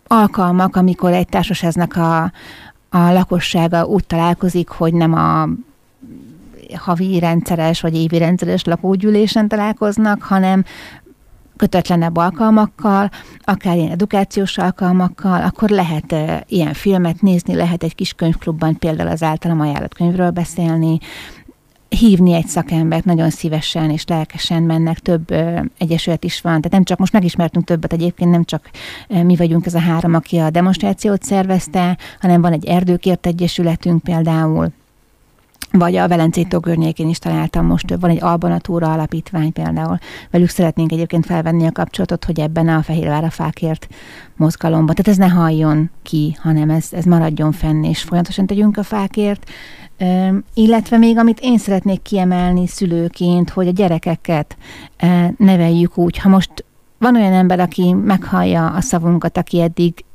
alkalmak, 0.07 0.75
amikor 0.75 1.11
egy 1.11 1.27
társaságnak 1.27 1.95
a, 1.95 2.23
a 2.89 3.11
lakossága 3.11 3.85
úgy 3.85 4.05
találkozik, 4.05 4.69
hogy 4.69 4.93
nem 4.93 5.13
a 5.13 5.47
havi 6.75 7.19
rendszeres 7.19 7.81
vagy 7.81 7.95
évi 7.95 8.17
rendszeres 8.17 8.63
lakógyűlésen 8.63 9.47
találkoznak, 9.47 10.21
hanem 10.21 10.63
kötetlenebb 11.57 12.17
alkalmakkal, 12.17 13.09
akár 13.41 13.77
ilyen 13.77 13.91
edukációs 13.91 14.57
alkalmakkal, 14.57 15.43
akkor 15.43 15.69
lehet 15.69 16.15
ilyen 16.47 16.73
filmet 16.73 17.21
nézni, 17.21 17.55
lehet 17.55 17.83
egy 17.83 17.95
kis 17.95 18.13
könyvklubban 18.13 18.77
például 18.77 19.09
az 19.09 19.23
általam 19.23 19.59
ajánlott 19.59 19.93
könyvről 19.93 20.29
beszélni, 20.29 20.99
hívni 21.89 22.33
egy 22.33 22.47
szakembert 22.47 23.05
nagyon 23.05 23.29
szívesen 23.29 23.89
és 23.89 24.07
lelkesen 24.07 24.63
mennek, 24.63 24.99
több 24.99 25.31
ö, 25.31 25.59
egyesület 25.77 26.23
is 26.23 26.41
van, 26.41 26.51
tehát 26.51 26.71
nem 26.71 26.83
csak 26.83 26.97
most 26.97 27.13
megismertünk 27.13 27.65
többet 27.65 27.93
egyébként, 27.93 28.31
nem 28.31 28.43
csak 28.43 28.69
ö, 29.07 29.23
mi 29.23 29.35
vagyunk 29.35 29.65
ez 29.65 29.73
a 29.73 29.79
három, 29.79 30.13
aki 30.13 30.37
a 30.37 30.49
demonstrációt 30.49 31.23
szervezte, 31.23 31.97
hanem 32.19 32.41
van 32.41 32.53
egy 32.53 32.65
erdőkért 32.65 33.25
egyesületünk 33.25 34.03
például, 34.03 34.71
vagy 35.71 35.95
a 35.95 36.07
Velencei 36.07 36.47
környékén 36.61 37.09
is 37.09 37.19
találtam 37.19 37.65
most, 37.65 37.95
van 37.99 38.09
egy 38.09 38.23
Albanatúra 38.23 38.91
alapítvány 38.91 39.53
például. 39.53 39.97
Velük 40.31 40.49
szeretnénk 40.49 40.91
egyébként 40.91 41.25
felvenni 41.25 41.67
a 41.67 41.71
kapcsolatot, 41.71 42.25
hogy 42.25 42.39
ebben 42.39 42.67
a 42.67 42.81
Fehérvár 42.81 43.23
a 43.23 43.29
fákért 43.29 43.87
mozgalomban. 44.35 44.95
Tehát 44.95 45.19
ez 45.19 45.27
ne 45.27 45.35
halljon 45.35 45.89
ki, 46.03 46.37
hanem 46.41 46.69
ez, 46.69 46.87
ez 46.91 47.05
maradjon 47.05 47.51
fenn, 47.51 47.83
és 47.83 48.01
folyamatosan 48.01 48.45
tegyünk 48.45 48.77
a 48.77 48.83
fákért. 48.83 49.49
Illetve 50.53 50.97
még, 50.97 51.17
amit 51.17 51.39
én 51.41 51.57
szeretnék 51.57 52.01
kiemelni 52.01 52.67
szülőként, 52.67 53.49
hogy 53.49 53.67
a 53.67 53.71
gyerekeket 53.71 54.57
neveljük 55.37 55.97
úgy, 55.97 56.17
ha 56.17 56.29
most 56.29 56.65
van 56.97 57.15
olyan 57.15 57.33
ember, 57.33 57.59
aki 57.59 57.93
meghallja 57.93 58.67
a 58.67 58.81
szavunkat, 58.81 59.37
aki 59.37 59.61
eddig 59.61 60.05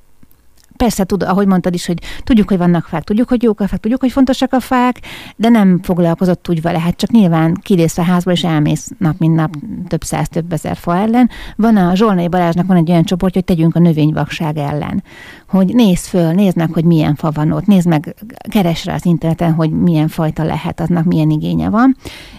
persze, 0.85 1.05
tud, 1.05 1.23
ahogy 1.23 1.47
mondtad 1.47 1.75
is, 1.75 1.87
hogy 1.87 1.99
tudjuk, 2.25 2.49
hogy 2.49 2.59
vannak 2.59 2.85
fák, 2.85 3.03
tudjuk, 3.03 3.29
hogy 3.29 3.43
jók 3.43 3.61
a 3.61 3.67
fák, 3.67 3.81
tudjuk, 3.81 4.01
hogy 4.01 4.13
fontosak 4.13 4.53
a 4.53 4.61
fák, 4.61 5.01
de 5.37 5.49
nem 5.49 5.81
foglalkozott 5.83 6.49
úgy 6.49 6.63
vele. 6.63 6.79
Hát 6.79 6.97
csak 6.97 7.11
nyilván 7.11 7.55
kilész 7.63 7.99
a 7.99 8.03
házból, 8.03 8.33
és 8.33 8.45
elmész 8.45 8.91
nap, 8.99 9.19
mint 9.19 9.35
nap 9.35 9.55
több 9.89 10.03
száz, 10.03 10.29
több 10.29 10.53
ezer 10.53 10.77
fa 10.77 10.97
ellen. 10.97 11.31
Van 11.57 11.77
a 11.77 11.95
Zsolnai 11.95 12.29
Balázsnak 12.29 12.67
van 12.67 12.77
egy 12.77 12.91
olyan 12.91 13.05
csoport, 13.05 13.35
hogy 13.35 13.45
tegyünk 13.45 13.77
a 13.77 13.79
növényvakság 13.79 14.57
ellen. 14.57 15.03
Hogy 15.49 15.75
nézd 15.75 16.05
föl, 16.05 16.33
nézd 16.33 16.57
meg, 16.57 16.73
hogy 16.73 16.85
milyen 16.85 17.15
fa 17.15 17.31
van 17.31 17.53
ott, 17.53 17.67
nézd 17.67 17.89
meg, 17.89 18.15
keres 18.49 18.85
rá 18.85 18.95
az 18.95 19.07
interneten, 19.07 19.53
hogy 19.53 19.71
milyen 19.71 20.09
fajta 20.09 20.45
lehet, 20.45 20.81
aznak 20.81 21.05
milyen 21.05 21.31
igénye 21.31 21.69
van. 21.69 21.97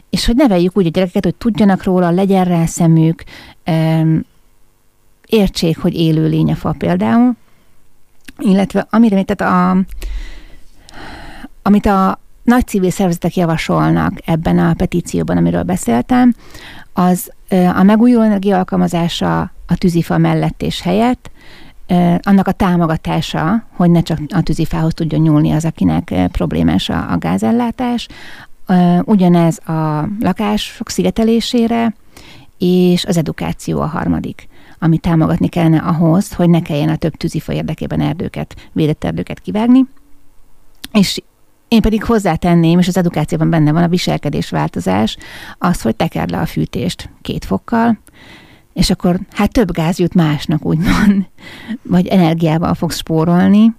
És 0.09 0.25
hogy 0.25 0.35
neveljük 0.35 0.77
úgy 0.77 0.85
a 0.85 0.89
gyerekeket, 0.89 1.23
hogy 1.23 1.35
tudjanak 1.35 1.83
róla, 1.83 2.09
legyen 2.09 2.45
rá 2.45 2.65
szemük, 2.65 3.23
értsék, 5.27 5.77
hogy 5.77 5.95
élő 5.95 6.27
lény 6.27 6.51
a 6.51 6.55
fa 6.55 6.75
például, 6.77 7.35
illetve 8.37 8.87
amire, 8.89 9.23
tehát 9.23 9.53
a, 9.53 9.77
amit 11.61 11.85
a 11.85 12.19
nagy 12.43 12.67
civil 12.67 12.89
szervezetek 12.89 13.35
javasolnak 13.35 14.13
ebben 14.25 14.59
a 14.59 14.73
petícióban, 14.73 15.37
amiről 15.37 15.63
beszéltem, 15.63 16.33
az 16.93 17.31
a 17.75 17.83
megújuló 17.83 18.21
energia 18.21 18.57
alkalmazása 18.57 19.39
a 19.67 19.75
tűzifa 19.77 20.17
mellett 20.17 20.61
és 20.61 20.81
helyett, 20.81 21.31
annak 22.21 22.47
a 22.47 22.51
támogatása, 22.51 23.63
hogy 23.71 23.91
ne 23.91 24.01
csak 24.01 24.19
a 24.29 24.41
tűzifához 24.41 24.93
tudjon 24.93 25.21
nyúlni 25.21 25.51
az, 25.51 25.65
akinek 25.65 26.13
problémás 26.31 26.89
a, 26.89 27.11
a 27.11 27.17
gázellátás, 27.17 28.07
ugyanez 29.01 29.57
a 29.67 30.09
lakások 30.19 30.89
szigetelésére, 30.89 31.95
és 32.57 33.05
az 33.05 33.17
edukáció 33.17 33.81
a 33.81 33.85
harmadik 33.85 34.47
ami 34.79 34.97
támogatni 34.97 35.47
kellene 35.47 35.77
ahhoz, 35.77 36.33
hogy 36.33 36.49
ne 36.49 36.61
kelljen 36.61 36.89
a 36.89 36.95
több 36.95 37.15
tűzifa 37.15 37.53
érdekében 37.53 38.01
erdőket, 38.01 38.69
védett 38.71 39.03
erdőket 39.03 39.39
kivágni. 39.39 39.85
És 40.91 41.21
én 41.67 41.81
pedig 41.81 42.03
hozzátenném, 42.03 42.79
és 42.79 42.87
az 42.87 42.97
edukációban 42.97 43.49
benne 43.49 43.71
van 43.71 43.83
a 43.83 43.87
viselkedésváltozás, 43.87 45.17
az, 45.57 45.81
hogy 45.81 45.95
tekerd 45.95 46.29
le 46.29 46.39
a 46.39 46.45
fűtést 46.45 47.09
két 47.21 47.45
fokkal, 47.45 47.99
és 48.73 48.89
akkor 48.89 49.19
hát 49.31 49.51
több 49.51 49.71
gáz 49.71 49.99
jut 49.99 50.13
másnak, 50.13 50.65
úgymond, 50.65 51.25
vagy 51.95 52.07
energiával 52.07 52.73
fogsz 52.73 52.97
spórolni, 52.97 53.73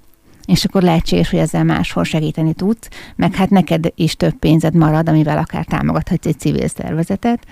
és 0.47 0.65
akkor 0.65 0.83
lehetséges, 0.83 1.31
hogy 1.31 1.39
ezzel 1.39 1.65
máshol 1.65 2.05
segíteni 2.05 2.55
tudsz, 2.55 2.89
meg 3.17 3.35
hát 3.35 3.51
neked 3.51 3.93
is 3.95 4.17
több 4.17 4.35
pénzed 4.35 4.75
marad, 4.75 5.09
amivel 5.09 5.39
akár 5.39 5.65
támogathatsz 5.65 6.27
egy 6.27 6.39
civil 6.39 6.69
szervezetet. 6.69 7.47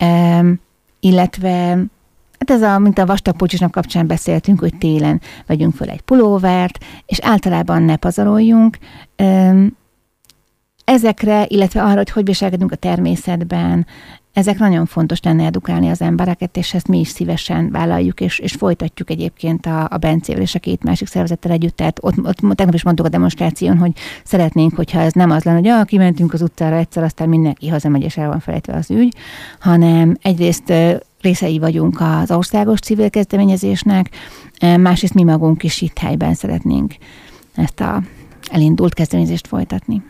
Um, 0.00 0.60
illetve 1.00 1.78
Hát 2.38 2.50
ez 2.50 2.62
a, 2.62 2.78
mint 2.78 2.98
a 2.98 3.06
vastag 3.06 3.36
pocsisnap 3.36 3.72
kapcsán 3.72 4.06
beszéltünk, 4.06 4.60
hogy 4.60 4.78
télen 4.78 5.20
vegyünk 5.46 5.74
föl 5.74 5.88
egy 5.88 6.00
pulóvert, 6.00 6.78
és 7.06 7.18
általában 7.22 7.82
ne 7.82 7.96
pazaroljunk. 7.96 8.78
Ezekre, 10.84 11.44
illetve 11.48 11.82
arra, 11.82 11.96
hogy 11.96 12.10
hogy 12.10 12.24
viselkedünk 12.24 12.72
a 12.72 12.76
természetben, 12.76 13.86
ezek 14.32 14.58
nagyon 14.58 14.86
fontos 14.86 15.22
lenne 15.22 15.44
edukálni 15.44 15.88
az 15.88 16.00
embereket, 16.00 16.56
és 16.56 16.74
ezt 16.74 16.88
mi 16.88 16.98
is 16.98 17.08
szívesen 17.08 17.70
vállaljuk, 17.70 18.20
és, 18.20 18.38
és 18.38 18.52
folytatjuk 18.52 19.10
egyébként 19.10 19.66
a, 19.66 19.88
a 19.90 19.96
Bencével 19.96 20.42
és 20.42 20.54
a 20.54 20.58
két 20.58 20.82
másik 20.82 21.08
szervezettel 21.08 21.50
együtt. 21.50 21.76
Tehát 21.76 21.98
ott, 22.02 22.18
ott 22.24 22.36
tegnap 22.36 22.74
is 22.74 22.82
mondtuk 22.82 23.06
a 23.06 23.08
demonstráción, 23.08 23.78
hogy 23.78 23.92
szeretnénk, 24.24 24.74
hogyha 24.74 25.00
ez 25.00 25.12
nem 25.12 25.30
az 25.30 25.44
lenne, 25.44 25.58
hogy 25.58 25.68
ah, 25.68 25.84
kimentünk 25.84 26.32
az 26.32 26.42
utcára 26.42 26.76
egyszer, 26.76 27.02
aztán 27.02 27.28
mindenki 27.28 27.68
hazamegy, 27.68 28.02
és 28.02 28.16
el 28.16 28.28
van 28.28 28.40
felejtve 28.40 28.74
az 28.74 28.90
ügy, 28.90 29.16
hanem 29.60 30.16
egyrészt 30.22 30.72
részei 31.20 31.58
vagyunk 31.58 32.00
az 32.00 32.30
országos 32.30 32.78
civil 32.78 33.10
kezdeményezésnek, 33.10 34.10
másrészt 34.60 35.14
mi 35.14 35.22
magunk 35.22 35.62
is 35.62 35.80
itt 35.80 35.98
helyben 35.98 36.34
szeretnénk 36.34 36.94
ezt 37.54 37.80
a 37.80 38.02
elindult 38.50 38.94
kezdeményezést 38.94 39.46
folytatni. 39.46 40.02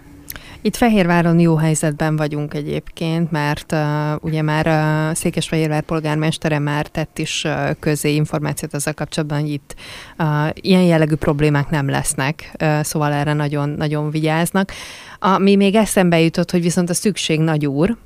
Itt 0.61 0.77
Fehérváron 0.77 1.39
jó 1.39 1.57
helyzetben 1.57 2.17
vagyunk 2.17 2.55
egyébként, 2.55 3.31
mert 3.31 3.73
uh, 3.73 3.79
ugye 4.25 4.43
már 4.43 4.67
uh, 4.67 5.17
Székesfehérvár 5.17 5.83
polgármestere 5.83 6.59
már 6.59 6.87
tett 6.87 7.19
is 7.19 7.45
uh, 7.45 7.71
közé 7.81 8.15
információt 8.15 8.75
azzal 8.75 8.93
kapcsolatban, 8.93 9.41
hogy 9.41 9.51
itt 9.51 9.75
uh, 10.19 10.27
ilyen 10.55 10.83
jellegű 10.83 11.15
problémák 11.15 11.71
nem 11.71 11.89
lesznek, 11.89 12.51
uh, 12.63 12.83
szóval 12.83 13.13
erre 13.13 13.33
nagyon, 13.33 13.69
nagyon 13.69 14.11
vigyáznak. 14.11 14.73
Ami 15.19 15.57
még 15.57 15.75
eszembe 15.75 16.21
jutott, 16.21 16.51
hogy 16.51 16.63
viszont 16.63 16.91
a 16.91 16.95
szükség 16.95 17.41
nagy 17.41 17.67
úr, 17.67 17.97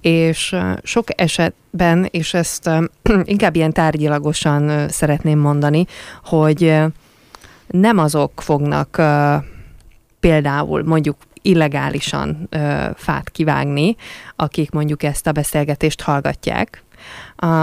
és 0.00 0.56
sok 0.82 1.20
esetben, 1.20 2.08
és 2.10 2.34
ezt 2.34 2.70
inkább 3.24 3.56
ilyen 3.56 3.72
tárgyilagosan 3.72 4.88
szeretném 4.88 5.38
mondani, 5.38 5.86
hogy 6.24 6.80
nem 7.66 7.98
azok 7.98 8.42
fognak 8.42 9.02
például 10.20 10.84
mondjuk 10.84 11.16
illegálisan 11.42 12.48
fát 12.96 13.30
kivágni, 13.30 13.96
akik 14.36 14.70
mondjuk 14.70 15.02
ezt 15.02 15.26
a 15.26 15.32
beszélgetést 15.32 16.00
hallgatják, 16.00 16.82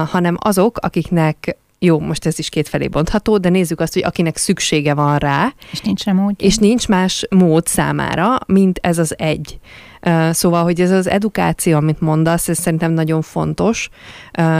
hanem 0.05 0.38
azok, 0.39 0.78
akiknek 0.78 1.58
jó, 1.80 1.99
most 1.99 2.26
ez 2.26 2.39
is 2.39 2.49
kétfelé 2.49 2.88
bontható, 2.88 3.38
de 3.38 3.49
nézzük 3.49 3.80
azt, 3.80 3.93
hogy 3.93 4.03
akinek 4.03 4.38
szüksége 4.38 4.93
van 4.93 5.18
rá. 5.18 5.53
És 5.72 5.82
nincs 5.82 6.03
rá 6.03 6.12
mód. 6.12 6.34
És 6.38 6.58
nincs 6.58 6.88
más 6.88 7.26
mód 7.30 7.68
számára, 7.68 8.38
mint 8.45 8.80
ez 8.82 8.97
az 8.97 9.16
egy. 9.18 9.60
Szóval, 10.32 10.64
hogy 10.64 10.82
ez 10.82 10.91
az 10.91 11.10
edukáció, 11.10 11.78
amit 11.78 12.01
mondasz, 12.01 12.47
ez 12.47 12.60
szerintem 12.60 12.91
nagyon 12.91 13.22
fontos, 13.22 13.89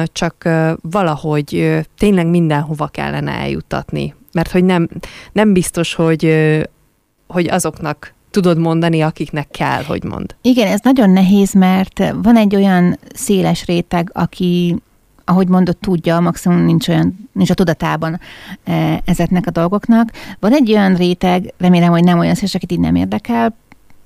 csak 0.05 0.49
valahogy 0.81 1.79
tényleg 1.97 2.27
mindenhova 2.27 2.87
kellene 2.87 3.31
eljutatni. 3.31 4.15
Mert 4.33 4.51
hogy 4.51 4.63
nem, 4.63 4.87
nem 5.31 5.53
biztos, 5.53 5.93
hogy, 5.93 6.35
hogy 7.27 7.47
azoknak 7.47 8.13
tudod 8.31 8.57
mondani, 8.57 9.01
akiknek 9.01 9.47
kell, 9.49 9.83
hogy 9.83 10.03
mond. 10.03 10.35
Igen, 10.41 10.67
ez 10.67 10.79
nagyon 10.83 11.09
nehéz, 11.09 11.53
mert 11.53 12.13
van 12.21 12.37
egy 12.37 12.55
olyan 12.55 12.99
széles 13.13 13.65
réteg, 13.65 14.09
aki 14.13 14.75
ahogy 15.25 15.47
mondott, 15.47 15.81
tudja, 15.81 16.19
maximum 16.19 16.65
nincs 16.65 16.87
olyan, 16.87 17.29
nincs 17.31 17.49
a 17.49 17.53
tudatában 17.53 18.19
ezeknek 19.05 19.47
a 19.47 19.51
dolgoknak. 19.51 20.11
Van 20.39 20.53
egy 20.53 20.71
olyan 20.71 20.95
réteg, 20.95 21.53
remélem, 21.57 21.91
hogy 21.91 22.03
nem 22.03 22.19
olyan 22.19 22.35
széles, 22.35 22.55
akit 22.55 22.71
így 22.71 22.79
nem 22.79 22.95
érdekel, 22.95 23.55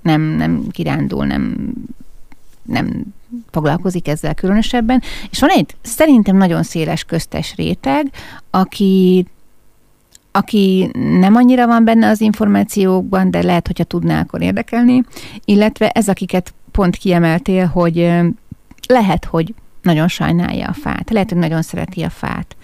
nem, 0.01 0.21
nem 0.21 0.67
kirándul, 0.71 1.25
nem, 1.25 1.73
nem 2.63 3.03
foglalkozik 3.51 4.07
ezzel 4.07 4.33
különösebben. 4.33 5.01
És 5.29 5.39
van 5.39 5.49
egy 5.49 5.75
szerintem 5.81 6.37
nagyon 6.37 6.63
széles 6.63 7.03
köztes 7.03 7.55
réteg, 7.55 8.11
aki 8.49 9.25
aki 10.33 10.89
nem 11.19 11.35
annyira 11.35 11.67
van 11.67 11.83
benne 11.83 12.07
az 12.09 12.21
információkban, 12.21 13.31
de 13.31 13.43
lehet, 13.43 13.67
hogyha 13.67 13.83
tudná, 13.83 14.19
akkor 14.19 14.41
érdekelni, 14.41 15.03
illetve 15.45 15.89
ez, 15.89 16.07
akiket 16.07 16.53
pont 16.71 16.95
kiemeltél, 16.95 17.65
hogy 17.65 18.11
lehet, 18.87 19.25
hogy 19.25 19.53
nagyon 19.81 20.07
sajnálja 20.07 20.67
a 20.67 20.73
fát, 20.73 21.09
lehet, 21.09 21.29
hogy 21.29 21.39
nagyon 21.39 21.61
szereti 21.61 22.01
a 22.01 22.09
fát, 22.09 22.55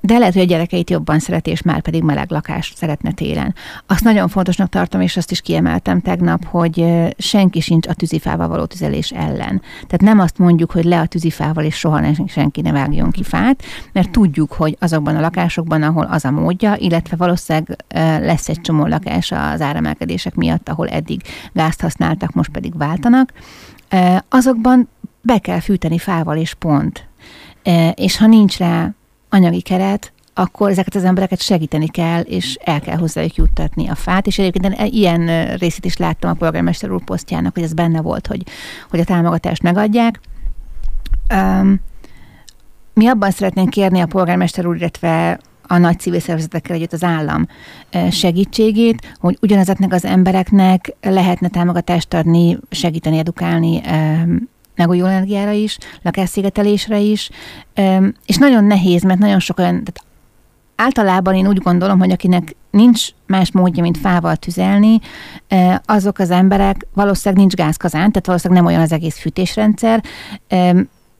de 0.00 0.18
lehet, 0.18 0.32
hogy 0.32 0.42
a 0.42 0.46
gyerekeit 0.46 0.90
jobban 0.90 1.18
szereti, 1.18 1.50
és 1.50 1.62
már 1.62 1.80
pedig 1.80 2.02
meleg 2.02 2.30
lakást 2.30 2.76
szeretne 2.76 3.12
télen. 3.12 3.54
Azt 3.86 4.04
nagyon 4.04 4.28
fontosnak 4.28 4.68
tartom, 4.68 5.00
és 5.00 5.16
azt 5.16 5.30
is 5.30 5.40
kiemeltem 5.40 6.00
tegnap, 6.00 6.44
hogy 6.44 6.84
senki 7.18 7.60
sincs 7.60 7.86
a 7.86 7.94
tűzifával 7.94 8.48
való 8.48 8.64
tüzelés 8.64 9.10
ellen. 9.10 9.62
Tehát 9.72 10.00
nem 10.00 10.18
azt 10.18 10.38
mondjuk, 10.38 10.70
hogy 10.70 10.84
le 10.84 11.00
a 11.00 11.06
tűzifával, 11.06 11.64
és 11.64 11.74
soha 11.74 12.00
nem, 12.00 12.14
senki 12.26 12.60
ne 12.60 12.72
vágjon 12.72 13.10
ki 13.10 13.22
fát, 13.22 13.62
mert 13.92 14.10
tudjuk, 14.10 14.52
hogy 14.52 14.76
azokban 14.80 15.16
a 15.16 15.20
lakásokban, 15.20 15.82
ahol 15.82 16.04
az 16.04 16.24
a 16.24 16.30
módja, 16.30 16.74
illetve 16.76 17.16
valószínűleg 17.16 17.84
lesz 18.22 18.48
egy 18.48 18.60
csomó 18.60 18.86
lakás 18.86 19.32
az 19.32 19.60
áremelkedések 19.60 20.34
miatt, 20.34 20.68
ahol 20.68 20.88
eddig 20.88 21.22
gázt 21.52 21.80
használtak, 21.80 22.32
most 22.32 22.50
pedig 22.50 22.78
váltanak, 22.78 23.32
azokban 24.28 24.88
be 25.22 25.38
kell 25.38 25.60
fűteni 25.60 25.98
fával 25.98 26.36
és 26.36 26.54
pont. 26.54 27.08
És 27.94 28.16
ha 28.16 28.26
nincs 28.26 28.58
rá 28.58 28.90
anyagi 29.30 29.60
keret, 29.60 30.12
akkor 30.34 30.70
ezeket 30.70 30.94
az 30.94 31.04
embereket 31.04 31.40
segíteni 31.40 31.88
kell, 31.88 32.20
és 32.20 32.58
el 32.64 32.80
kell 32.80 32.96
hozzájuk 32.96 33.34
juttatni 33.34 33.88
a 33.88 33.94
fát, 33.94 34.26
és 34.26 34.38
egyébként 34.38 34.92
ilyen 34.92 35.54
részét 35.56 35.84
is 35.84 35.96
láttam 35.96 36.30
a 36.30 36.34
polgármester 36.34 36.90
úr 36.90 37.04
posztjának, 37.04 37.54
hogy 37.54 37.62
ez 37.62 37.72
benne 37.72 38.00
volt, 38.00 38.26
hogy, 38.26 38.42
hogy 38.90 39.00
a 39.00 39.04
támogatást 39.04 39.62
megadják. 39.62 40.20
Um, 41.34 41.80
mi 42.94 43.06
abban 43.06 43.30
szeretnénk 43.30 43.70
kérni 43.70 44.00
a 44.00 44.06
polgármester 44.06 44.66
úr, 44.66 44.76
illetve 44.76 45.40
a 45.62 45.78
nagy 45.78 45.98
civil 45.98 46.20
szervezetekkel 46.20 46.76
együtt 46.76 46.92
az 46.92 47.04
állam 47.04 47.46
segítségét, 48.10 49.14
hogy 49.20 49.38
ugyanezeknek 49.40 49.92
az 49.92 50.04
embereknek 50.04 50.96
lehetne 51.00 51.48
támogatást 51.48 52.14
adni, 52.14 52.58
segíteni, 52.70 53.18
edukálni 53.18 53.80
megújuló 54.80 55.08
energiára 55.08 55.50
is, 55.50 55.78
lakásszigetelésre 56.02 56.98
is, 56.98 57.30
és 58.26 58.36
nagyon 58.36 58.64
nehéz, 58.64 59.02
mert 59.02 59.18
nagyon 59.18 59.38
sok 59.38 59.58
olyan, 59.58 59.84
tehát 59.84 60.04
általában 60.76 61.34
én 61.34 61.46
úgy 61.46 61.58
gondolom, 61.58 61.98
hogy 61.98 62.10
akinek 62.10 62.56
nincs 62.70 63.08
más 63.26 63.52
módja, 63.52 63.82
mint 63.82 63.98
fával 63.98 64.36
tüzelni, 64.36 65.00
azok 65.84 66.18
az 66.18 66.30
emberek 66.30 66.86
valószínűleg 66.94 67.40
nincs 67.40 67.54
gázkazán, 67.54 68.10
tehát 68.10 68.26
valószínűleg 68.26 68.62
nem 68.62 68.72
olyan 68.72 68.84
az 68.84 68.92
egész 68.92 69.18
fűtésrendszer. 69.18 70.02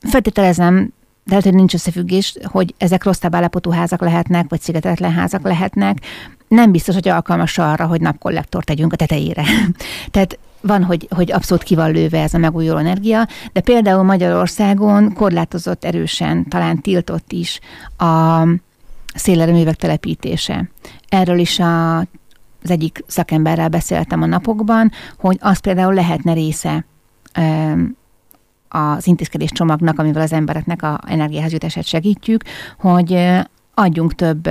Feltételezem, 0.00 0.92
de 1.24 1.30
lehet, 1.30 1.44
hogy 1.44 1.54
nincs 1.54 1.74
összefüggés, 1.74 2.36
hogy 2.42 2.74
ezek 2.78 3.04
rosszabb 3.04 3.34
állapotú 3.34 3.70
házak 3.70 4.00
lehetnek, 4.00 4.46
vagy 4.48 4.60
szigetetlen 4.60 5.12
házak 5.12 5.42
lehetnek. 5.42 5.98
Nem 6.48 6.70
biztos, 6.70 6.94
hogy 6.94 7.08
alkalmas 7.08 7.58
arra, 7.58 7.86
hogy 7.86 8.00
napkollektort 8.00 8.66
tegyünk 8.66 8.92
a 8.92 8.96
tetejére. 8.96 9.44
Tehát 10.10 10.38
van, 10.60 10.84
hogy, 10.84 11.08
hogy 11.10 11.32
abszolút 11.32 11.62
ki 11.62 11.74
van 11.74 11.90
lőve 11.90 12.22
ez 12.22 12.34
a 12.34 12.38
megújuló 12.38 12.78
energia, 12.78 13.26
de 13.52 13.60
például 13.60 14.02
Magyarországon 14.02 15.12
korlátozott 15.12 15.84
erősen, 15.84 16.48
talán 16.48 16.80
tiltott 16.80 17.32
is 17.32 17.60
a 17.96 18.42
szélerőművek 19.14 19.76
telepítése. 19.76 20.70
Erről 21.08 21.38
is 21.38 21.58
a, 21.58 21.98
az 21.98 22.70
egyik 22.70 23.04
szakemberrel 23.06 23.68
beszéltem 23.68 24.22
a 24.22 24.26
napokban, 24.26 24.90
hogy 25.18 25.38
az 25.40 25.58
például 25.58 25.94
lehetne 25.94 26.32
része 26.32 26.84
az 28.68 29.06
intézkedés 29.06 29.50
csomagnak, 29.50 29.98
amivel 29.98 30.22
az 30.22 30.32
embereknek 30.32 30.82
a 30.82 31.00
energiához 31.06 31.52
jutását 31.52 31.84
segítjük, 31.84 32.42
hogy 32.78 33.18
adjunk 33.74 34.14
több 34.14 34.48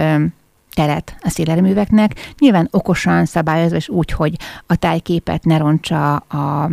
teret 0.74 1.16
a 1.22 1.30
szélerőműveknek, 1.30 2.34
nyilván 2.40 2.68
okosan 2.72 3.26
szabályozva, 3.26 3.76
és 3.76 3.90
úgy, 3.90 4.12
hogy 4.12 4.36
a 4.68 4.76
tájképet 4.76 5.44
ne 5.44 5.58
rontsa 5.58 6.16
a 6.16 6.70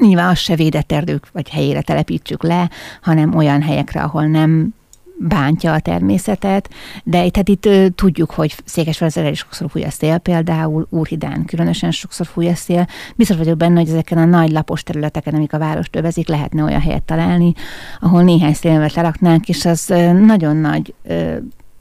Nyilván 0.00 0.28
az 0.28 0.38
se 0.38 0.56
védett 0.56 0.92
erdők 0.92 1.28
vagy 1.32 1.48
helyére 1.48 1.82
telepítsük 1.82 2.42
le, 2.42 2.70
hanem 3.02 3.36
olyan 3.36 3.62
helyekre, 3.62 4.02
ahol 4.02 4.26
nem 4.26 4.74
bántja 5.18 5.72
a 5.72 5.80
természetet, 5.80 6.70
de 7.04 7.24
itt, 7.24 7.36
hát 7.36 7.48
itt 7.48 7.66
ö, 7.66 7.88
tudjuk, 7.88 8.30
hogy 8.30 8.54
Székesfehérvárra 8.64 9.30
is 9.30 9.38
sokszor 9.38 9.70
fúj 9.70 9.84
a 9.84 9.90
szél, 9.90 10.18
például 10.18 10.86
Úrhidán 10.90 11.44
különösen 11.44 11.90
sokszor 11.90 12.26
fúj 12.26 12.48
a 12.48 12.54
szél. 12.54 12.86
Biztos 13.16 13.36
vagyok 13.36 13.56
benne, 13.56 13.80
hogy 13.80 13.88
ezeken 13.88 14.18
a 14.18 14.24
nagy 14.24 14.50
lapos 14.50 14.82
területeken, 14.82 15.34
amik 15.34 15.52
a 15.52 15.58
várost 15.58 15.96
övezik, 15.96 16.28
lehetne 16.28 16.62
olyan 16.62 16.80
helyet 16.80 17.02
találni, 17.02 17.52
ahol 18.00 18.22
néhány 18.22 18.54
szélmet 18.54 18.94
leraknánk, 18.94 19.48
és 19.48 19.64
az 19.64 19.90
ö, 19.90 20.12
nagyon 20.12 20.56
nagy 20.56 20.94
ö, 21.02 21.36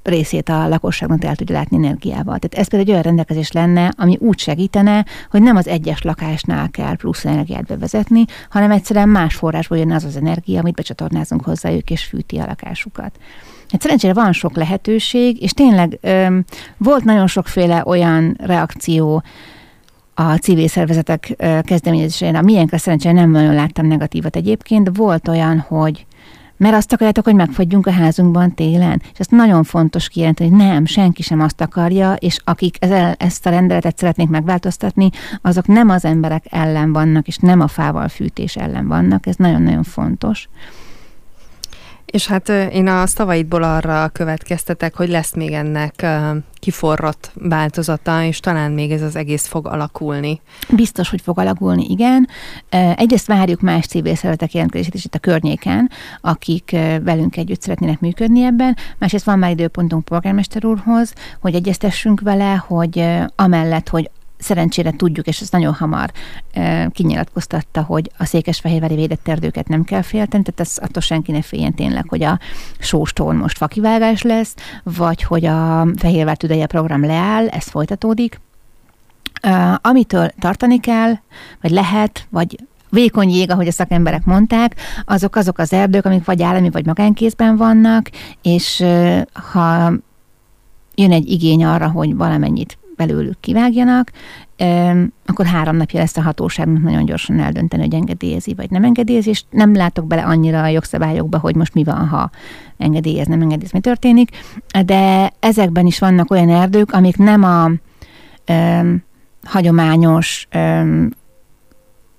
részét 0.07 0.49
a 0.49 0.67
lakosságnak 0.67 1.23
el 1.23 1.35
tudja 1.35 1.55
látni 1.55 1.77
energiával. 1.77 2.39
Tehát 2.39 2.53
ez 2.53 2.67
például 2.67 2.81
egy 2.81 2.89
olyan 2.89 3.01
rendelkezés 3.01 3.51
lenne, 3.51 3.93
ami 3.97 4.17
úgy 4.19 4.39
segítene, 4.39 5.05
hogy 5.31 5.41
nem 5.41 5.55
az 5.55 5.67
egyes 5.67 6.01
lakásnál 6.01 6.69
kell 6.69 6.95
plusz 6.95 7.25
energiát 7.25 7.65
bevezetni, 7.65 8.25
hanem 8.49 8.71
egyszerűen 8.71 9.09
más 9.09 9.35
forrásból 9.35 9.77
jönne 9.77 9.95
az 9.95 10.03
az 10.03 10.15
energia, 10.15 10.59
amit 10.59 10.75
becsatornázunk 10.75 11.43
hozzájuk, 11.43 11.89
és 11.89 12.03
fűti 12.03 12.37
a 12.37 12.45
lakásukat. 12.45 13.19
Hát 13.69 13.81
szerencsére 13.81 14.13
van 14.13 14.31
sok 14.31 14.55
lehetőség, 14.55 15.41
és 15.41 15.51
tényleg 15.51 15.97
ö, 16.01 16.37
volt 16.77 17.03
nagyon 17.03 17.27
sokféle 17.27 17.83
olyan 17.85 18.37
reakció, 18.39 19.23
a 20.19 20.35
civil 20.35 20.67
szervezetek 20.67 21.35
kezdeményezésén, 21.63 22.35
a 22.35 22.41
miénkre 22.41 22.77
szerencsére 22.77 23.13
nem 23.13 23.31
nagyon 23.31 23.53
láttam 23.53 23.87
negatívat 23.87 24.35
egyébként, 24.35 24.97
volt 24.97 25.27
olyan, 25.27 25.59
hogy 25.59 26.05
mert 26.57 26.75
azt 26.75 26.93
akarjátok, 26.93 27.23
hogy 27.23 27.35
megfagyjunk 27.35 27.87
a 27.87 27.91
házunkban 27.91 28.53
télen. 28.53 29.01
És 29.13 29.19
ezt 29.19 29.31
nagyon 29.31 29.63
fontos 29.63 30.07
kijelenteni, 30.07 30.49
hogy 30.49 30.59
nem, 30.59 30.85
senki 30.85 31.21
sem 31.21 31.41
azt 31.41 31.61
akarja, 31.61 32.13
és 32.13 32.39
akik 32.43 32.77
ezt 33.17 33.45
a 33.45 33.49
rendeletet 33.49 33.97
szeretnék 33.97 34.29
megváltoztatni, 34.29 35.09
azok 35.41 35.67
nem 35.67 35.89
az 35.89 36.05
emberek 36.05 36.45
ellen 36.49 36.93
vannak, 36.93 37.27
és 37.27 37.37
nem 37.37 37.59
a 37.59 37.67
fával 37.67 38.07
fűtés 38.07 38.55
ellen 38.55 38.87
vannak. 38.87 39.25
Ez 39.27 39.35
nagyon-nagyon 39.35 39.83
fontos. 39.83 40.49
És 42.11 42.27
hát 42.27 42.49
én 42.49 42.87
a 42.87 43.07
szavaidból 43.07 43.63
arra 43.63 44.07
következtetek, 44.07 44.95
hogy 44.95 45.09
lesz 45.09 45.33
még 45.33 45.51
ennek 45.51 46.05
kiforrott 46.53 47.31
változata, 47.33 48.23
és 48.23 48.39
talán 48.39 48.71
még 48.71 48.91
ez 48.91 49.01
az 49.01 49.15
egész 49.15 49.47
fog 49.47 49.67
alakulni. 49.67 50.41
Biztos, 50.69 51.09
hogy 51.09 51.21
fog 51.21 51.39
alakulni, 51.39 51.85
igen. 51.89 52.27
Egyrészt 52.95 53.27
várjuk 53.27 53.61
más 53.61 53.85
civil 53.85 54.15
szervezetek 54.15 54.53
jelentkezését 54.53 54.93
is 54.93 55.05
itt 55.05 55.15
a 55.15 55.19
környéken, 55.19 55.89
akik 56.21 56.71
velünk 57.03 57.37
együtt 57.37 57.61
szeretnének 57.61 57.99
működni 57.99 58.43
ebben. 58.43 58.75
Másrészt 58.97 59.25
van 59.25 59.39
már 59.39 59.51
időpontunk 59.51 60.05
polgármester 60.05 60.65
úrhoz, 60.65 61.13
hogy 61.41 61.55
egyeztessünk 61.55 62.21
vele, 62.21 62.63
hogy 62.67 63.05
amellett, 63.35 63.89
hogy 63.89 64.09
szerencsére 64.37 64.91
tudjuk, 64.91 65.27
és 65.27 65.39
ez 65.39 65.49
nagyon 65.49 65.73
hamar 65.73 66.11
e, 66.53 66.89
kinyilatkoztatta, 66.93 67.81
hogy 67.81 68.11
a 68.17 68.25
székesfehérvári 68.25 68.95
védett 68.95 69.27
erdőket 69.27 69.67
nem 69.67 69.83
kell 69.83 70.01
félteni, 70.01 70.43
tehát 70.43 70.59
ez 70.59 70.77
attól 70.77 71.01
senki 71.01 71.31
ne 71.31 71.41
féljen 71.41 71.73
tényleg, 71.73 72.05
hogy 72.09 72.23
a 72.23 72.39
sóstón 72.79 73.35
most 73.35 73.57
fakivágás 73.57 74.21
lesz, 74.21 74.55
vagy 74.83 75.23
hogy 75.23 75.45
a 75.45 75.87
Fehérvár 75.97 76.37
Tüdeje 76.37 76.65
program 76.65 77.05
leáll, 77.05 77.47
ez 77.47 77.63
folytatódik. 77.63 78.39
E, 79.41 79.79
amitől 79.81 80.29
tartani 80.39 80.79
kell, 80.79 81.13
vagy 81.61 81.71
lehet, 81.71 82.27
vagy 82.29 82.57
vékony 82.89 83.29
jég, 83.29 83.51
ahogy 83.51 83.67
a 83.67 83.71
szakemberek 83.71 84.25
mondták, 84.25 84.75
azok 85.05 85.35
azok 85.35 85.57
az 85.57 85.73
erdők, 85.73 86.05
amik 86.05 86.25
vagy 86.25 86.41
állami, 86.41 86.69
vagy 86.69 86.85
magánkézben 86.85 87.57
vannak, 87.57 88.09
és 88.41 88.83
ha 89.51 89.91
jön 90.95 91.11
egy 91.11 91.29
igény 91.29 91.65
arra, 91.65 91.89
hogy 91.89 92.15
valamennyit 92.15 92.77
belőlük 92.97 93.39
kivágjanak, 93.39 94.11
akkor 95.25 95.45
három 95.45 95.75
napja 95.75 95.99
lesz 95.99 96.17
a 96.17 96.21
hatóságnak 96.21 96.81
nagyon 96.81 97.05
gyorsan 97.05 97.39
eldönteni, 97.39 97.83
hogy 97.83 97.93
engedélyezi 97.93 98.53
vagy 98.53 98.69
nem 98.69 98.83
engedélyezi, 98.83 99.29
és 99.29 99.43
nem 99.49 99.75
látok 99.75 100.07
bele 100.07 100.23
annyira 100.23 100.61
a 100.61 100.67
jogszabályokba, 100.67 101.39
hogy 101.39 101.55
most 101.55 101.73
mi 101.73 101.83
van, 101.83 102.07
ha 102.07 102.29
engedélyez, 102.77 103.27
nem 103.27 103.41
engedélyez, 103.41 103.71
mi 103.71 103.79
történik, 103.79 104.29
de 104.85 105.31
ezekben 105.39 105.85
is 105.85 105.99
vannak 105.99 106.31
olyan 106.31 106.49
erdők, 106.49 106.91
amik 106.91 107.17
nem 107.17 107.43
a 107.43 107.71
um, 108.51 109.03
hagyományos 109.43 110.47
um, 110.55 111.09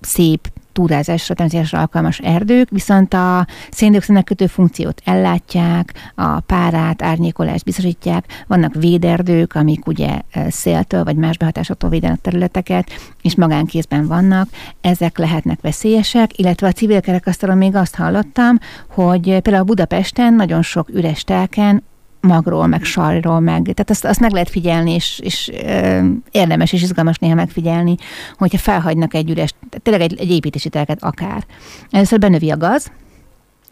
szép 0.00 0.50
túrázásra, 0.78 1.34
természetesen 1.34 1.80
alkalmas 1.80 2.18
erdők, 2.18 2.70
viszont 2.70 3.14
a 3.14 3.46
széndiokszidnak 3.70 4.24
kötő 4.24 4.46
funkciót 4.46 5.02
ellátják, 5.04 6.12
a 6.14 6.40
párát, 6.40 7.02
árnyékolást 7.02 7.64
biztosítják, 7.64 8.44
vannak 8.46 8.74
véderdők, 8.74 9.54
amik 9.54 9.86
ugye 9.86 10.20
széltől 10.48 11.04
vagy 11.04 11.16
más 11.16 11.36
behatásoktól 11.36 11.90
védenek 11.90 12.20
területeket, 12.20 12.90
és 13.22 13.34
magánkézben 13.34 14.06
vannak, 14.06 14.48
ezek 14.80 15.18
lehetnek 15.18 15.60
veszélyesek, 15.60 16.38
illetve 16.38 16.66
a 16.66 16.72
civil 16.72 17.00
kerekasztalon 17.00 17.56
még 17.56 17.74
azt 17.74 17.94
hallottam, 17.94 18.58
hogy 18.88 19.40
például 19.40 19.64
Budapesten 19.64 20.34
nagyon 20.34 20.62
sok 20.62 20.88
üres 20.88 21.24
telken 21.24 21.82
magról, 22.28 22.66
meg 22.66 22.84
sajról, 22.84 23.40
meg, 23.40 23.62
tehát 23.62 23.90
azt, 23.90 24.04
azt 24.04 24.20
meg 24.20 24.32
lehet 24.32 24.50
figyelni, 24.50 24.94
és, 24.94 25.20
és 25.22 25.50
ö, 25.64 26.06
érdemes 26.30 26.72
és 26.72 26.82
izgalmas 26.82 27.18
néha 27.18 27.34
megfigyelni, 27.34 27.94
hogyha 28.38 28.58
felhagynak 28.58 29.14
egy 29.14 29.30
üres, 29.30 29.54
tényleg 29.82 30.02
egy, 30.02 30.20
egy 30.20 30.30
építési 30.30 30.68
telket 30.68 31.02
akár. 31.02 31.46
Először 31.90 32.18
benövi 32.18 32.50
a 32.50 32.56
gaz, 32.56 32.90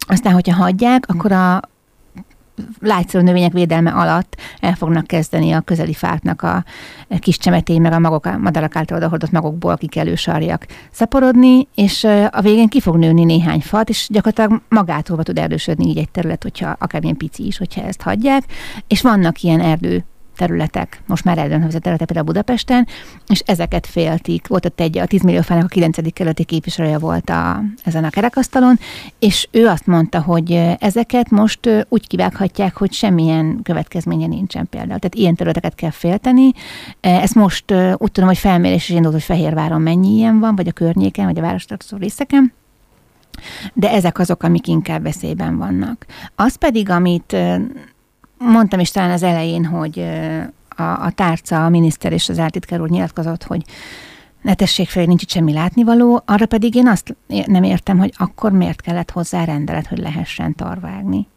aztán, 0.07 0.32
hogyha 0.32 0.62
hagyják, 0.62 1.04
akkor 1.09 1.32
a 1.32 1.61
lágyszerű 2.80 3.24
növények 3.24 3.52
védelme 3.52 3.90
alatt 3.90 4.36
el 4.61 4.74
fognak 4.74 5.07
kezdeni 5.07 5.52
a 5.52 5.61
közeli 5.61 5.92
fáknak 5.92 6.42
a 6.42 6.64
kis 7.18 7.38
csemetény, 7.38 7.80
meg 7.80 7.92
a 7.92 7.98
magok, 7.98 8.38
madarak 8.40 8.76
által 8.76 8.96
odahordott 8.96 9.30
magokból 9.30 9.76
kikelő 9.76 10.14
sarjak 10.14 10.66
szaporodni, 10.90 11.68
és 11.74 12.04
a 12.30 12.40
végén 12.40 12.68
ki 12.68 12.80
fog 12.80 12.96
nőni 12.96 13.24
néhány 13.24 13.61
fat, 13.61 13.88
és 13.88 14.07
gyakorlatilag 14.11 14.62
magától 14.68 15.22
tud 15.22 15.38
erdősödni 15.38 15.88
így 15.88 15.98
egy 15.98 16.11
terület, 16.11 16.42
hogyha 16.42 16.76
akármilyen 16.78 17.16
pici 17.16 17.46
is, 17.46 17.59
hogyha 17.59 17.82
ezt 17.82 18.02
hagyják, 18.02 18.44
és 18.86 19.02
vannak 19.02 19.42
ilyen 19.42 19.61
erdő 19.61 20.04
területek, 20.37 21.01
most 21.07 21.24
már 21.24 21.39
eldönthető 21.39 21.78
területek 21.78 22.07
például 22.07 22.26
Budapesten, 22.26 22.87
és 23.28 23.43
ezeket 23.47 23.87
féltik. 23.87 24.47
Volt 24.47 24.64
ott 24.64 24.80
egy, 24.80 24.99
a 24.99 25.07
10 25.07 25.22
millió 25.22 25.41
fának 25.41 25.64
a 25.64 25.68
9. 25.68 26.12
kerületi 26.12 26.45
képviselője 26.45 26.99
volt 26.99 27.30
a, 27.30 27.62
ezen 27.84 28.05
a 28.05 28.11
kerekasztalon, 28.11 28.78
és 29.18 29.49
ő 29.51 29.66
azt 29.66 29.87
mondta, 29.87 30.20
hogy 30.20 30.53
ezeket 30.78 31.30
most 31.30 31.68
úgy 31.89 32.07
kivághatják, 32.07 32.76
hogy 32.76 32.93
semmilyen 32.93 33.61
következménye 33.62 34.26
nincsen 34.26 34.68
például. 34.70 34.99
Tehát 34.99 35.14
ilyen 35.14 35.34
területeket 35.34 35.74
kell 35.74 35.91
félteni. 35.91 36.51
Ez 37.01 37.30
most 37.30 37.72
úgy 37.97 38.12
tudom, 38.12 38.28
hogy 38.28 38.39
felmérés 38.39 38.89
is 38.89 38.95
indult, 38.95 39.12
hogy 39.12 39.22
Fehérváron 39.22 39.80
mennyi 39.80 40.16
ilyen 40.16 40.41
van, 40.41 40.57
vagy 40.57 40.68
a 40.68 40.72
környéken, 40.72 41.26
vagy 41.26 41.39
a 41.39 41.43
várostartozó 41.43 41.97
részeken 41.97 42.53
de 43.72 43.91
ezek 43.91 44.18
azok, 44.18 44.43
amik 44.43 44.66
inkább 44.66 45.03
veszélyben 45.03 45.57
vannak. 45.57 46.07
Az 46.34 46.57
pedig, 46.57 46.91
amit 46.91 47.37
mondtam 48.39 48.80
is 48.80 48.91
talán 48.91 49.11
az 49.11 49.22
elején, 49.22 49.64
hogy 49.64 49.99
a, 50.68 50.82
a 50.82 51.11
tárca, 51.14 51.64
a 51.64 51.68
miniszter 51.68 52.12
és 52.12 52.28
az 52.28 52.39
áltitkár 52.39 52.80
úr 52.80 52.89
nyilatkozott, 52.89 53.45
hogy 53.45 53.62
ne 54.43 54.55
tessék 54.55 54.89
fel, 54.89 55.05
nincs 55.05 55.22
itt 55.22 55.30
semmi 55.30 55.53
látnivaló, 55.53 56.22
arra 56.24 56.47
pedig 56.47 56.74
én 56.74 56.89
azt 56.89 57.16
nem 57.47 57.62
értem, 57.62 57.99
hogy 57.99 58.12
akkor 58.16 58.53
miért 58.53 58.80
kellett 58.80 59.11
hozzá 59.11 59.45
rendelet, 59.45 59.87
hogy 59.87 59.99
lehessen 59.99 60.55
tarvágni. 60.55 61.28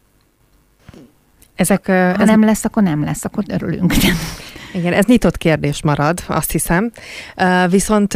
Ezek, 1.54 1.86
ha 1.86 1.92
ez... 1.92 2.28
nem 2.28 2.44
lesz, 2.44 2.64
akkor 2.64 2.82
nem 2.82 3.04
lesz, 3.04 3.24
akkor 3.24 3.44
örülünk. 3.48 3.94
Igen, 4.74 4.92
ez 4.92 5.04
nyitott 5.04 5.36
kérdés 5.36 5.82
marad, 5.82 6.18
azt 6.26 6.50
hiszem. 6.50 6.90
Viszont 7.70 8.14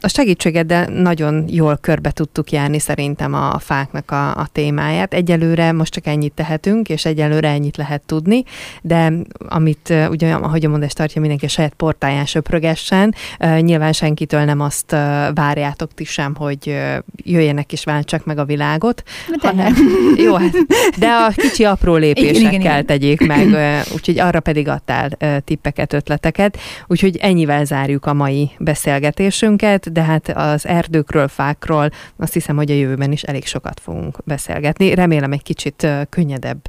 a 0.00 0.08
segítségeddel 0.08 0.86
nagyon 0.86 1.44
jól 1.48 1.76
körbe 1.76 2.10
tudtuk 2.10 2.50
járni 2.50 2.78
szerintem 2.78 3.34
a 3.34 3.58
fáknak 3.58 4.10
a, 4.10 4.36
a 4.36 4.48
témáját. 4.52 5.14
Egyelőre 5.14 5.72
most 5.72 5.92
csak 5.92 6.06
ennyit 6.06 6.32
tehetünk, 6.32 6.88
és 6.88 7.04
egyelőre 7.04 7.48
ennyit 7.48 7.76
lehet 7.76 8.02
tudni, 8.02 8.42
de 8.82 9.12
amit 9.48 9.94
ugye, 10.10 10.32
ahogy 10.32 10.64
a 10.64 10.68
mondás 10.68 10.92
tartja, 10.92 11.20
mindenki 11.20 11.44
a 11.44 11.48
saját 11.48 11.74
portáján 11.74 12.26
söprögessen, 12.26 13.14
nyilván 13.60 13.92
senkitől 13.92 14.44
nem 14.44 14.60
azt 14.60 14.90
várjátok 15.34 15.94
ti 15.94 16.04
sem, 16.04 16.34
hogy 16.34 16.78
jöjjenek 17.16 17.72
és 17.72 17.84
váltsak 17.84 18.24
meg 18.24 18.38
a 18.38 18.44
világot. 18.44 19.02
De, 19.28 19.48
hanem, 19.48 19.74
jó, 20.24 20.34
hát, 20.34 20.52
de 20.98 21.08
a 21.08 21.32
kicsi 21.36 21.64
apró 21.64 21.94
lépésekkel 21.96 22.40
igen, 22.40 22.60
igen, 22.60 22.86
tegyék 22.86 23.26
meg, 23.26 23.46
úgyhogy 23.94 24.18
arra 24.18 24.40
pedig 24.40 24.68
adtál 24.68 25.10
tippeket 25.44 25.92
ötleteket, 25.96 26.58
úgyhogy 26.86 27.16
ennyivel 27.16 27.64
zárjuk 27.64 28.06
a 28.06 28.14
mai 28.14 28.50
beszélgetésünket, 28.58 29.92
de 29.92 30.02
hát 30.02 30.28
az 30.28 30.66
erdőkről, 30.66 31.28
fákról 31.28 31.90
azt 32.16 32.32
hiszem, 32.32 32.56
hogy 32.56 32.70
a 32.70 32.74
jövőben 32.74 33.12
is 33.12 33.22
elég 33.22 33.46
sokat 33.46 33.80
fogunk 33.80 34.18
beszélgetni. 34.24 34.94
Remélem 34.94 35.32
egy 35.32 35.42
kicsit 35.42 35.86
könnyedebb 36.08 36.60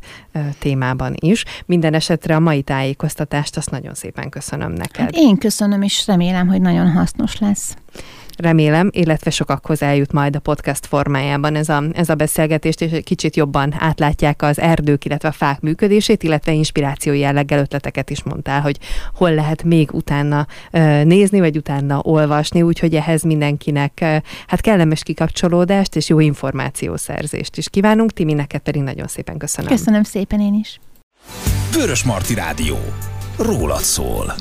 témában 0.59 1.13
is. 1.19 1.43
Minden 1.65 1.93
esetre 1.93 2.35
a 2.35 2.39
mai 2.39 2.61
tájékoztatást 2.61 3.57
azt 3.57 3.71
nagyon 3.71 3.93
szépen 3.93 4.29
köszönöm 4.29 4.71
neked. 4.71 5.01
Hát 5.01 5.15
én 5.15 5.37
köszönöm, 5.37 5.81
és 5.81 6.07
remélem, 6.07 6.47
hogy 6.47 6.61
nagyon 6.61 6.91
hasznos 6.91 7.39
lesz 7.39 7.75
remélem, 8.37 8.89
illetve 8.91 9.29
sokakhoz 9.29 9.81
eljut 9.81 10.11
majd 10.11 10.35
a 10.35 10.39
podcast 10.39 10.85
formájában 10.85 11.55
ez 11.55 11.69
a, 11.69 11.83
ez 11.93 12.09
a 12.09 12.15
beszélgetést, 12.15 12.81
és 12.81 12.91
egy 12.91 13.03
kicsit 13.03 13.35
jobban 13.35 13.73
átlátják 13.79 14.41
az 14.41 14.59
erdők, 14.59 15.05
illetve 15.05 15.27
a 15.27 15.31
fák 15.31 15.59
működését, 15.59 16.23
illetve 16.23 16.51
inspiráció 16.51 17.13
jelleggel 17.13 17.59
ötleteket 17.59 18.09
is 18.09 18.23
mondtál, 18.23 18.61
hogy 18.61 18.77
hol 19.13 19.33
lehet 19.33 19.63
még 19.63 19.93
utána 19.93 20.47
nézni, 21.03 21.39
vagy 21.39 21.57
utána 21.57 21.99
olvasni, 22.03 22.61
úgyhogy 22.61 22.95
ehhez 22.95 23.23
mindenkinek 23.23 23.99
hát 24.47 24.61
kellemes 24.61 25.03
kikapcsolódást 25.03 25.95
és 25.95 26.09
jó 26.09 26.19
információszerzést 26.19 27.57
is 27.57 27.69
kívánunk. 27.69 28.13
Timi, 28.13 28.33
neked 28.33 28.61
pedig 28.61 28.81
nagyon 28.81 29.07
szépen 29.07 29.37
köszönöm. 29.37 29.71
Köszönöm 29.71 30.03
szépen 30.03 30.39
én 30.39 30.53
is. 30.53 30.79
Vörös 31.73 32.03
Marti 32.03 32.33
Rádió. 32.33 32.77
Rólad 33.37 33.81
szól. 33.81 34.33